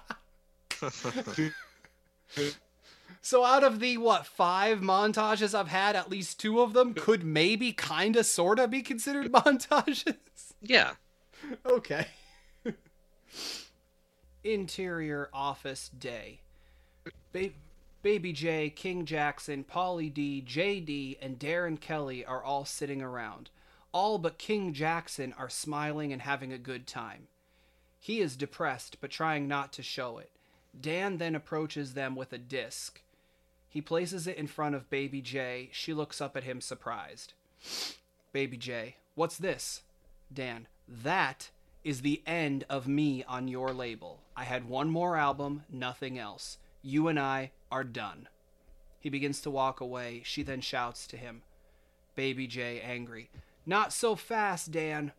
so 3.22 3.46
out 3.46 3.64
of 3.64 3.80
the 3.80 3.98
what 3.98 4.26
five 4.26 4.80
montages 4.80 5.58
I've 5.58 5.70
had, 5.70 5.96
at 5.96 6.10
least 6.10 6.40
two 6.40 6.62
of 6.62 6.74
them 6.74 6.94
could 6.94 7.24
maybe 7.24 7.72
kinda 7.72 8.24
sorta 8.24 8.68
be 8.68 8.82
considered 8.82 9.28
montages. 9.32 10.16
Yeah. 10.62 10.92
Okay. 11.66 12.08
Interior 14.44 15.30
office 15.34 15.90
day. 15.90 16.42
Ba- 17.32 17.50
Baby 18.02 18.34
J, 18.34 18.70
King 18.70 19.06
Jackson, 19.06 19.64
Polly 19.64 20.10
D, 20.12 20.44
JD, 20.46 21.18
and 21.22 21.40
Darren 21.40 21.80
Kelly 21.80 22.24
are 22.24 22.44
all 22.44 22.66
sitting 22.66 23.02
around. 23.02 23.50
All 23.96 24.18
but 24.18 24.38
King 24.38 24.74
Jackson 24.74 25.34
are 25.38 25.48
smiling 25.48 26.12
and 26.12 26.22
having 26.22 26.52
a 26.52 26.58
good 26.58 26.86
time. 26.86 27.30
He 27.98 28.20
is 28.20 28.36
depressed, 28.36 28.98
but 29.00 29.10
trying 29.10 29.48
not 29.48 29.72
to 29.72 29.82
show 29.82 30.18
it. 30.18 30.32
Dan 30.78 31.18
then 31.18 31.34
approaches 31.34 31.94
them 31.94 32.14
with 32.14 32.34
a 32.34 32.38
disc. 32.38 33.00
He 33.70 33.80
places 33.80 34.28
it 34.28 34.36
in 34.36 34.48
front 34.48 34.76
of 34.76 34.90
Baby 34.90 35.22
J. 35.22 35.70
She 35.72 35.94
looks 35.94 36.20
up 36.20 36.36
at 36.36 36.44
him 36.44 36.60
surprised. 36.60 37.36
Baby 38.34 38.58
J, 38.58 38.98
what's 39.16 39.38
this? 39.38 39.84
Dan, 40.34 40.68
that 40.90 41.52
is 41.86 42.02
the 42.02 42.22
end 42.28 42.66
of 42.70 42.90
me 42.90 43.24
on 43.24 43.48
your 43.48 43.72
label. 43.72 44.20
I 44.36 44.44
had 44.44 44.68
one 44.68 44.90
more 44.90 45.16
album, 45.16 45.64
nothing 45.72 46.20
else. 46.20 46.58
You 46.82 47.08
and 47.08 47.18
I 47.18 47.52
are 47.72 47.86
done. 47.86 48.28
He 49.00 49.10
begins 49.10 49.40
to 49.40 49.50
walk 49.50 49.80
away. 49.80 50.22
She 50.26 50.44
then 50.44 50.60
shouts 50.60 51.08
to 51.08 51.16
him. 51.16 51.44
Baby 52.16 52.46
J, 52.46 52.82
angry. 52.82 53.30
Not 53.66 53.92
so 53.92 54.16
fast, 54.16 54.72
Dan. 54.72 55.12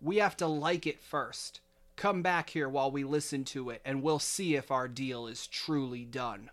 We 0.00 0.16
have 0.16 0.36
to 0.38 0.46
like 0.46 0.86
it 0.86 1.00
first. 1.00 1.60
Come 1.96 2.22
back 2.22 2.50
here 2.50 2.68
while 2.68 2.90
we 2.90 3.04
listen 3.04 3.44
to 3.46 3.70
it, 3.70 3.80
and 3.84 4.02
we'll 4.02 4.18
see 4.18 4.56
if 4.56 4.70
our 4.70 4.88
deal 4.88 5.26
is 5.26 5.46
truly 5.46 6.04
done. 6.04 6.50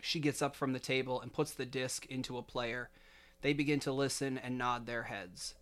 She 0.00 0.20
gets 0.20 0.40
up 0.40 0.54
from 0.54 0.72
the 0.72 0.78
table 0.78 1.20
and 1.20 1.32
puts 1.32 1.52
the 1.52 1.66
disc 1.66 2.06
into 2.06 2.38
a 2.38 2.42
player. 2.42 2.90
They 3.40 3.52
begin 3.52 3.80
to 3.80 3.92
listen 3.92 4.38
and 4.38 4.56
nod 4.56 4.86
their 4.86 5.04
heads. 5.04 5.54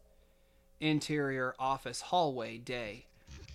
Interior 0.80 1.54
office 1.58 2.02
hallway 2.02 2.58
day. 2.58 3.06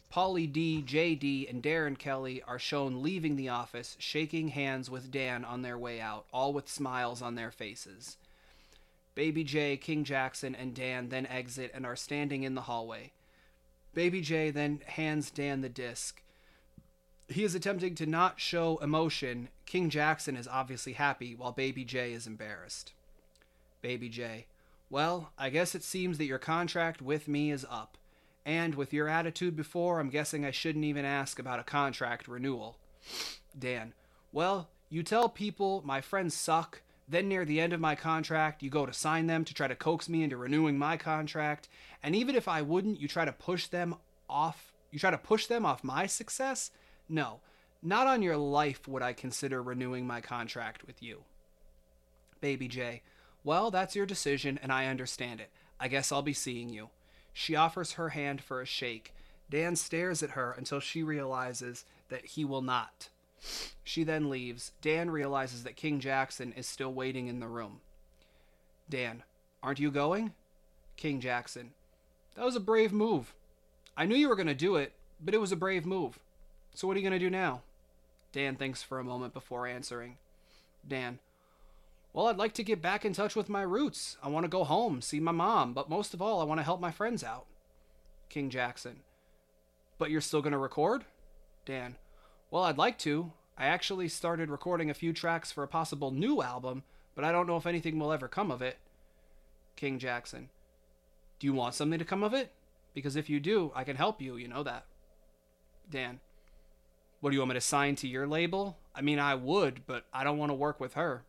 Polly 0.10 0.48
D, 0.48 0.84
JD, 0.86 1.50
and 1.50 1.62
Darren 1.62 1.98
Kelly 1.98 2.42
are 2.48 2.60
shown 2.60 3.04
leaving 3.04 3.36
the 3.36 3.50
office, 3.50 3.98
shaking 4.00 4.50
hands 4.50 4.90
with 4.90 5.12
Dan 5.12 5.44
on 5.44 5.62
their 5.62 5.78
way 5.78 6.00
out, 6.00 6.26
all 6.32 6.54
with 6.54 6.70
smiles 6.70 7.22
on 7.22 7.36
their 7.36 7.52
faces. 7.52 8.18
Baby 9.16 9.44
J, 9.46 9.78
King 9.78 10.04
Jackson, 10.04 10.54
and 10.54 10.76
Dan 10.76 11.10
then 11.10 11.26
exit 11.26 11.72
and 11.74 11.86
are 11.86 11.96
standing 11.96 12.44
in 12.44 12.54
the 12.56 12.62
hallway. 12.62 13.14
Baby 13.94 14.22
J 14.22 14.52
then 14.52 14.82
hands 14.86 15.32
Dan 15.32 15.62
the 15.62 15.70
disc. 15.70 16.22
He 17.28 17.44
is 17.44 17.56
attempting 17.56 17.96
to 17.96 18.06
not 18.06 18.40
show 18.40 18.78
emotion. 18.78 19.50
King 19.66 19.90
Jackson 19.90 20.36
is 20.36 20.48
obviously 20.48 20.94
happy, 20.94 21.34
while 21.34 21.54
Baby 21.54 21.86
J 21.86 22.12
is 22.12 22.28
embarrassed. 22.28 22.92
Baby 23.82 24.10
J, 24.10 24.46
well, 24.90 25.32
I 25.38 25.50
guess 25.50 25.74
it 25.74 25.84
seems 25.84 26.18
that 26.18 26.26
your 26.26 26.38
contract 26.38 27.02
with 27.02 27.28
me 27.28 27.52
is 27.52 27.66
up. 27.70 27.98
And 28.46 28.76
with 28.76 28.94
your 28.94 29.08
attitude 29.08 29.56
before, 29.56 30.00
I'm 30.00 30.10
guessing 30.10 30.46
I 30.46 30.52
shouldn't 30.52 30.86
even 30.86 31.06
ask 31.06 31.40
about 31.40 31.60
a 31.60 31.64
contract 31.64 32.28
renewal. 32.28 32.78
Dan, 33.58 33.94
well, 34.32 34.70
you 34.90 35.02
tell 35.02 35.30
people 35.30 35.82
my 35.84 36.02
friends 36.02 36.36
suck, 36.36 36.82
then 37.08 37.28
near 37.28 37.46
the 37.46 37.60
end 37.60 37.74
of 37.74 37.80
my 37.80 37.96
contract, 37.96 38.64
you 38.64 38.70
go 38.70 38.86
to 38.86 38.94
sign 38.94 39.28
them 39.28 39.46
to 39.46 39.54
try 39.54 39.68
to 39.68 39.76
coax 39.76 40.10
me 40.10 40.24
into 40.24 40.38
renewing 40.38 40.78
my 40.78 40.98
contract, 40.98 41.68
and 42.02 42.16
even 42.16 42.36
if 42.36 42.48
I 42.48 42.62
wouldn't, 42.62 43.00
you 43.00 43.08
try 43.08 43.26
to 43.26 43.32
push 43.32 43.68
them 43.68 43.96
off 44.30 44.74
you 44.96 45.00
try 45.00 45.12
to 45.12 45.18
push 45.18 45.48
them 45.48 45.66
off 45.66 45.84
my 45.84 46.06
success? 46.06 46.72
No, 47.10 47.42
not 47.84 48.08
on 48.08 48.22
your 48.22 48.38
life 48.38 48.88
would 48.88 49.04
I 49.04 49.12
consider 49.12 49.62
renewing 49.62 50.08
my 50.08 50.22
contract 50.22 50.88
with 50.88 51.04
you. 51.04 51.24
Baby 52.40 52.70
J, 52.70 53.02
well, 53.44 53.72
that's 53.72 53.94
your 53.94 54.06
decision, 54.06 54.58
and 54.64 54.72
I 54.72 54.86
understand 54.86 55.42
it. 55.42 55.52
I 55.82 55.90
guess 55.90 56.14
I'll 56.14 56.22
be 56.22 56.32
seeing 56.32 56.70
you. 56.70 56.92
She 57.34 57.58
offers 57.58 57.94
her 57.94 58.10
hand 58.10 58.42
for 58.42 58.62
a 58.62 58.66
shake. 58.66 59.14
Dan 59.50 59.76
stares 59.76 60.24
at 60.24 60.32
her 60.32 60.54
until 60.58 60.80
she 60.80 61.04
realizes 61.04 61.84
that 62.08 62.26
he 62.26 62.46
will 62.46 62.62
not. 62.62 63.10
She 63.84 64.04
then 64.04 64.30
leaves. 64.30 64.72
Dan 64.82 65.10
realizes 65.10 65.64
that 65.64 65.76
King 65.76 66.00
Jackson 66.00 66.54
is 66.54 66.68
still 66.68 66.94
waiting 66.94 67.28
in 67.28 67.40
the 67.40 67.48
room. 67.48 67.82
Dan, 68.90 69.24
aren't 69.62 69.80
you 69.80 69.92
going? 69.92 70.34
King 70.98 71.20
Jackson, 71.20 71.72
that 72.36 72.46
was 72.46 72.56
a 72.56 72.60
brave 72.60 72.94
move. 72.94 73.34
I 73.98 74.06
knew 74.06 74.16
you 74.16 74.30
were 74.30 74.36
going 74.36 74.48
to 74.48 74.54
do 74.54 74.76
it, 74.76 74.94
but 75.20 75.34
it 75.34 75.42
was 75.42 75.52
a 75.52 75.58
brave 75.58 75.86
move. 75.86 76.20
So 76.74 76.88
what 76.88 76.96
are 76.96 77.00
you 77.00 77.08
going 77.08 77.20
to 77.20 77.26
do 77.26 77.30
now? 77.30 77.62
Dan 78.32 78.56
thinks 78.56 78.84
for 78.84 79.00
a 79.00 79.04
moment 79.04 79.34
before 79.34 79.66
answering. 79.66 80.18
Dan, 80.88 81.20
well, 82.12 82.28
I'd 82.28 82.38
like 82.38 82.54
to 82.54 82.64
get 82.64 82.82
back 82.82 83.06
in 83.06 83.14
touch 83.14 83.36
with 83.36 83.50
my 83.50 83.62
roots. 83.62 84.18
I 84.22 84.30
want 84.30 84.44
to 84.44 84.50
go 84.50 84.64
home, 84.64 85.02
see 85.02 85.20
my 85.20 85.32
mom, 85.32 85.74
but 85.74 85.90
most 85.90 86.14
of 86.14 86.22
all, 86.22 86.42
I 86.42 86.46
want 86.46 86.60
to 86.60 86.64
help 86.64 86.80
my 86.80 86.92
friends 86.92 87.24
out. 87.24 87.46
King 88.30 88.50
Jackson, 88.50 89.02
but 89.98 90.10
you're 90.10 90.22
still 90.22 90.42
going 90.42 90.54
to 90.54 90.58
record? 90.58 91.06
Dan, 91.66 91.96
well, 92.56 92.64
I'd 92.64 92.78
like 92.78 92.98
to. 93.00 93.34
I 93.58 93.66
actually 93.66 94.08
started 94.08 94.50
recording 94.50 94.90
a 94.90 94.94
few 94.94 95.12
tracks 95.12 95.52
for 95.52 95.62
a 95.62 95.68
possible 95.68 96.10
new 96.10 96.42
album, 96.42 96.84
but 97.14 97.26
I 97.26 97.34
don't 97.34 97.48
know 97.48 97.58
if 97.58 97.68
anything 97.68 98.00
will 98.00 98.14
ever 98.14 98.30
come 98.30 98.50
of 98.50 98.62
it. 98.62 98.78
King 99.76 100.00
Jackson, 100.00 100.48
do 101.38 101.48
you 101.48 101.54
want 101.54 101.76
something 101.76 102.00
to 102.00 102.06
come 102.06 102.24
of 102.24 102.34
it? 102.34 102.54
Because 102.94 103.18
if 103.18 103.30
you 103.30 103.42
do, 103.42 103.74
I 103.76 103.84
can 103.84 103.98
help 103.98 104.22
you, 104.22 104.38
you 104.38 104.48
know 104.48 104.64
that. 104.64 104.86
Dan, 105.92 106.22
what 107.20 107.32
do 107.32 107.34
you 107.34 107.42
want 107.42 107.50
me 107.50 107.56
to 107.56 107.60
sign 107.60 107.98
to 107.98 108.08
your 108.08 108.26
label? 108.26 108.78
I 108.96 109.02
mean, 109.02 109.20
I 109.20 109.36
would, 109.36 109.86
but 109.86 110.06
I 110.14 110.24
don't 110.24 110.38
want 110.38 110.50
to 110.50 110.54
work 110.54 110.80
with 110.80 110.94
her. 110.94 111.24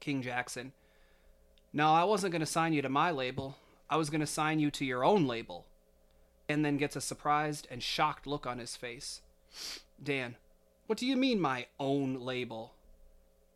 King 0.00 0.20
Jackson, 0.20 0.72
no, 1.72 1.92
I 1.92 2.02
wasn't 2.02 2.32
going 2.32 2.40
to 2.40 2.46
sign 2.46 2.72
you 2.72 2.82
to 2.82 2.88
my 2.88 3.12
label. 3.12 3.56
I 3.88 3.96
was 3.96 4.10
going 4.10 4.20
to 4.20 4.26
sign 4.26 4.58
you 4.58 4.72
to 4.72 4.84
your 4.84 5.04
own 5.04 5.28
label. 5.28 5.66
And 6.48 6.64
then 6.64 6.76
gets 6.76 6.96
a 6.96 7.00
surprised 7.00 7.68
and 7.70 7.80
shocked 7.80 8.26
look 8.26 8.48
on 8.48 8.58
his 8.58 8.74
face. 8.74 9.20
Dan, 10.02 10.36
what 10.86 10.98
do 10.98 11.06
you 11.06 11.16
mean, 11.16 11.40
my 11.40 11.66
own 11.78 12.20
label? 12.20 12.72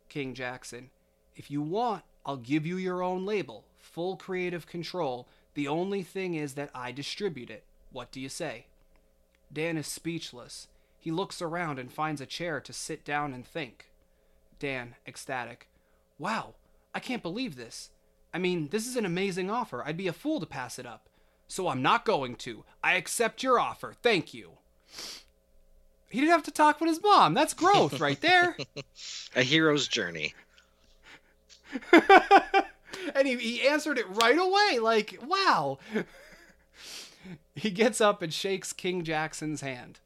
King 0.09 0.33
Jackson, 0.33 0.89
if 1.35 1.49
you 1.49 1.61
want, 1.61 2.03
I'll 2.25 2.37
give 2.37 2.65
you 2.65 2.77
your 2.77 3.01
own 3.01 3.25
label, 3.25 3.65
full 3.79 4.15
creative 4.15 4.67
control. 4.67 5.27
The 5.55 5.67
only 5.67 6.03
thing 6.03 6.35
is 6.35 6.53
that 6.53 6.69
I 6.73 6.91
distribute 6.91 7.49
it. 7.49 7.63
What 7.91 8.11
do 8.11 8.19
you 8.19 8.29
say? 8.29 8.67
Dan 9.51 9.77
is 9.77 9.87
speechless. 9.87 10.67
He 10.99 11.11
looks 11.11 11.41
around 11.41 11.79
and 11.79 11.91
finds 11.91 12.21
a 12.21 12.25
chair 12.25 12.59
to 12.61 12.73
sit 12.73 13.03
down 13.03 13.33
and 13.33 13.45
think. 13.45 13.89
Dan, 14.59 14.95
ecstatic. 15.05 15.67
Wow, 16.17 16.55
I 16.93 16.99
can't 16.99 17.23
believe 17.23 17.55
this. 17.55 17.89
I 18.33 18.39
mean, 18.39 18.69
this 18.69 18.87
is 18.87 18.95
an 18.95 19.05
amazing 19.05 19.49
offer. 19.49 19.83
I'd 19.83 19.97
be 19.97 20.07
a 20.07 20.13
fool 20.13 20.39
to 20.39 20.45
pass 20.45 20.79
it 20.79 20.85
up. 20.85 21.09
So 21.47 21.67
I'm 21.67 21.81
not 21.81 22.05
going 22.05 22.35
to. 22.37 22.63
I 22.83 22.95
accept 22.95 23.43
your 23.43 23.59
offer. 23.59 23.93
Thank 24.01 24.33
you. 24.33 24.51
He 26.13 26.19
didn't 26.19 26.33
have 26.33 26.43
to 26.43 26.51
talk 26.51 26.79
with 26.79 26.89
his 26.89 27.01
mom. 27.01 27.33
That's 27.33 27.55
growth 27.55 27.99
right 27.99 28.21
there. 28.21 28.55
A 29.35 29.41
hero's 29.41 29.87
journey. 29.87 30.35
and 33.15 33.27
he, 33.27 33.35
he 33.37 33.67
answered 33.67 33.97
it 33.97 34.05
right 34.07 34.37
away. 34.37 34.77
Like, 34.77 35.17
wow. 35.25 35.79
he 37.55 37.71
gets 37.71 37.99
up 37.99 38.21
and 38.21 38.31
shakes 38.31 38.73
King 38.73 39.03
Jackson's 39.03 39.61
hand. 39.61 39.97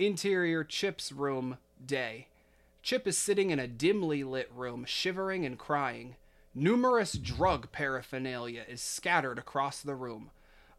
Interior 0.00 0.64
Chip's 0.64 1.12
room, 1.12 1.58
day. 1.86 2.26
Chip 2.82 3.06
is 3.06 3.16
sitting 3.16 3.50
in 3.50 3.60
a 3.60 3.68
dimly 3.68 4.24
lit 4.24 4.50
room, 4.52 4.84
shivering 4.84 5.46
and 5.46 5.56
crying. 5.56 6.16
Numerous 6.56 7.12
drug 7.12 7.70
paraphernalia 7.70 8.64
is 8.68 8.80
scattered 8.80 9.38
across 9.38 9.80
the 9.80 9.94
room. 9.94 10.30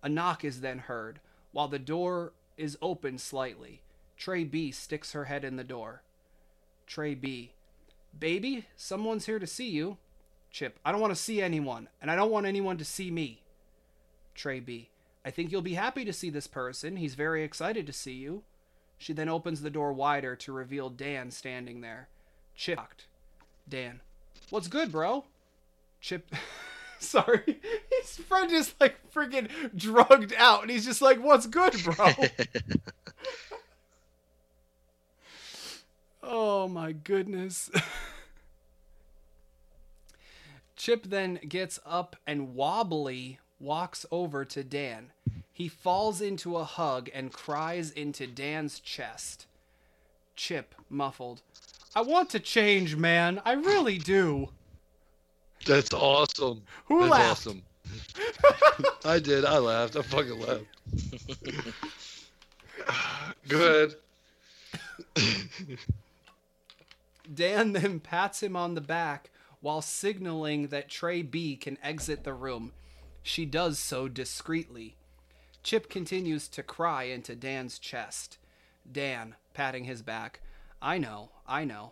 A 0.03 0.09
knock 0.09 0.43
is 0.43 0.59
then 0.59 0.79
heard, 0.79 1.21
while 1.53 1.69
the 1.69 1.79
door 1.79 2.33
is 2.57 2.77
opened 2.81 3.21
slightly. 3.21 3.79
Trey 4.19 4.43
B 4.43 4.69
sticks 4.71 5.13
her 5.13 5.25
head 5.25 5.45
in 5.45 5.55
the 5.55 5.63
door. 5.63 6.03
Trey 6.85 7.15
B. 7.15 7.53
Baby, 8.17 8.65
someone's 8.75 9.25
here 9.27 9.39
to 9.39 9.47
see 9.47 9.69
you. 9.69 9.97
Chip, 10.51 10.77
I 10.83 10.91
don't 10.91 10.99
want 10.99 11.15
to 11.15 11.21
see 11.21 11.41
anyone, 11.41 11.87
and 12.01 12.11
I 12.11 12.17
don't 12.17 12.31
want 12.31 12.45
anyone 12.45 12.77
to 12.77 12.85
see 12.85 13.11
me. 13.11 13.43
Trey 14.35 14.59
B. 14.59 14.89
I 15.23 15.31
think 15.31 15.51
you'll 15.51 15.61
be 15.61 15.75
happy 15.75 16.03
to 16.03 16.11
see 16.11 16.29
this 16.29 16.47
person. 16.47 16.97
He's 16.97 17.15
very 17.15 17.43
excited 17.43 17.87
to 17.87 17.93
see 17.93 18.13
you. 18.13 18.43
She 18.97 19.13
then 19.13 19.29
opens 19.29 19.61
the 19.61 19.69
door 19.69 19.93
wider 19.93 20.35
to 20.35 20.51
reveal 20.51 20.89
Dan 20.89 21.31
standing 21.31 21.79
there. 21.79 22.09
Chip. 22.55 22.79
Dan. 23.69 24.01
What's 24.49 24.67
good, 24.67 24.91
bro? 24.91 25.23
Chip. 26.01 26.35
Sorry. 26.99 27.61
His 28.01 28.17
friend 28.17 28.51
is 28.51 28.75
like 28.81 28.97
freaking 29.13 29.47
drugged 29.73 30.33
out, 30.37 30.63
and 30.63 30.71
he's 30.71 30.85
just 30.85 31.01
like, 31.01 31.23
What's 31.23 31.47
good, 31.47 31.81
bro? 31.83 32.11
Oh 36.31 36.67
my 36.67 36.91
goodness. 36.91 37.71
Chip 40.75 41.07
then 41.07 41.39
gets 41.47 41.79
up 41.87 42.15
and 42.27 42.53
wobbly 42.53 43.39
walks 43.59 44.05
over 44.11 44.45
to 44.45 44.63
Dan. 44.63 45.07
He 45.51 45.67
falls 45.67 46.21
into 46.21 46.57
a 46.57 46.63
hug 46.63 47.09
and 47.15 47.33
cries 47.33 47.89
into 47.89 48.27
Dan's 48.27 48.79
chest. 48.79 49.47
Chip, 50.35 50.75
muffled. 50.87 51.41
I 51.95 52.01
want 52.01 52.29
to 52.29 52.39
change, 52.39 52.95
man. 52.95 53.41
I 53.43 53.53
really 53.53 53.97
do. 53.97 54.49
That's 55.65 55.91
awesome. 55.95 56.61
Who 56.85 56.99
That's 56.99 57.11
laughed? 57.11 57.47
awesome. 57.47 57.63
I 59.03 59.17
did. 59.17 59.45
I 59.45 59.57
laughed. 59.57 59.95
I 59.95 60.03
fucking 60.03 60.39
laughed. 60.39 60.65
Good. 63.47 63.95
Dan 67.31 67.73
then 67.73 67.99
pats 67.99 68.41
him 68.41 68.55
on 68.55 68.75
the 68.75 68.81
back 68.81 69.29
while 69.61 69.81
signaling 69.81 70.67
that 70.67 70.89
Trey 70.89 71.21
B 71.21 71.55
can 71.55 71.77
exit 71.83 72.23
the 72.23 72.33
room. 72.33 72.71
She 73.21 73.45
does 73.45 73.77
so 73.77 74.07
discreetly. 74.07 74.95
Chip 75.61 75.89
continues 75.89 76.47
to 76.49 76.63
cry 76.63 77.03
into 77.03 77.35
Dan's 77.35 77.77
chest. 77.77 78.37
Dan, 78.89 79.35
patting 79.53 79.83
his 79.83 80.01
back, 80.01 80.39
I 80.81 80.97
know, 80.97 81.31
I 81.45 81.65
know. 81.65 81.91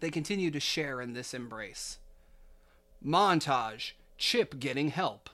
They 0.00 0.10
continue 0.10 0.50
to 0.50 0.60
share 0.60 1.00
in 1.00 1.12
this 1.12 1.32
embrace. 1.32 1.98
Montage 3.04 3.92
Chip 4.18 4.58
getting 4.58 4.88
help. 4.88 5.30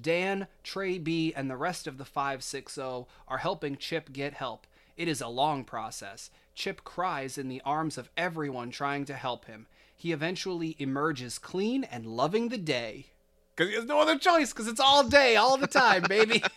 Dan, 0.00 0.46
Trey 0.62 0.98
B, 0.98 1.32
and 1.34 1.50
the 1.50 1.56
rest 1.56 1.86
of 1.86 1.98
the 1.98 2.04
560 2.04 3.06
are 3.28 3.38
helping 3.38 3.76
Chip 3.76 4.12
get 4.12 4.34
help. 4.34 4.66
It 4.96 5.08
is 5.08 5.20
a 5.20 5.28
long 5.28 5.64
process. 5.64 6.30
Chip 6.54 6.84
cries 6.84 7.38
in 7.38 7.48
the 7.48 7.62
arms 7.64 7.96
of 7.98 8.10
everyone 8.16 8.70
trying 8.70 9.04
to 9.06 9.14
help 9.14 9.46
him. 9.46 9.66
He 9.96 10.12
eventually 10.12 10.76
emerges 10.78 11.38
clean 11.38 11.84
and 11.84 12.06
loving 12.06 12.48
the 12.48 12.58
day. 12.58 13.06
Because 13.54 13.70
he 13.70 13.76
has 13.76 13.84
no 13.86 14.00
other 14.00 14.18
choice, 14.18 14.52
because 14.52 14.68
it's 14.68 14.80
all 14.80 15.04
day, 15.04 15.36
all 15.36 15.56
the 15.56 15.66
time, 15.66 16.02
baby. 16.08 16.42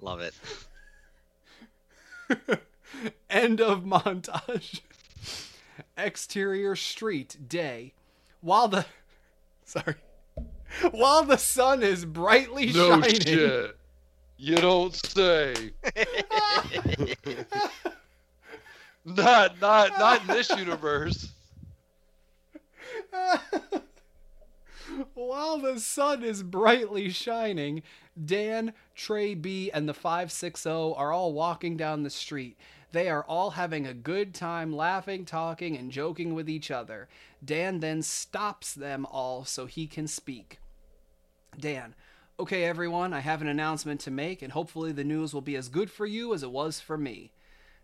Love 0.00 0.20
it. 0.20 0.34
End 3.30 3.60
of 3.60 3.84
montage. 3.84 4.80
Exterior 5.96 6.76
street, 6.76 7.36
day. 7.48 7.92
While 8.40 8.68
the. 8.68 8.86
Sorry. 9.64 9.94
While 10.90 11.24
the 11.24 11.38
sun 11.38 11.82
is 11.82 12.04
brightly 12.04 12.66
No 12.72 13.00
shining. 13.00 13.20
shit. 13.20 13.76
You 14.44 14.56
don't 14.56 14.92
say. 14.92 15.54
not, 19.04 19.60
not, 19.60 19.90
not 20.00 20.20
in 20.22 20.26
this 20.26 20.50
universe. 20.50 21.30
While 25.14 25.58
the 25.58 25.78
sun 25.78 26.24
is 26.24 26.42
brightly 26.42 27.10
shining, 27.10 27.84
Dan, 28.20 28.72
Trey 28.96 29.36
B, 29.36 29.70
and 29.70 29.88
the 29.88 29.94
560 29.94 30.68
are 30.68 31.12
all 31.12 31.32
walking 31.32 31.76
down 31.76 32.02
the 32.02 32.10
street. 32.10 32.56
They 32.90 33.08
are 33.08 33.22
all 33.22 33.50
having 33.50 33.86
a 33.86 33.94
good 33.94 34.34
time 34.34 34.74
laughing, 34.74 35.24
talking, 35.24 35.76
and 35.76 35.92
joking 35.92 36.34
with 36.34 36.50
each 36.50 36.72
other. 36.72 37.08
Dan 37.44 37.78
then 37.78 38.02
stops 38.02 38.74
them 38.74 39.06
all 39.06 39.44
so 39.44 39.66
he 39.66 39.86
can 39.86 40.08
speak. 40.08 40.58
Dan, 41.56 41.94
okay, 42.42 42.64
everyone, 42.64 43.12
I 43.12 43.20
have 43.20 43.40
an 43.40 43.46
announcement 43.46 44.00
to 44.00 44.10
make, 44.10 44.42
and 44.42 44.52
hopefully 44.52 44.90
the 44.90 45.04
news 45.04 45.32
will 45.32 45.40
be 45.40 45.54
as 45.54 45.68
good 45.68 45.88
for 45.92 46.06
you 46.06 46.34
as 46.34 46.42
it 46.42 46.50
was 46.50 46.80
for 46.80 46.98
me. 46.98 47.30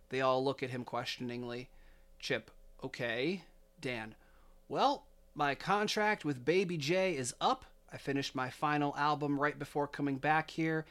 They 0.08 0.20
all 0.20 0.44
look 0.44 0.64
at 0.64 0.70
him 0.70 0.82
questioningly. 0.82 1.68
Chip, 2.18 2.50
okay. 2.82 3.44
Dan, 3.80 4.16
well, 4.68 5.04
my 5.32 5.54
contract 5.54 6.24
with 6.24 6.44
Baby 6.44 6.76
J 6.76 7.14
is 7.16 7.36
up. 7.40 7.66
I 7.92 7.98
finished 7.98 8.34
my 8.34 8.50
final 8.50 8.96
album 8.96 9.38
right 9.38 9.56
before 9.56 9.86
coming 9.86 10.16
back 10.16 10.50
here. 10.50 10.86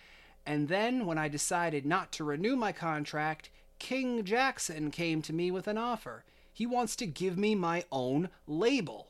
And 0.45 0.69
then, 0.69 1.05
when 1.05 1.17
I 1.17 1.27
decided 1.27 1.85
not 1.85 2.13
to 2.13 2.23
renew 2.23 2.55
my 2.55 2.71
contract, 2.71 3.49
King 3.79 4.23
Jackson 4.23 4.91
came 4.91 5.21
to 5.23 5.33
me 5.33 5.51
with 5.51 5.67
an 5.67 5.77
offer. 5.77 6.23
He 6.53 6.65
wants 6.65 6.95
to 6.95 7.05
give 7.05 7.37
me 7.37 7.53
my 7.53 7.83
own 7.91 8.29
label. 8.47 9.07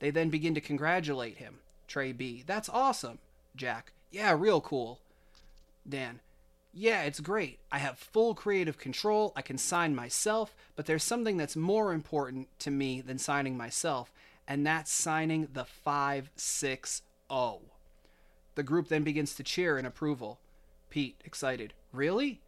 They 0.00 0.10
then 0.10 0.28
begin 0.28 0.54
to 0.54 0.60
congratulate 0.60 1.38
him. 1.38 1.60
Trey 1.86 2.12
B. 2.12 2.44
That's 2.46 2.68
awesome. 2.68 3.18
Jack. 3.58 3.92
Yeah, 4.10 4.34
real 4.38 4.62
cool. 4.62 5.00
Dan. 5.86 6.20
Yeah, 6.72 7.02
it's 7.02 7.20
great. 7.20 7.58
I 7.72 7.78
have 7.78 7.98
full 7.98 8.34
creative 8.34 8.78
control. 8.78 9.32
I 9.34 9.42
can 9.42 9.58
sign 9.58 9.94
myself, 9.94 10.54
but 10.76 10.86
there's 10.86 11.02
something 11.02 11.36
that's 11.36 11.56
more 11.56 11.92
important 11.92 12.48
to 12.60 12.70
me 12.70 13.00
than 13.00 13.18
signing 13.18 13.56
myself, 13.56 14.12
and 14.46 14.66
that's 14.66 14.92
signing 14.92 15.48
the 15.52 15.64
560. 15.64 17.02
The 18.54 18.62
group 18.62 18.88
then 18.88 19.02
begins 19.02 19.34
to 19.34 19.42
cheer 19.42 19.76
in 19.76 19.86
approval. 19.86 20.38
Pete, 20.88 21.20
excited. 21.24 21.74
Really? 21.92 22.40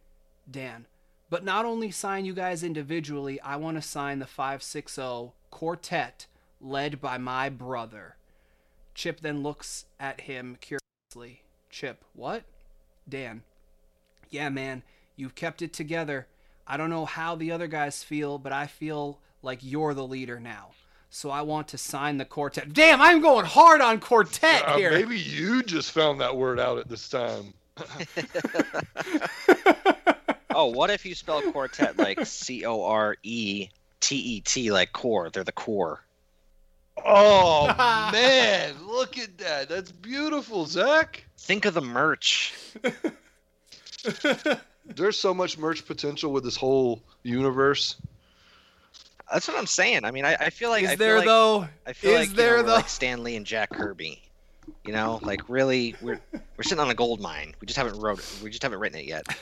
Dan, 0.49 0.85
but 1.29 1.43
not 1.43 1.65
only 1.65 1.91
sign 1.91 2.25
you 2.25 2.33
guys 2.33 2.63
individually, 2.63 3.39
I 3.41 3.57
want 3.57 3.77
to 3.77 3.81
sign 3.81 4.19
the 4.19 4.25
560 4.25 5.33
quartet 5.49 6.27
led 6.59 7.01
by 7.01 7.17
my 7.17 7.49
brother. 7.49 8.15
Chip 8.93 9.21
then 9.21 9.43
looks 9.43 9.85
at 9.99 10.21
him 10.21 10.57
curiously. 11.11 11.41
Chip, 11.69 12.03
what? 12.13 12.43
Dan, 13.07 13.43
yeah, 14.29 14.49
man, 14.49 14.83
you've 15.15 15.35
kept 15.35 15.61
it 15.61 15.73
together. 15.73 16.27
I 16.67 16.77
don't 16.77 16.89
know 16.89 17.05
how 17.05 17.35
the 17.35 17.51
other 17.51 17.67
guys 17.67 18.03
feel, 18.03 18.37
but 18.37 18.51
I 18.51 18.67
feel 18.67 19.19
like 19.41 19.59
you're 19.61 19.93
the 19.93 20.05
leader 20.05 20.39
now. 20.39 20.71
So 21.09 21.29
I 21.29 21.41
want 21.41 21.67
to 21.69 21.77
sign 21.77 22.17
the 22.17 22.25
quartet. 22.25 22.73
Damn, 22.73 23.01
I'm 23.01 23.21
going 23.21 23.45
hard 23.45 23.81
on 23.81 23.99
quartet 23.99 24.63
Uh, 24.65 24.77
here. 24.77 24.91
maybe 24.91 25.17
you 25.19 25.63
just 25.63 25.91
found 25.91 26.21
that 26.21 26.35
word 26.37 26.59
out 26.59 26.77
at 26.77 26.87
this 26.89 27.09
time. 27.09 27.53
Oh, 30.53 30.65
what 30.65 30.89
if 30.89 31.05
you 31.05 31.15
spell 31.15 31.41
quartet 31.53 31.97
like 31.97 32.25
C 32.25 32.65
O 32.65 32.83
R 32.83 33.15
E 33.23 33.69
T 34.01 34.15
E 34.17 34.41
T, 34.41 34.69
like 34.69 34.91
core? 34.91 35.29
They're 35.29 35.45
the 35.45 35.53
core. 35.53 36.03
Oh 37.03 37.67
man, 38.11 38.75
look 38.85 39.17
at 39.17 39.37
that. 39.39 39.69
That's 39.69 39.91
beautiful, 39.91 40.65
Zach. 40.65 41.25
Think 41.37 41.65
of 41.65 41.73
the 41.73 41.81
merch. 41.81 42.53
There's 44.85 45.17
so 45.17 45.33
much 45.33 45.57
merch 45.57 45.85
potential 45.85 46.31
with 46.31 46.43
this 46.43 46.55
whole 46.55 47.01
universe. 47.23 47.97
That's 49.31 49.47
what 49.47 49.57
I'm 49.57 49.67
saying. 49.67 50.03
I 50.03 50.11
mean, 50.11 50.25
I, 50.25 50.35
I 50.35 50.49
feel 50.49 50.69
like 50.69 50.83
Is 50.83 50.89
I 50.89 50.95
feel 50.95 51.05
there 51.07 51.17
like, 51.17 51.25
though? 51.25 51.67
I 51.85 51.93
feel 51.93 52.11
is 52.11 52.19
like 52.19 52.29
you 52.29 52.35
there, 52.35 52.57
know, 52.57 52.63
though? 52.63 52.73
like 52.75 52.89
Stan 52.89 53.23
Lee 53.23 53.35
and 53.37 53.45
Jack 53.45 53.69
Kirby. 53.69 54.21
You 54.85 54.93
know, 54.93 55.19
like 55.23 55.47
really, 55.47 55.95
we're 56.01 56.19
we're 56.33 56.63
sitting 56.63 56.79
on 56.79 56.89
a 56.89 56.95
gold 56.95 57.21
mine. 57.21 57.55
We 57.61 57.65
just 57.65 57.77
haven't 57.77 57.99
wrote 57.99 58.19
it. 58.19 58.39
We 58.43 58.49
just 58.49 58.63
haven't 58.63 58.79
written 58.79 58.99
it 58.99 59.05
yet. 59.05 59.25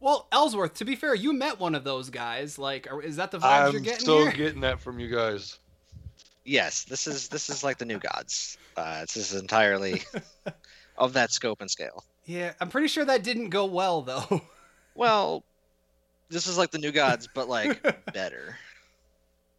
Well, 0.00 0.28
Ellsworth, 0.30 0.74
to 0.74 0.84
be 0.84 0.94
fair, 0.94 1.12
you 1.16 1.32
met 1.32 1.58
one 1.58 1.74
of 1.74 1.82
those 1.82 2.08
guys. 2.08 2.56
Like, 2.56 2.86
is 3.02 3.16
that 3.16 3.32
the 3.32 3.40
vibes 3.40 3.72
you're 3.72 3.80
getting? 3.80 3.80
I'm 3.80 3.82
getting 3.82 3.98
still 4.00 4.22
here? 4.26 4.32
getting 4.32 4.60
that 4.60 4.78
from 4.78 5.00
you 5.00 5.08
guys. 5.12 5.58
Yes, 6.48 6.84
this 6.84 7.06
is 7.06 7.28
this 7.28 7.50
is 7.50 7.62
like 7.62 7.76
the 7.76 7.84
new 7.84 7.98
gods. 7.98 8.56
Uh, 8.74 9.02
this 9.02 9.18
is 9.18 9.34
entirely 9.34 10.02
of 10.96 11.12
that 11.12 11.30
scope 11.30 11.60
and 11.60 11.70
scale. 11.70 12.04
yeah, 12.24 12.54
I'm 12.58 12.70
pretty 12.70 12.88
sure 12.88 13.04
that 13.04 13.22
didn't 13.22 13.50
go 13.50 13.66
well 13.66 14.02
though. 14.02 14.42
Well, 14.94 15.44
this 16.28 16.48
is 16.48 16.58
like 16.58 16.72
the 16.72 16.78
new 16.78 16.90
gods, 16.90 17.28
but 17.32 17.48
like 17.48 17.80
better. 18.12 18.56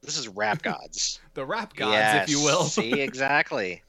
This 0.02 0.18
is 0.18 0.28
rap 0.28 0.62
gods. 0.62 1.22
the 1.34 1.46
rap 1.46 1.74
gods, 1.78 2.24
if 2.24 2.30
you 2.30 2.44
will. 2.44 2.66
See, 2.66 3.00
exactly. 3.00 3.82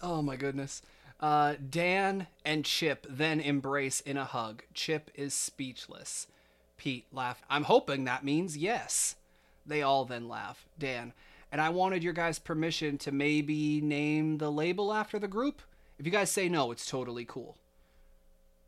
Oh 0.00 0.22
my 0.22 0.36
goodness. 0.36 0.80
Uh, 1.20 1.56
Dan 1.68 2.26
and 2.42 2.64
Chip 2.64 3.06
then 3.06 3.38
embrace 3.38 4.00
in 4.00 4.16
a 4.16 4.24
hug. 4.24 4.62
Chip 4.72 5.10
is 5.14 5.34
speechless. 5.34 6.26
Pete 6.78 7.04
laughed. 7.12 7.44
I'm 7.50 7.64
hoping 7.64 8.04
that 8.04 8.24
means 8.24 8.56
yes. 8.56 9.16
They 9.66 9.82
all 9.82 10.04
then 10.04 10.28
laugh. 10.28 10.66
Dan, 10.78 11.12
and 11.50 11.60
I 11.60 11.68
wanted 11.68 12.02
your 12.02 12.12
guys' 12.12 12.38
permission 12.38 12.98
to 12.98 13.12
maybe 13.12 13.80
name 13.80 14.38
the 14.38 14.50
label 14.50 14.92
after 14.92 15.18
the 15.18 15.28
group. 15.28 15.62
If 15.98 16.06
you 16.06 16.12
guys 16.12 16.30
say 16.30 16.48
no, 16.48 16.72
it's 16.72 16.86
totally 16.86 17.24
cool. 17.24 17.56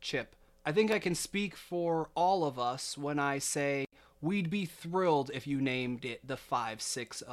Chip, 0.01 0.35
I 0.65 0.71
think 0.71 0.91
I 0.91 0.99
can 0.99 1.15
speak 1.15 1.55
for 1.55 2.09
all 2.15 2.45
of 2.45 2.59
us 2.59 2.97
when 2.97 3.19
I 3.19 3.39
say 3.39 3.87
we'd 4.21 4.49
be 4.49 4.65
thrilled 4.65 5.31
if 5.33 5.47
you 5.47 5.59
named 5.59 6.05
it 6.05 6.25
the 6.25 6.37
560. 6.37 7.25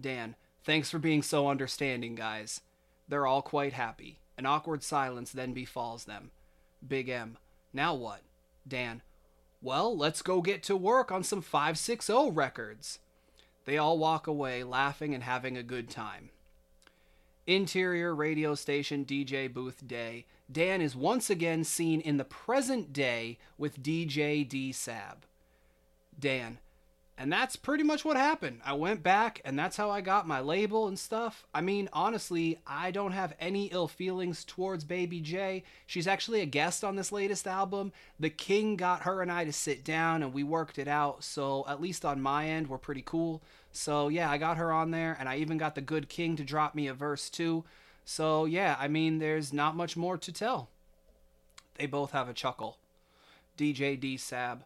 Dan, 0.00 0.34
thanks 0.64 0.90
for 0.90 0.98
being 0.98 1.22
so 1.22 1.48
understanding, 1.48 2.14
guys. 2.14 2.62
They're 3.08 3.26
all 3.26 3.42
quite 3.42 3.74
happy. 3.74 4.18
An 4.36 4.46
awkward 4.46 4.82
silence 4.82 5.32
then 5.32 5.52
befalls 5.52 6.04
them. 6.04 6.30
Big 6.86 7.08
M, 7.08 7.38
now 7.72 7.94
what? 7.94 8.20
Dan, 8.66 9.02
well, 9.62 9.96
let's 9.96 10.22
go 10.22 10.40
get 10.40 10.62
to 10.64 10.76
work 10.76 11.10
on 11.10 11.22
some 11.22 11.42
560 11.42 12.30
records. 12.30 12.98
They 13.64 13.78
all 13.78 13.98
walk 13.98 14.26
away 14.26 14.62
laughing 14.62 15.14
and 15.14 15.22
having 15.22 15.56
a 15.56 15.62
good 15.62 15.90
time. 15.90 16.30
Interior 17.46 18.14
radio 18.14 18.54
station 18.54 19.04
DJ 19.04 19.52
booth 19.52 19.86
day. 19.86 20.26
Dan 20.50 20.80
is 20.80 20.94
once 20.94 21.30
again 21.30 21.64
seen 21.64 22.00
in 22.00 22.16
the 22.16 22.24
present 22.24 22.92
day 22.92 23.38
with 23.58 23.82
DJ 23.82 24.48
D 24.48 24.72
Sab. 24.72 25.24
Dan, 26.18 26.58
and 27.18 27.32
that's 27.32 27.56
pretty 27.56 27.82
much 27.82 28.04
what 28.04 28.18
happened. 28.18 28.60
I 28.64 28.74
went 28.74 29.02
back, 29.02 29.40
and 29.44 29.58
that's 29.58 29.76
how 29.76 29.90
I 29.90 30.02
got 30.02 30.28
my 30.28 30.40
label 30.40 30.86
and 30.86 30.98
stuff. 30.98 31.46
I 31.54 31.62
mean, 31.62 31.88
honestly, 31.92 32.58
I 32.66 32.90
don't 32.90 33.12
have 33.12 33.34
any 33.40 33.66
ill 33.66 33.88
feelings 33.88 34.44
towards 34.44 34.84
Baby 34.84 35.20
J. 35.20 35.64
She's 35.86 36.06
actually 36.06 36.42
a 36.42 36.46
guest 36.46 36.84
on 36.84 36.96
this 36.96 37.12
latest 37.12 37.46
album. 37.46 37.92
The 38.20 38.28
King 38.28 38.76
got 38.76 39.02
her 39.02 39.22
and 39.22 39.32
I 39.32 39.44
to 39.44 39.52
sit 39.52 39.82
down, 39.82 40.22
and 40.22 40.34
we 40.34 40.42
worked 40.42 40.78
it 40.78 40.88
out. 40.88 41.24
So, 41.24 41.64
at 41.66 41.80
least 41.80 42.04
on 42.04 42.20
my 42.20 42.46
end, 42.48 42.68
we're 42.68 42.76
pretty 42.76 43.02
cool. 43.06 43.42
So, 43.72 44.08
yeah, 44.08 44.30
I 44.30 44.36
got 44.36 44.58
her 44.58 44.70
on 44.70 44.90
there, 44.90 45.16
and 45.18 45.26
I 45.28 45.36
even 45.36 45.56
got 45.56 45.74
the 45.74 45.80
Good 45.80 46.10
King 46.10 46.36
to 46.36 46.44
drop 46.44 46.74
me 46.74 46.86
a 46.86 46.94
verse, 46.94 47.30
too. 47.30 47.64
So, 48.04 48.44
yeah, 48.44 48.76
I 48.78 48.88
mean, 48.88 49.18
there's 49.18 49.52
not 49.54 49.74
much 49.74 49.96
more 49.96 50.18
to 50.18 50.32
tell. 50.32 50.68
They 51.76 51.86
both 51.86 52.10
have 52.12 52.28
a 52.28 52.34
chuckle. 52.34 52.78
DJ 53.56 53.98
D 53.98 54.18
Sab. 54.18 54.64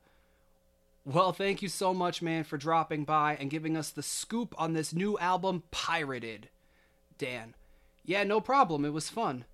Well, 1.05 1.33
thank 1.33 1.63
you 1.63 1.69
so 1.69 1.95
much, 1.95 2.21
man, 2.21 2.45
for 2.45 2.59
dropping 2.59 3.05
by 3.05 3.37
and 3.41 3.51
giving 3.51 3.77
us 3.77 3.91
the 3.91 4.03
scoop 4.03 4.55
on 4.59 4.75
this 4.75 4.93
new 4.93 5.19
album, 5.19 5.63
Pirated. 5.71 6.51
Dan. 7.17 7.55
Yeah, 8.05 8.25
no 8.25 8.41
problem. 8.41 8.85
It 8.85 8.93
was 8.93 9.09
fun. 9.09 9.45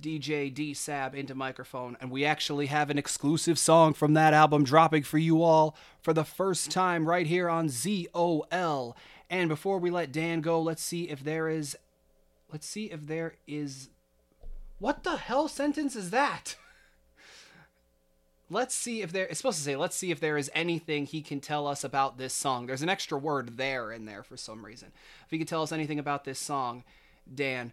DJ 0.00 0.52
D 0.52 0.74
Sab 0.74 1.14
into 1.14 1.34
microphone, 1.34 1.96
and 2.00 2.10
we 2.10 2.24
actually 2.24 2.66
have 2.66 2.90
an 2.90 2.98
exclusive 2.98 3.58
song 3.58 3.94
from 3.94 4.14
that 4.14 4.34
album 4.34 4.64
dropping 4.64 5.04
for 5.04 5.18
you 5.18 5.42
all 5.42 5.76
for 6.00 6.12
the 6.12 6.24
first 6.24 6.70
time 6.70 7.08
right 7.08 7.26
here 7.26 7.48
on 7.48 7.68
ZOL. 7.68 8.94
And 9.30 9.48
before 9.48 9.78
we 9.78 9.90
let 9.90 10.12
Dan 10.12 10.40
go, 10.40 10.60
let's 10.60 10.82
see 10.82 11.08
if 11.08 11.22
there 11.22 11.48
is. 11.48 11.76
Let's 12.50 12.66
see 12.66 12.86
if 12.86 13.06
there 13.06 13.34
is. 13.46 13.88
What 14.78 15.04
the 15.04 15.16
hell 15.16 15.48
sentence 15.48 15.96
is 15.96 16.10
that? 16.10 16.56
let's 18.52 18.74
see 18.74 19.00
if 19.00 19.12
there 19.12 19.26
it's 19.26 19.38
supposed 19.38 19.58
to 19.58 19.64
say 19.64 19.76
let's 19.76 19.96
see 19.96 20.10
if 20.10 20.20
there 20.20 20.36
is 20.36 20.50
anything 20.54 21.06
he 21.06 21.22
can 21.22 21.40
tell 21.40 21.66
us 21.66 21.82
about 21.82 22.18
this 22.18 22.34
song. 22.34 22.66
There's 22.66 22.82
an 22.82 22.88
extra 22.88 23.18
word 23.18 23.56
there 23.56 23.90
in 23.90 24.04
there 24.04 24.22
for 24.22 24.36
some 24.36 24.64
reason. 24.64 24.92
If 25.24 25.30
he 25.30 25.38
could 25.38 25.48
tell 25.48 25.62
us 25.62 25.72
anything 25.72 25.98
about 25.98 26.24
this 26.24 26.38
song 26.38 26.84
dan. 27.32 27.72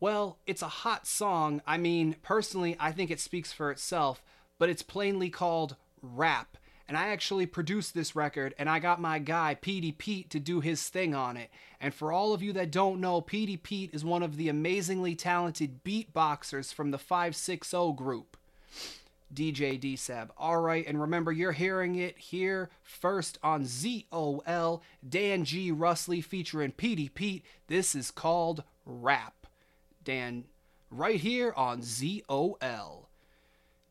Well 0.00 0.38
it's 0.46 0.62
a 0.62 0.68
hot 0.68 1.06
song. 1.06 1.60
I 1.66 1.76
mean 1.76 2.16
personally 2.22 2.76
i 2.80 2.90
think 2.90 3.10
it 3.10 3.20
speaks 3.20 3.52
for 3.52 3.70
itself 3.70 4.22
but 4.58 4.68
it's 4.68 4.82
plainly 4.82 5.28
called 5.30 5.76
rap. 6.00 6.56
And 6.88 6.96
i 6.96 7.08
actually 7.08 7.46
produced 7.46 7.94
this 7.94 8.16
record 8.16 8.54
and 8.58 8.68
i 8.68 8.78
got 8.78 9.00
my 9.00 9.18
guy 9.18 9.56
Petey 9.60 9.92
pete 9.92 10.30
to 10.30 10.40
do 10.40 10.60
his 10.60 10.88
thing 10.88 11.14
on 11.14 11.36
it. 11.36 11.50
And 11.80 11.92
for 11.92 12.12
all 12.12 12.32
of 12.32 12.42
you 12.42 12.54
that 12.54 12.70
don't 12.70 13.00
know 13.00 13.20
Petey 13.20 13.58
pete 13.58 13.90
is 13.92 14.04
one 14.04 14.22
of 14.22 14.36
the 14.36 14.48
amazingly 14.48 15.14
talented 15.14 15.84
beatboxers 15.84 16.72
from 16.72 16.92
the 16.92 16.98
560 16.98 17.92
group 17.92 18.33
DJ 19.34 19.80
DSAB. 19.80 20.30
All 20.36 20.60
right, 20.60 20.86
and 20.86 21.00
remember, 21.00 21.32
you're 21.32 21.52
hearing 21.52 21.96
it 21.96 22.18
here 22.18 22.70
first 22.82 23.38
on 23.42 23.64
ZOL. 23.64 24.80
Dan 25.06 25.44
G. 25.44 25.72
Rusley 25.72 26.22
featuring 26.22 26.72
Petey 26.72 27.08
Pete. 27.08 27.44
This 27.66 27.94
is 27.94 28.10
called 28.10 28.62
Rap. 28.86 29.46
Dan, 30.02 30.44
right 30.90 31.20
here 31.20 31.52
on 31.56 31.80
ZOL. 31.80 33.06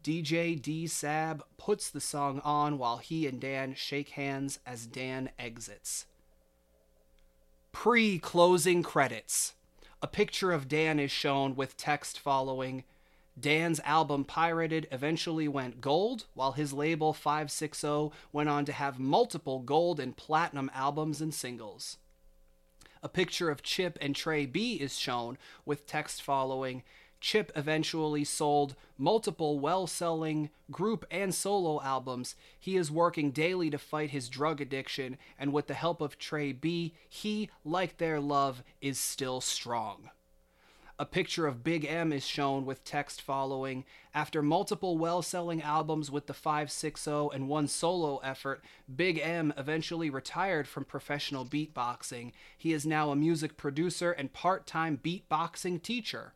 DJ 0.03 0.61
DSAB 0.61 1.41
puts 1.57 1.89
the 1.89 2.01
song 2.01 2.41
on 2.43 2.77
while 2.77 2.97
he 2.97 3.25
and 3.25 3.39
Dan 3.39 3.73
shake 3.73 4.09
hands 4.09 4.59
as 4.65 4.85
Dan 4.85 5.29
exits. 5.39 6.05
Pre 7.71 8.19
closing 8.19 8.83
credits. 8.83 9.53
A 10.01 10.07
picture 10.07 10.51
of 10.51 10.67
Dan 10.67 10.99
is 10.99 11.11
shown 11.11 11.55
with 11.55 11.77
text 11.77 12.19
following 12.19 12.83
Dan's 13.39 13.79
album 13.81 14.25
Pirated 14.25 14.87
eventually 14.91 15.47
went 15.47 15.81
gold, 15.81 16.25
while 16.33 16.51
his 16.51 16.71
label 16.71 17.13
560 17.13 18.11
went 18.31 18.49
on 18.49 18.63
to 18.65 18.71
have 18.71 18.99
multiple 18.99 19.59
gold 19.59 19.99
and 19.99 20.15
platinum 20.15 20.69
albums 20.73 21.19
and 21.19 21.33
singles. 21.33 21.97
A 23.01 23.09
picture 23.09 23.49
of 23.49 23.63
Chip 23.63 23.97
and 23.99 24.15
Trey 24.15 24.45
B 24.45 24.75
is 24.75 24.97
shown 24.97 25.37
with 25.65 25.87
text 25.87 26.21
following 26.21 26.83
Chip 27.19 27.51
eventually 27.55 28.23
sold 28.23 28.75
multiple 28.97 29.57
well 29.57 29.87
selling 29.87 30.49
group 30.69 31.05
and 31.09 31.33
solo 31.33 31.81
albums. 31.81 32.35
He 32.59 32.75
is 32.75 32.91
working 32.91 33.31
daily 33.31 33.69
to 33.69 33.77
fight 33.77 34.11
his 34.11 34.29
drug 34.29 34.61
addiction, 34.61 35.17
and 35.39 35.53
with 35.53 35.67
the 35.67 35.73
help 35.73 36.01
of 36.01 36.19
Trey 36.19 36.51
B, 36.51 36.93
he, 37.09 37.49
like 37.63 37.97
their 37.97 38.19
love, 38.19 38.61
is 38.81 38.99
still 38.99 39.41
strong. 39.41 40.09
A 41.03 41.05
picture 41.05 41.47
of 41.47 41.65
Big 41.65 41.83
M 41.83 42.13
is 42.13 42.25
shown 42.25 42.65
with 42.65 42.85
text 42.85 43.21
following. 43.21 43.83
After 44.13 44.41
multiple 44.41 44.97
well 44.97 45.21
selling 45.21 45.61
albums 45.61 46.09
with 46.09 46.27
the 46.27 46.33
560 46.33 47.27
and 47.33 47.49
one 47.49 47.67
solo 47.67 48.19
effort, 48.19 48.63
Big 48.95 49.19
M 49.19 49.53
eventually 49.57 50.09
retired 50.09 50.65
from 50.65 50.85
professional 50.85 51.45
beatboxing. 51.45 52.31
He 52.57 52.71
is 52.71 52.85
now 52.85 53.09
a 53.09 53.17
music 53.17 53.57
producer 53.57 54.13
and 54.13 54.31
part 54.31 54.65
time 54.65 54.97
beatboxing 55.03 55.81
teacher. 55.81 56.35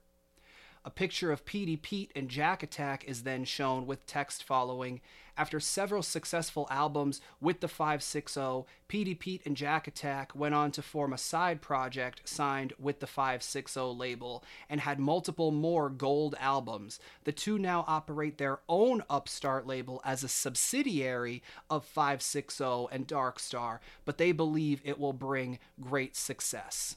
A 0.83 0.89
picture 0.89 1.31
of 1.31 1.45
Petey 1.45 1.77
Pete 1.77 2.11
and 2.13 2.27
Jack 2.27 2.61
Attack 2.61 3.05
is 3.05 3.23
then 3.23 3.45
shown 3.45 3.87
with 3.87 4.05
text 4.05 4.43
following. 4.43 4.99
After 5.37 5.59
several 5.59 6.01
successful 6.01 6.67
albums 6.71 7.21
with 7.39 7.59
the 7.59 7.67
560, 7.67 8.65
Petey 8.87 9.13
Pete 9.13 9.43
and 9.45 9.55
Jack 9.55 9.87
Attack 9.87 10.31
went 10.33 10.55
on 10.55 10.71
to 10.71 10.81
form 10.81 11.13
a 11.13 11.17
side 11.17 11.61
project 11.61 12.21
signed 12.27 12.73
with 12.79 13.01
the 13.01 13.05
560 13.05 13.79
label 13.79 14.43
and 14.67 14.81
had 14.81 14.99
multiple 14.99 15.51
more 15.51 15.91
gold 15.91 16.33
albums. 16.39 16.99
The 17.23 17.31
two 17.31 17.59
now 17.59 17.85
operate 17.87 18.39
their 18.39 18.61
own 18.67 19.03
upstart 19.11 19.67
label 19.67 20.01
as 20.03 20.23
a 20.23 20.27
subsidiary 20.27 21.43
of 21.69 21.85
560 21.85 22.87
and 22.91 23.05
Dark 23.05 23.39
Star, 23.39 23.79
but 24.05 24.17
they 24.17 24.31
believe 24.31 24.81
it 24.83 24.99
will 24.99 25.13
bring 25.13 25.59
great 25.79 26.15
success. 26.15 26.95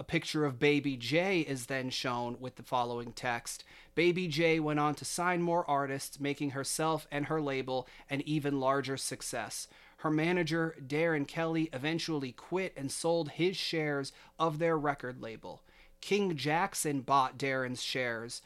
A 0.00 0.04
picture 0.04 0.44
of 0.44 0.60
Baby 0.60 0.96
J 0.96 1.40
is 1.40 1.66
then 1.66 1.90
shown 1.90 2.36
with 2.38 2.54
the 2.54 2.62
following 2.62 3.10
text. 3.12 3.64
Baby 3.96 4.28
J 4.28 4.60
went 4.60 4.78
on 4.78 4.94
to 4.94 5.04
sign 5.04 5.42
more 5.42 5.68
artists, 5.68 6.20
making 6.20 6.50
herself 6.50 7.08
and 7.10 7.26
her 7.26 7.40
label 7.40 7.88
an 8.08 8.20
even 8.20 8.60
larger 8.60 8.96
success. 8.96 9.66
Her 9.98 10.10
manager, 10.10 10.76
Darren 10.80 11.26
Kelly, 11.26 11.68
eventually 11.72 12.30
quit 12.30 12.74
and 12.76 12.92
sold 12.92 13.30
his 13.30 13.56
shares 13.56 14.12
of 14.38 14.60
their 14.60 14.78
record 14.78 15.20
label. 15.20 15.62
King 16.00 16.36
Jackson 16.36 17.00
bought 17.00 17.36
Darren's 17.36 17.82
shares. 17.82 18.40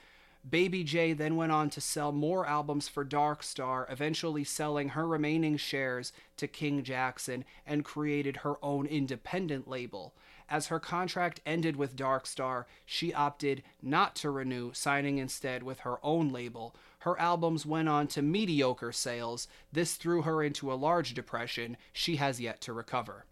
Baby 0.48 0.82
J 0.82 1.12
then 1.12 1.36
went 1.36 1.52
on 1.52 1.68
to 1.68 1.82
sell 1.82 2.12
more 2.12 2.46
albums 2.46 2.88
for 2.88 3.04
Dark 3.04 3.42
Star, 3.42 3.86
eventually 3.90 4.42
selling 4.42 4.88
her 4.90 5.06
remaining 5.06 5.58
shares 5.58 6.14
to 6.38 6.48
King 6.48 6.82
Jackson 6.82 7.44
and 7.66 7.84
created 7.84 8.38
her 8.38 8.54
own 8.64 8.86
independent 8.86 9.68
label. 9.68 10.14
As 10.52 10.66
her 10.66 10.78
contract 10.78 11.40
ended 11.46 11.76
with 11.76 11.96
Dark 11.96 12.26
Star, 12.26 12.66
she 12.84 13.14
opted 13.14 13.62
not 13.80 14.14
to 14.16 14.28
renew, 14.28 14.74
signing 14.74 15.16
instead 15.16 15.62
with 15.62 15.78
her 15.78 15.96
own 16.04 16.30
label. 16.30 16.76
Her 16.98 17.18
albums 17.18 17.64
went 17.64 17.88
on 17.88 18.06
to 18.08 18.20
mediocre 18.20 18.92
sales. 18.92 19.48
This 19.72 19.94
threw 19.94 20.20
her 20.20 20.42
into 20.42 20.70
a 20.70 20.74
large 20.74 21.14
depression 21.14 21.78
she 21.90 22.16
has 22.16 22.38
yet 22.38 22.60
to 22.60 22.74
recover. 22.74 23.24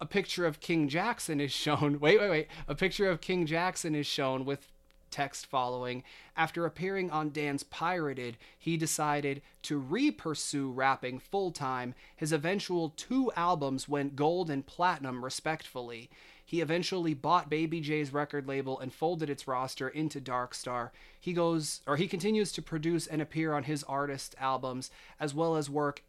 A 0.00 0.06
picture 0.06 0.46
of 0.46 0.60
King 0.60 0.88
Jackson 0.88 1.42
is 1.42 1.52
shown. 1.52 2.00
Wait, 2.00 2.18
wait, 2.18 2.30
wait. 2.30 2.48
A 2.66 2.74
picture 2.74 3.10
of 3.10 3.20
King 3.20 3.44
Jackson 3.44 3.94
is 3.94 4.06
shown 4.06 4.46
with 4.46 4.72
text 5.10 5.44
following. 5.44 6.04
After 6.36 6.64
appearing 6.64 7.10
on 7.10 7.32
Dan's 7.32 7.64
Pirated, 7.64 8.38
he 8.58 8.78
decided 8.78 9.42
to 9.62 9.76
re 9.76 10.10
pursue 10.10 10.70
rapping 10.70 11.18
full 11.18 11.50
time. 11.50 11.94
His 12.16 12.32
eventual 12.32 12.94
two 12.96 13.30
albums 13.36 13.88
went 13.88 14.16
gold 14.16 14.48
and 14.48 14.66
platinum, 14.66 15.22
respectively. 15.22 16.08
He 16.48 16.60
eventually 16.60 17.12
bought 17.12 17.50
Baby 17.50 17.80
J's 17.80 18.12
record 18.12 18.46
label 18.46 18.78
and 18.78 18.94
folded 18.94 19.28
its 19.28 19.48
roster 19.48 19.88
into 19.88 20.20
Dark 20.20 20.54
Star. 20.54 20.92
He 21.20 21.32
goes 21.32 21.80
or 21.88 21.96
he 21.96 22.06
continues 22.06 22.52
to 22.52 22.62
produce 22.62 23.08
and 23.08 23.20
appear 23.20 23.52
on 23.52 23.64
his 23.64 23.82
artist 23.84 24.36
albums 24.38 24.90
as 25.18 25.34
well 25.34 25.56
as 25.56 25.68
work 25.68 26.04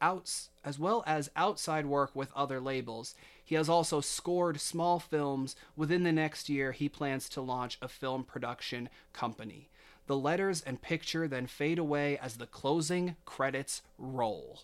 outs 0.00 0.48
as 0.64 0.78
well 0.78 1.04
as 1.06 1.30
outside 1.36 1.84
work 1.84 2.10
with 2.16 2.32
other 2.34 2.58
labels. 2.58 3.14
He 3.44 3.54
has 3.54 3.68
also 3.68 4.00
scored 4.00 4.60
small 4.62 4.98
films. 4.98 5.56
Within 5.76 6.04
the 6.04 6.12
next 6.12 6.48
year, 6.48 6.72
he 6.72 6.88
plans 6.88 7.28
to 7.28 7.42
launch 7.42 7.76
a 7.82 7.88
film 7.88 8.24
production 8.24 8.88
company. 9.12 9.68
The 10.06 10.16
letters 10.16 10.62
and 10.62 10.80
picture 10.80 11.28
then 11.28 11.46
fade 11.46 11.78
away 11.78 12.16
as 12.18 12.36
the 12.36 12.46
closing 12.46 13.16
credits 13.26 13.82
roll. 13.98 14.60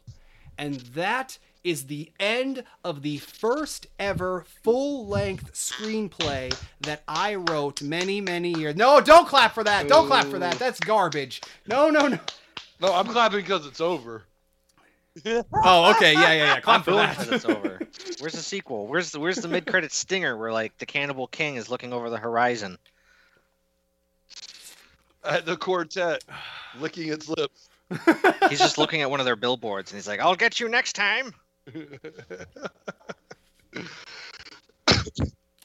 And 0.56 0.76
that 0.76 1.38
is 1.64 1.86
the 1.86 2.10
end 2.18 2.64
of 2.84 3.02
the 3.02 3.18
first 3.18 3.86
ever 3.98 4.44
full 4.62 5.06
length 5.06 5.52
screenplay 5.54 6.54
that 6.80 7.02
I 7.08 7.34
wrote 7.36 7.82
many, 7.82 8.20
many 8.20 8.52
years. 8.58 8.76
No, 8.76 9.00
don't 9.00 9.28
clap 9.28 9.54
for 9.54 9.64
that. 9.64 9.88
Don't 9.88 10.06
clap 10.06 10.26
for 10.26 10.38
that. 10.38 10.58
That's 10.58 10.80
garbage. 10.80 11.40
No, 11.66 11.90
no, 11.90 12.08
no. 12.08 12.18
No, 12.80 12.94
I'm 12.94 13.06
clapping 13.06 13.40
because 13.40 13.66
it's 13.66 13.80
over. 13.80 14.24
Oh, 15.64 15.90
okay. 15.96 16.12
Yeah, 16.12 16.32
yeah, 16.32 16.44
yeah. 16.54 16.60
Clap 16.60 16.76
I'm 16.76 16.82
for 16.84 16.92
that. 16.92 17.32
it's 17.32 17.44
over. 17.44 17.80
Where's 18.20 18.34
the 18.34 18.38
sequel? 18.38 18.86
Where's 18.86 19.10
the 19.10 19.18
Where's 19.18 19.38
the 19.38 19.48
mid 19.48 19.66
credit 19.66 19.90
stinger 19.92 20.36
where 20.36 20.52
like 20.52 20.78
the 20.78 20.86
Cannibal 20.86 21.26
King 21.26 21.56
is 21.56 21.68
looking 21.68 21.92
over 21.92 22.08
the 22.08 22.18
horizon? 22.18 22.78
At 25.24 25.44
the 25.44 25.56
quartet, 25.56 26.22
licking 26.78 27.08
its 27.08 27.28
lips. 27.28 27.68
He's 28.48 28.60
just 28.60 28.78
looking 28.78 29.02
at 29.02 29.10
one 29.10 29.18
of 29.18 29.26
their 29.26 29.34
billboards 29.34 29.90
and 29.90 29.96
he's 29.98 30.06
like, 30.06 30.20
"I'll 30.20 30.36
get 30.36 30.60
you 30.60 30.68
next 30.68 30.92
time." 30.92 31.34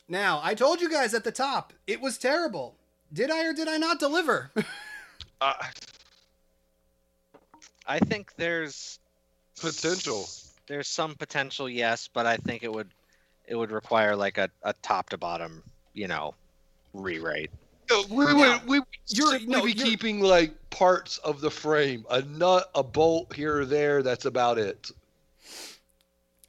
Now, 0.10 0.42
I 0.44 0.54
told 0.54 0.82
you 0.82 0.90
guys 0.90 1.14
at 1.14 1.24
the 1.24 1.32
top, 1.32 1.74
it 1.88 2.00
was 2.02 2.18
terrible. 2.18 2.76
Did 3.14 3.32
I 3.32 3.46
or 3.46 3.54
did 3.54 3.68
I 3.68 3.78
not 3.78 4.00
deliver? 4.00 4.52
uh, 5.42 5.54
I 7.88 8.00
think 8.00 8.34
there's 8.36 9.00
potential. 9.60 10.28
there's 10.68 10.88
some 10.88 11.16
potential, 11.16 11.70
yes, 11.70 12.10
but 12.12 12.26
I 12.26 12.38
think 12.38 12.64
it 12.64 12.72
would 12.72 12.90
it 13.48 13.56
would 13.56 13.72
require 13.72 14.16
like 14.16 14.38
a, 14.38 14.50
a 14.64 14.74
top 14.82 15.10
to 15.10 15.18
bottom, 15.18 15.64
you 15.94 16.08
know, 16.08 16.34
rewrite. 16.94 17.52
Uh, 17.92 18.04
We 18.10 18.26
Yeah. 18.26 18.34
would 18.60 18.68
we 18.68 18.80
would 18.80 18.88
You're- 19.08 19.32
simply 19.40 19.48
no, 19.48 19.64
be 19.66 19.72
you're- 19.72 19.90
keeping 19.90 20.20
like 20.22 20.54
parts 20.70 21.18
of 21.20 21.40
the 21.42 21.52
frame, 21.52 22.06
a 22.10 22.22
nut, 22.24 22.70
a 22.76 22.84
bolt 22.84 23.34
here 23.34 23.60
or 23.62 23.66
there. 23.66 24.04
That's 24.04 24.26
about 24.26 24.58
it. 24.58 24.92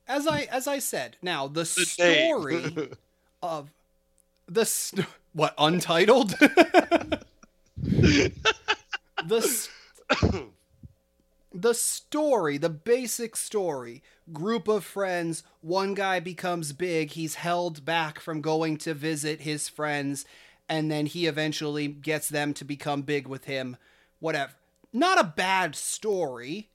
As 0.09 0.27
I 0.27 0.43
as 0.43 0.67
I 0.67 0.79
said, 0.79 1.17
now 1.23 1.47
the 1.49 1.61
The 1.61 1.67
story 1.67 2.91
of 3.43 3.71
the 4.47 4.65
st- 4.67 5.07
what 5.33 5.55
untitled? 5.59 6.35
The 9.27 9.39
s- 9.39 9.69
the 11.53 11.73
story 11.75 12.59
the 12.59 12.69
basic 12.69 13.37
story 13.37 14.03
group 14.33 14.69
of 14.69 14.85
friends 14.85 15.43
one 15.61 15.95
guy 15.95 16.21
becomes 16.21 16.73
big 16.73 17.11
he's 17.13 17.37
held 17.37 17.85
back 17.85 18.19
from 18.21 18.41
going 18.41 18.77
to 18.79 18.93
visit 18.93 19.41
his 19.43 19.69
friends 19.69 20.25
and 20.69 20.91
then 20.91 21.07
he 21.07 21.27
eventually 21.27 21.87
gets 21.89 22.29
them 22.29 22.53
to 22.55 22.65
become 22.65 23.03
big 23.03 23.27
with 23.27 23.45
him. 23.45 23.77
Whatever 24.21 24.53
not 24.93 25.19
a 25.21 25.25
bad 25.25 25.75
story 25.75 26.69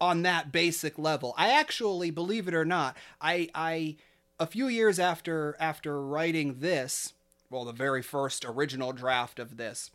on 0.00 0.22
that 0.22 0.52
basic 0.52 0.98
level. 0.98 1.34
I 1.36 1.50
actually, 1.50 2.10
believe 2.10 2.48
it 2.48 2.54
or 2.54 2.64
not, 2.64 2.96
I 3.20 3.48
I 3.54 3.96
a 4.38 4.46
few 4.46 4.68
years 4.68 4.98
after 4.98 5.56
after 5.60 6.02
writing 6.02 6.56
this, 6.60 7.12
well, 7.50 7.64
the 7.64 7.72
very 7.72 8.02
first 8.02 8.44
original 8.44 8.92
draft 8.92 9.38
of 9.38 9.56
this, 9.56 9.90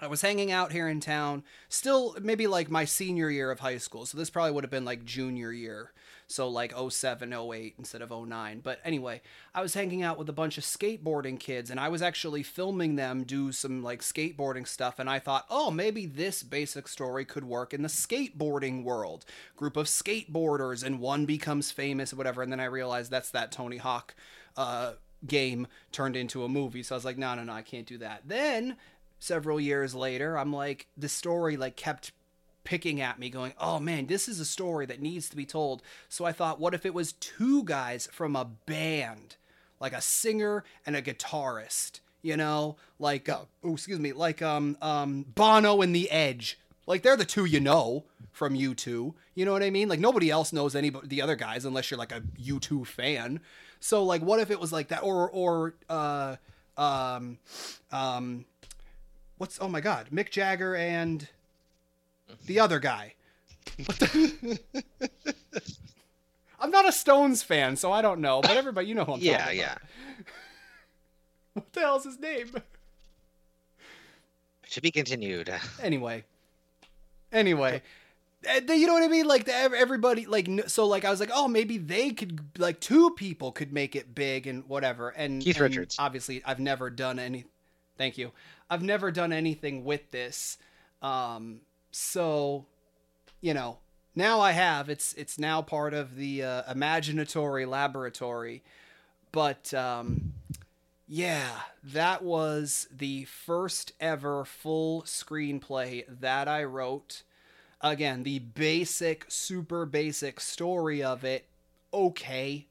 I 0.00 0.08
was 0.08 0.22
hanging 0.22 0.50
out 0.50 0.72
here 0.72 0.88
in 0.88 1.00
town, 1.00 1.44
still 1.68 2.16
maybe 2.20 2.46
like 2.46 2.68
my 2.68 2.84
senior 2.84 3.30
year 3.30 3.50
of 3.50 3.60
high 3.60 3.78
school. 3.78 4.06
So 4.06 4.18
this 4.18 4.28
probably 4.28 4.50
would 4.50 4.64
have 4.64 4.70
been 4.70 4.84
like 4.84 5.04
junior 5.04 5.52
year. 5.52 5.92
So 6.26 6.48
like 6.48 6.72
07, 6.76 7.32
08 7.32 7.74
instead 7.78 8.02
of 8.02 8.10
09. 8.10 8.60
But 8.60 8.80
anyway, 8.84 9.20
I 9.54 9.62
was 9.62 9.74
hanging 9.74 10.02
out 10.02 10.18
with 10.18 10.28
a 10.28 10.32
bunch 10.32 10.58
of 10.58 10.64
skateboarding 10.64 11.38
kids 11.38 11.70
and 11.70 11.78
I 11.78 11.88
was 11.88 12.02
actually 12.02 12.42
filming 12.42 12.96
them 12.96 13.24
do 13.24 13.52
some 13.52 13.82
like 13.82 14.00
skateboarding 14.00 14.66
stuff. 14.66 14.98
And 14.98 15.08
I 15.08 15.18
thought, 15.18 15.46
oh, 15.48 15.70
maybe 15.70 16.06
this 16.06 16.42
basic 16.42 16.88
story 16.88 17.24
could 17.24 17.44
work 17.44 17.72
in 17.72 17.82
the 17.82 17.88
skateboarding 17.88 18.84
world. 18.84 19.24
Group 19.56 19.76
of 19.76 19.86
skateboarders 19.86 20.82
and 20.82 20.98
one 20.98 21.24
becomes 21.24 21.70
famous 21.70 22.12
or 22.12 22.16
whatever. 22.16 22.42
And 22.42 22.50
then 22.50 22.60
I 22.60 22.64
realized 22.64 23.10
that's 23.10 23.30
that 23.30 23.52
Tony 23.52 23.76
Hawk 23.76 24.14
uh, 24.56 24.94
game 25.26 25.66
turned 25.92 26.16
into 26.16 26.44
a 26.44 26.48
movie. 26.48 26.82
So 26.82 26.94
I 26.94 26.98
was 26.98 27.04
like, 27.04 27.18
no, 27.18 27.34
no, 27.34 27.44
no, 27.44 27.52
I 27.52 27.62
can't 27.62 27.86
do 27.86 27.98
that. 27.98 28.22
Then 28.26 28.76
several 29.24 29.58
years 29.58 29.94
later, 29.94 30.38
I'm 30.38 30.52
like, 30.52 30.86
the 30.96 31.08
story 31.08 31.56
like 31.56 31.76
kept 31.76 32.12
picking 32.64 33.00
at 33.00 33.18
me 33.18 33.30
going, 33.30 33.54
"Oh 33.58 33.78
man, 33.78 34.06
this 34.06 34.28
is 34.28 34.40
a 34.40 34.44
story 34.44 34.86
that 34.86 35.00
needs 35.00 35.28
to 35.30 35.36
be 35.36 35.46
told." 35.46 35.82
So 36.08 36.24
I 36.24 36.32
thought, 36.32 36.60
what 36.60 36.74
if 36.74 36.84
it 36.84 36.94
was 36.94 37.12
two 37.14 37.64
guys 37.64 38.08
from 38.12 38.36
a 38.36 38.44
band, 38.44 39.36
like 39.80 39.92
a 39.92 40.00
singer 40.00 40.64
and 40.86 40.94
a 40.94 41.02
guitarist, 41.02 42.00
you 42.22 42.36
know, 42.36 42.76
like 42.98 43.28
uh, 43.28 43.44
oh, 43.62 43.74
excuse 43.74 43.98
me, 43.98 44.12
like 44.12 44.42
um 44.42 44.76
um 44.82 45.24
Bono 45.34 45.80
and 45.80 45.94
The 45.94 46.10
Edge. 46.10 46.58
Like 46.86 47.02
they're 47.02 47.16
the 47.16 47.24
two 47.24 47.46
you 47.46 47.60
know 47.60 48.04
from 48.30 48.54
U2. 48.54 49.14
You 49.34 49.44
know 49.44 49.52
what 49.52 49.62
I 49.62 49.70
mean? 49.70 49.88
Like 49.88 50.00
nobody 50.00 50.30
else 50.30 50.52
knows 50.52 50.76
any 50.76 50.92
the 51.02 51.22
other 51.22 51.36
guys 51.36 51.64
unless 51.64 51.90
you're 51.90 51.98
like 51.98 52.12
a 52.12 52.22
U2 52.42 52.86
fan. 52.86 53.40
So 53.80 54.04
like 54.04 54.20
what 54.22 54.40
if 54.40 54.50
it 54.50 54.60
was 54.60 54.72
like 54.72 54.88
that 54.88 55.02
or 55.02 55.30
or 55.30 55.74
uh 55.88 56.36
um 56.76 57.38
um 57.92 58.44
what's 59.38 59.58
oh 59.60 59.68
my 59.68 59.80
god, 59.80 60.08
Mick 60.12 60.30
Jagger 60.30 60.74
and 60.74 61.28
the 62.46 62.60
other 62.60 62.78
guy. 62.78 63.14
The... 63.76 64.60
I'm 66.60 66.70
not 66.70 66.88
a 66.88 66.92
Stones 66.92 67.42
fan, 67.42 67.76
so 67.76 67.92
I 67.92 68.00
don't 68.00 68.20
know, 68.20 68.40
but 68.40 68.52
everybody, 68.52 68.86
you 68.86 68.94
know 68.94 69.04
who 69.04 69.14
I'm 69.14 69.20
yeah, 69.20 69.38
talking 69.38 69.44
about. 69.44 69.56
yeah. 69.56 69.72
about. 69.72 69.82
What 71.54 71.72
the 71.72 71.80
hell's 71.80 72.04
his 72.04 72.18
name? 72.18 72.50
To 74.70 74.80
be 74.80 74.90
continued. 74.90 75.54
Anyway, 75.80 76.24
anyway, 77.30 77.80
eh, 78.44 78.60
you 78.66 78.88
know 78.88 78.94
what 78.94 79.04
I 79.04 79.08
mean? 79.08 79.26
Like 79.26 79.44
the, 79.44 79.54
everybody, 79.54 80.26
like 80.26 80.48
so, 80.66 80.86
like 80.86 81.04
I 81.04 81.10
was 81.10 81.20
like, 81.20 81.30
oh, 81.32 81.46
maybe 81.46 81.78
they 81.78 82.10
could, 82.10 82.40
like 82.58 82.80
two 82.80 83.10
people 83.10 83.52
could 83.52 83.72
make 83.72 83.94
it 83.94 84.16
big 84.16 84.48
and 84.48 84.66
whatever. 84.68 85.10
And 85.10 85.42
Keith 85.42 85.56
and 85.56 85.62
Richards. 85.62 85.96
Obviously, 85.98 86.42
I've 86.44 86.58
never 86.58 86.90
done 86.90 87.20
any. 87.20 87.44
Thank 87.96 88.18
you. 88.18 88.32
I've 88.68 88.82
never 88.82 89.10
done 89.10 89.32
anything 89.32 89.84
with 89.84 90.10
this. 90.10 90.58
Um, 91.02 91.60
so, 91.90 92.66
you 93.40 93.54
know, 93.54 93.78
now 94.14 94.40
I 94.40 94.52
have. 94.52 94.88
It's 94.88 95.12
it's 95.14 95.38
now 95.38 95.62
part 95.62 95.94
of 95.94 96.16
the 96.16 96.42
uh, 96.42 96.62
imaginatory 96.72 97.68
laboratory. 97.68 98.62
But 99.32 99.74
um, 99.74 100.32
yeah, 101.06 101.50
that 101.82 102.22
was 102.22 102.88
the 102.96 103.24
first 103.24 103.92
ever 104.00 104.44
full 104.44 105.02
screenplay 105.02 106.04
that 106.08 106.48
I 106.48 106.64
wrote. 106.64 107.22
Again, 107.80 108.22
the 108.22 108.38
basic, 108.38 109.26
super 109.28 109.84
basic 109.84 110.40
story 110.40 111.02
of 111.02 111.22
it, 111.22 111.44
okay, 111.92 112.66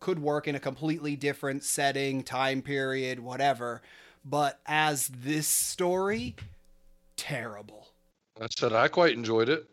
could 0.00 0.18
work 0.18 0.46
in 0.46 0.54
a 0.54 0.60
completely 0.60 1.16
different 1.16 1.64
setting, 1.64 2.22
time 2.22 2.60
period, 2.60 3.20
whatever. 3.20 3.80
But 4.28 4.60
as 4.66 5.08
this 5.08 5.46
story, 5.46 6.36
terrible. 7.16 7.88
I 8.40 8.46
said 8.50 8.72
I 8.72 8.88
quite 8.88 9.14
enjoyed 9.14 9.48
it. 9.48 9.66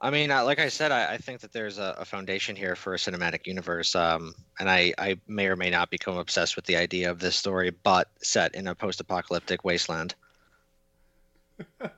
I 0.00 0.10
mean, 0.10 0.30
uh, 0.30 0.44
like 0.44 0.58
I 0.58 0.68
said, 0.68 0.92
I, 0.92 1.14
I 1.14 1.16
think 1.16 1.40
that 1.40 1.52
there's 1.52 1.78
a, 1.78 1.96
a 1.98 2.04
foundation 2.04 2.56
here 2.56 2.76
for 2.76 2.92
a 2.92 2.98
cinematic 2.98 3.46
universe, 3.46 3.94
um, 3.94 4.34
and 4.60 4.68
I, 4.68 4.92
I 4.98 5.16
may 5.26 5.46
or 5.46 5.56
may 5.56 5.70
not 5.70 5.88
become 5.88 6.18
obsessed 6.18 6.56
with 6.56 6.66
the 6.66 6.76
idea 6.76 7.10
of 7.10 7.20
this 7.20 7.36
story, 7.36 7.70
but 7.70 8.08
set 8.20 8.54
in 8.54 8.66
a 8.66 8.74
post-apocalyptic 8.74 9.64
wasteland. 9.64 10.14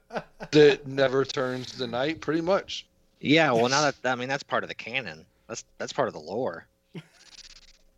That 0.53 0.87
never 0.87 1.25
turns 1.25 1.73
the 1.73 1.87
night, 1.87 2.21
pretty 2.21 2.41
much. 2.41 2.87
Yeah, 3.21 3.51
well, 3.53 3.69
now 3.69 3.81
that 3.81 3.97
I 4.05 4.15
mean, 4.15 4.29
that's 4.29 4.43
part 4.45 4.63
of 4.63 4.69
the 4.69 4.75
canon. 4.75 5.25
That's 5.49 5.65
that's 5.79 5.93
part 5.93 6.09
of 6.09 6.15
the 6.15 6.21
lore. 6.21 6.67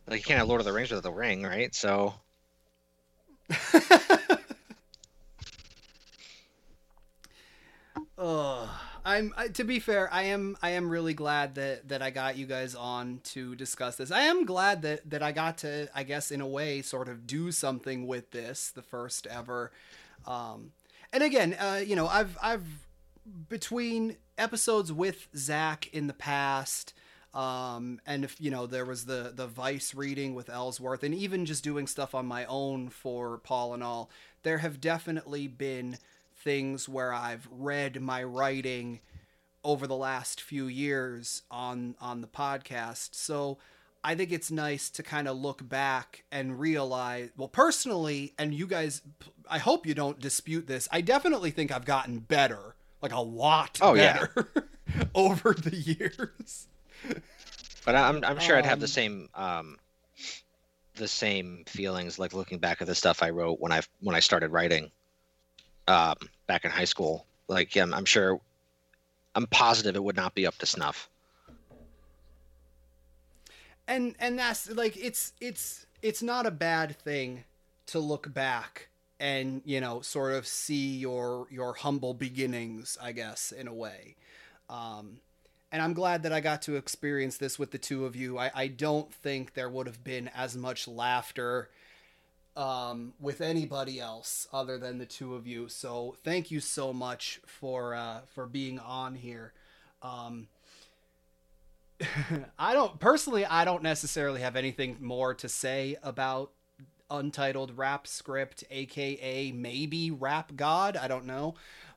Like 0.08 0.20
you 0.20 0.24
can't 0.24 0.38
have 0.38 0.48
Lord 0.48 0.60
of 0.60 0.64
the 0.64 0.72
Rings 0.72 0.90
without 0.90 1.02
the 1.02 1.12
ring, 1.12 1.42
right? 1.44 1.74
So 1.74 2.14
Ugh. 8.18 8.68
I'm 9.04 9.32
I, 9.38 9.48
to 9.48 9.64
be 9.64 9.78
fair, 9.78 10.12
I 10.12 10.24
am 10.24 10.56
I 10.62 10.70
am 10.70 10.90
really 10.90 11.14
glad 11.14 11.54
that 11.54 11.88
that 11.88 12.02
I 12.02 12.10
got 12.10 12.36
you 12.36 12.46
guys 12.46 12.74
on 12.74 13.20
to 13.24 13.54
discuss 13.56 13.96
this. 13.96 14.10
I 14.10 14.22
am 14.22 14.44
glad 14.44 14.82
that 14.82 15.08
that 15.08 15.22
I 15.22 15.32
got 15.32 15.58
to 15.58 15.88
I 15.94 16.02
guess 16.02 16.30
in 16.30 16.40
a 16.42 16.46
way 16.46 16.82
sort 16.82 17.08
of 17.08 17.26
do 17.26 17.50
something 17.50 18.06
with 18.06 18.30
this, 18.32 18.70
the 18.70 18.82
first 18.82 19.26
ever. 19.26 19.72
Um, 20.26 20.72
and 21.12 21.22
again, 21.22 21.54
uh, 21.58 21.82
you 21.84 21.96
know, 21.96 22.06
I've 22.06 22.36
I've 22.42 22.64
between 23.48 24.16
episodes 24.36 24.92
with 24.92 25.28
Zach 25.34 25.88
in 25.92 26.06
the 26.06 26.12
past, 26.14 26.92
um, 27.34 28.00
and 28.06 28.24
if 28.24 28.40
you 28.40 28.50
know 28.50 28.66
there 28.66 28.84
was 28.84 29.04
the 29.04 29.32
the 29.34 29.46
Vice 29.46 29.94
reading 29.94 30.34
with 30.34 30.48
Ellsworth, 30.48 31.02
and 31.02 31.14
even 31.14 31.44
just 31.46 31.62
doing 31.64 31.86
stuff 31.86 32.14
on 32.14 32.26
my 32.26 32.44
own 32.46 32.88
for 32.88 33.38
Paul 33.38 33.74
and 33.74 33.82
all, 33.82 34.10
there 34.42 34.58
have 34.58 34.80
definitely 34.80 35.46
been 35.46 35.98
things 36.36 36.88
where 36.88 37.12
I've 37.12 37.48
read 37.50 38.00
my 38.00 38.22
writing 38.22 39.00
over 39.64 39.86
the 39.86 39.96
last 39.96 40.40
few 40.40 40.66
years 40.66 41.42
on 41.50 41.96
on 42.00 42.20
the 42.20 42.28
podcast. 42.28 43.14
So 43.14 43.58
I 44.04 44.14
think 44.14 44.30
it's 44.32 44.50
nice 44.50 44.88
to 44.90 45.02
kind 45.02 45.26
of 45.28 45.36
look 45.36 45.68
back 45.68 46.24
and 46.30 46.58
realize, 46.58 47.30
well, 47.36 47.48
personally, 47.48 48.32
and 48.38 48.54
you 48.54 48.66
guys, 48.66 49.02
I 49.50 49.58
hope 49.58 49.86
you 49.86 49.92
don't 49.94 50.20
dispute 50.20 50.68
this. 50.68 50.88
I 50.92 51.00
definitely 51.00 51.50
think 51.50 51.72
I've 51.72 51.84
gotten 51.84 52.20
better, 52.20 52.76
like 53.02 53.12
a 53.12 53.20
lot 53.20 53.78
Oh, 53.82 53.94
yeah. 53.94 54.20
better 54.34 54.70
over 55.16 55.52
the 55.52 55.76
years. 55.76 56.68
But 57.84 57.96
I'm 57.96 58.22
I'm 58.24 58.38
sure 58.38 58.56
I'd 58.56 58.66
have 58.66 58.80
the 58.80 58.86
Um, 58.86 58.88
same 58.88 59.28
um, 59.34 59.78
the 60.96 61.08
same 61.08 61.64
feelings 61.66 62.18
like 62.18 62.34
looking 62.34 62.58
back 62.58 62.80
at 62.80 62.86
the 62.86 62.94
stuff 62.94 63.22
I 63.22 63.30
wrote 63.30 63.60
when 63.60 63.72
I 63.72 63.82
when 64.00 64.14
I 64.16 64.20
started 64.20 64.50
writing 64.50 64.90
um, 65.88 66.16
back 66.46 66.64
in 66.64 66.70
high 66.70 66.84
school. 66.84 67.26
Like 67.48 67.74
yeah, 67.74 67.82
I'm, 67.84 67.94
I'm 67.94 68.04
sure 68.04 68.40
I'm 69.34 69.46
positive 69.48 69.96
it 69.96 70.04
would 70.04 70.16
not 70.16 70.34
be 70.34 70.46
up 70.46 70.58
to 70.58 70.66
snuff. 70.66 71.08
and 73.86 74.14
and 74.18 74.38
that's 74.38 74.70
like 74.70 74.96
it's 74.96 75.32
it's 75.40 75.86
it's 76.02 76.22
not 76.22 76.46
a 76.46 76.50
bad 76.50 76.96
thing 76.96 77.44
to 77.86 77.98
look 77.98 78.32
back 78.32 78.88
and 79.20 79.62
you 79.64 79.80
know 79.80 80.00
sort 80.00 80.34
of 80.34 80.46
see 80.46 80.96
your 80.98 81.46
your 81.50 81.74
humble 81.74 82.14
beginnings 82.14 82.96
i 83.02 83.12
guess 83.12 83.52
in 83.52 83.66
a 83.66 83.74
way 83.74 84.16
um 84.68 85.18
and 85.70 85.82
i'm 85.82 85.92
glad 85.92 86.22
that 86.22 86.32
i 86.32 86.40
got 86.40 86.62
to 86.62 86.76
experience 86.76 87.36
this 87.38 87.58
with 87.58 87.70
the 87.70 87.78
two 87.78 88.04
of 88.04 88.16
you. 88.16 88.38
I 88.38 88.50
i 88.54 88.66
don't 88.68 89.12
think 89.12 89.54
there 89.54 89.68
would 89.68 89.86
have 89.86 90.02
been 90.04 90.28
as 90.34 90.56
much 90.56 90.88
laughter 90.88 91.70
um 92.56 93.12
with 93.20 93.40
anybody 93.40 94.00
else 94.00 94.48
other 94.52 94.78
than 94.78 94.98
the 94.98 95.06
two 95.06 95.34
of 95.34 95.46
you. 95.46 95.68
So 95.68 96.16
thank 96.24 96.50
you 96.50 96.60
so 96.60 96.92
much 96.92 97.40
for 97.46 97.94
uh 97.94 98.20
for 98.34 98.46
being 98.46 98.78
on 98.78 99.14
here. 99.14 99.52
Um 100.02 100.48
I 102.58 102.72
don't 102.72 102.98
personally 102.98 103.44
I 103.44 103.64
don't 103.64 103.82
necessarily 103.82 104.40
have 104.40 104.56
anything 104.56 104.96
more 105.00 105.34
to 105.34 105.48
say 105.48 105.96
about 106.02 106.50
Untitled 107.10 107.78
Rap 107.78 108.06
Script 108.06 108.64
aka 108.70 109.52
maybe 109.52 110.10
Rap 110.10 110.52
God, 110.56 110.96
I 110.96 111.08
don't 111.08 111.26
know. 111.26 111.54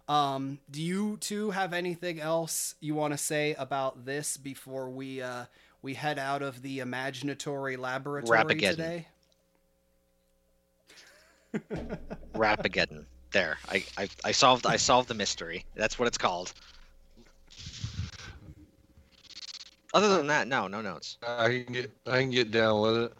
Um 0.07 0.59
do 0.69 0.81
you 0.81 1.17
two 1.17 1.51
have 1.51 1.73
anything 1.73 2.19
else 2.19 2.75
you 2.79 2.95
want 2.95 3.13
to 3.13 3.17
say 3.17 3.55
about 3.57 4.05
this 4.05 4.37
before 4.37 4.89
we 4.89 5.21
uh 5.21 5.45
we 5.81 5.93
head 5.93 6.19
out 6.19 6.41
of 6.41 6.61
the 6.61 6.79
imaginatory 6.79 7.77
laboratory 7.77 8.37
Rapageddon. 8.37 8.69
today? 8.71 9.07
Rapageddon. 12.35 13.05
There, 13.31 13.57
I, 13.69 13.83
I 13.97 14.09
I 14.25 14.31
solved 14.31 14.65
I 14.65 14.75
solved 14.75 15.07
the 15.07 15.13
mystery. 15.13 15.65
That's 15.75 15.97
what 15.97 16.07
it's 16.07 16.17
called. 16.17 16.53
Other 19.93 20.17
than 20.17 20.27
that, 20.27 20.47
no, 20.47 20.67
no 20.67 20.81
notes. 20.81 21.17
I 21.25 21.63
can 21.65 21.73
get 21.73 21.91
I 22.05 22.19
can 22.19 22.29
get 22.29 22.51
down 22.51 22.81
with 22.81 22.97
it. 22.97 23.13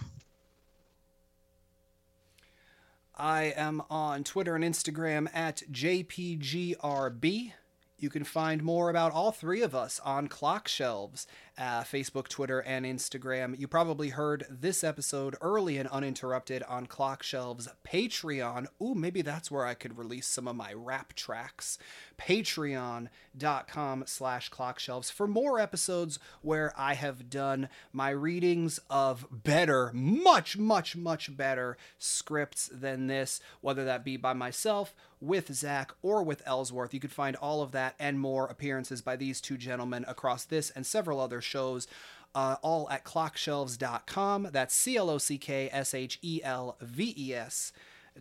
I 3.21 3.53
am 3.55 3.83
on 3.91 4.25
Twitter 4.25 4.55
and 4.55 4.65
Instagram 4.65 5.29
at 5.35 5.63
JPGRB. 5.71 7.53
You 8.01 8.09
can 8.09 8.25
find 8.25 8.63
more 8.63 8.89
about 8.89 9.13
all 9.13 9.31
three 9.31 9.61
of 9.61 9.75
us 9.75 10.01
on 10.03 10.27
Clock 10.27 10.69
Shelves, 10.69 11.27
uh, 11.59 11.83
Facebook, 11.83 12.29
Twitter, 12.29 12.61
and 12.61 12.87
Instagram. 12.87 13.59
You 13.59 13.69
probably 13.69 14.09
heard 14.09 14.47
this 14.49 14.83
episode 14.83 15.37
early 15.43 15.77
and 15.77 15.87
uninterrupted 15.91 16.63
on 16.63 16.87
Clock 16.87 17.23
Shelves 17.23 17.69
Patreon. 17.87 18.69
Ooh, 18.83 18.95
maybe 18.95 19.21
that's 19.21 19.51
where 19.51 19.67
I 19.67 19.75
could 19.75 19.99
release 19.99 20.27
some 20.27 20.49
of 20.49 20.57
my 20.57 20.73
rap 20.73 21.13
tracks. 21.13 21.77
Patreon.com 22.19 24.05
slash 24.07 24.51
clockshelves 24.51 25.13
for 25.13 25.27
more 25.27 25.61
episodes 25.61 26.19
where 26.41 26.73
I 26.79 26.95
have 26.95 27.29
done 27.29 27.69
my 27.93 28.09
readings 28.11 28.81
of 28.89 29.27
better, 29.31 29.91
much, 29.93 30.57
much, 30.57 30.97
much 30.97 31.37
better 31.37 31.77
scripts 31.99 32.71
than 32.73 33.09
this, 33.09 33.43
whether 33.61 33.85
that 33.85 34.07
be 34.07 34.17
by 34.17 34.33
myself 34.33 34.95
with 35.21 35.53
Zach 35.55 35.93
or 36.03 36.23
with 36.23 36.43
Ellsworth. 36.47 36.95
You 36.95 37.01
can 37.01 37.11
find 37.11 37.37
all 37.37 37.63
of 37.63 37.73
that 37.73 37.95
and 37.99 38.19
more 38.19 38.47
appearances 38.47 39.03
by 39.03 39.17
these 39.17 39.41
two 39.41 39.57
gentlemen 39.57 40.05
across 40.09 40.45
this 40.45 40.71
and 40.71 40.87
several 40.87 41.21
other 41.21 41.41
shows. 41.41 41.87
Uh, 42.33 42.57
all 42.63 42.89
at 42.91 43.05
clockshelves.com. 43.05 44.49
That's 44.53 44.73
C 44.73 44.97
L 44.97 45.11
O 45.11 45.19
C 45.19 45.37
K 45.37 45.69
S 45.73 45.95
H 45.95 46.19
E 46.23 46.41
L 46.45 46.77
V 46.81 47.13
E 47.19 47.35
S 47.35 47.73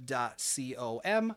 dot 0.03 0.41
C 0.41 0.75
O 0.75 0.97
M. 1.05 1.35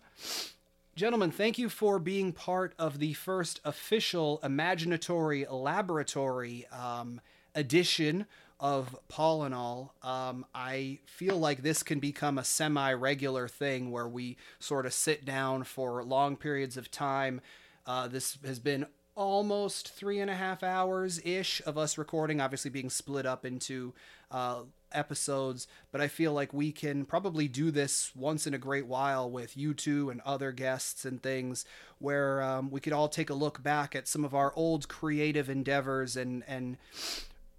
Gentlemen, 0.94 1.30
thank 1.30 1.58
you 1.58 1.68
for 1.68 1.98
being 1.98 2.32
part 2.32 2.74
of 2.78 2.98
the 2.98 3.14
first 3.14 3.60
official 3.64 4.40
Imaginatory 4.42 5.46
Laboratory 5.50 6.66
um, 6.68 7.20
edition 7.54 8.26
of 8.62 8.96
Paul 9.08 9.42
and 9.42 9.54
All. 9.54 9.96
Um, 10.04 10.46
I 10.54 11.00
feel 11.04 11.36
like 11.36 11.62
this 11.62 11.82
can 11.82 11.98
become 11.98 12.38
a 12.38 12.44
semi 12.44 12.92
regular 12.92 13.48
thing 13.48 13.90
where 13.90 14.08
we 14.08 14.36
sort 14.60 14.86
of 14.86 14.94
sit 14.94 15.24
down 15.24 15.64
for 15.64 16.02
long 16.04 16.36
periods 16.36 16.76
of 16.76 16.88
time. 16.88 17.40
Uh, 17.84 18.06
this 18.06 18.38
has 18.44 18.60
been 18.60 18.86
almost 19.16 19.92
three 19.92 20.20
and 20.20 20.30
a 20.30 20.34
half 20.34 20.62
hours 20.62 21.20
ish 21.24 21.60
of 21.66 21.76
us 21.76 21.98
recording, 21.98 22.40
obviously 22.40 22.70
being 22.70 22.88
split 22.88 23.26
up 23.26 23.44
into 23.44 23.92
uh, 24.30 24.62
episodes. 24.92 25.66
But 25.90 26.00
I 26.00 26.06
feel 26.06 26.32
like 26.32 26.54
we 26.54 26.70
can 26.70 27.04
probably 27.04 27.48
do 27.48 27.72
this 27.72 28.14
once 28.14 28.46
in 28.46 28.54
a 28.54 28.58
great 28.58 28.86
while 28.86 29.28
with 29.28 29.56
you 29.56 29.74
two 29.74 30.08
and 30.08 30.20
other 30.20 30.52
guests 30.52 31.04
and 31.04 31.20
things 31.20 31.64
where 31.98 32.40
um, 32.40 32.70
we 32.70 32.80
could 32.80 32.92
all 32.92 33.08
take 33.08 33.28
a 33.28 33.34
look 33.34 33.60
back 33.60 33.96
at 33.96 34.06
some 34.06 34.24
of 34.24 34.34
our 34.36 34.52
old 34.54 34.88
creative 34.88 35.50
endeavors 35.50 36.16
and, 36.16 36.44
and 36.46 36.76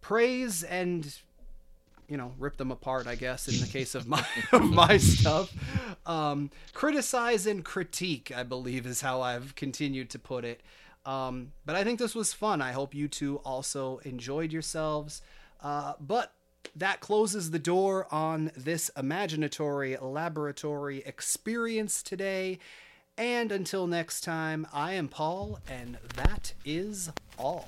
praise 0.03 0.61
and 0.63 1.17
you 2.07 2.17
know 2.17 2.33
rip 2.37 2.57
them 2.57 2.69
apart 2.69 3.07
i 3.07 3.15
guess 3.15 3.47
in 3.47 3.59
the 3.59 3.65
case 3.65 3.95
of 3.95 4.07
my 4.15 4.23
of 4.51 4.61
my 4.69 4.97
stuff. 4.97 5.51
Um, 6.05 6.51
criticize 6.73 7.47
and 7.47 7.63
critique 7.63 8.31
i 8.35 8.43
believe 8.43 8.85
is 8.85 9.01
how 9.01 9.21
i've 9.21 9.55
continued 9.55 10.11
to 10.11 10.19
put 10.19 10.45
it. 10.45 10.61
Um, 11.05 11.53
but 11.65 11.75
i 11.75 11.83
think 11.83 11.97
this 11.97 12.13
was 12.13 12.33
fun. 12.33 12.61
I 12.61 12.73
hope 12.73 12.93
you 12.93 13.07
two 13.07 13.37
also 13.37 13.99
enjoyed 14.03 14.51
yourselves. 14.51 15.21
Uh, 15.61 15.93
but 15.99 16.33
that 16.75 16.99
closes 16.99 17.51
the 17.51 17.59
door 17.59 18.07
on 18.11 18.51
this 18.57 18.91
imaginatory 18.97 19.97
laboratory 20.01 21.01
experience 21.05 22.03
today. 22.03 22.59
And 23.17 23.51
until 23.51 23.87
next 23.87 24.21
time 24.21 24.67
i 24.73 24.93
am 24.93 25.07
paul 25.07 25.59
and 25.69 25.97
that 26.15 26.53
is 26.65 27.11
all 27.37 27.67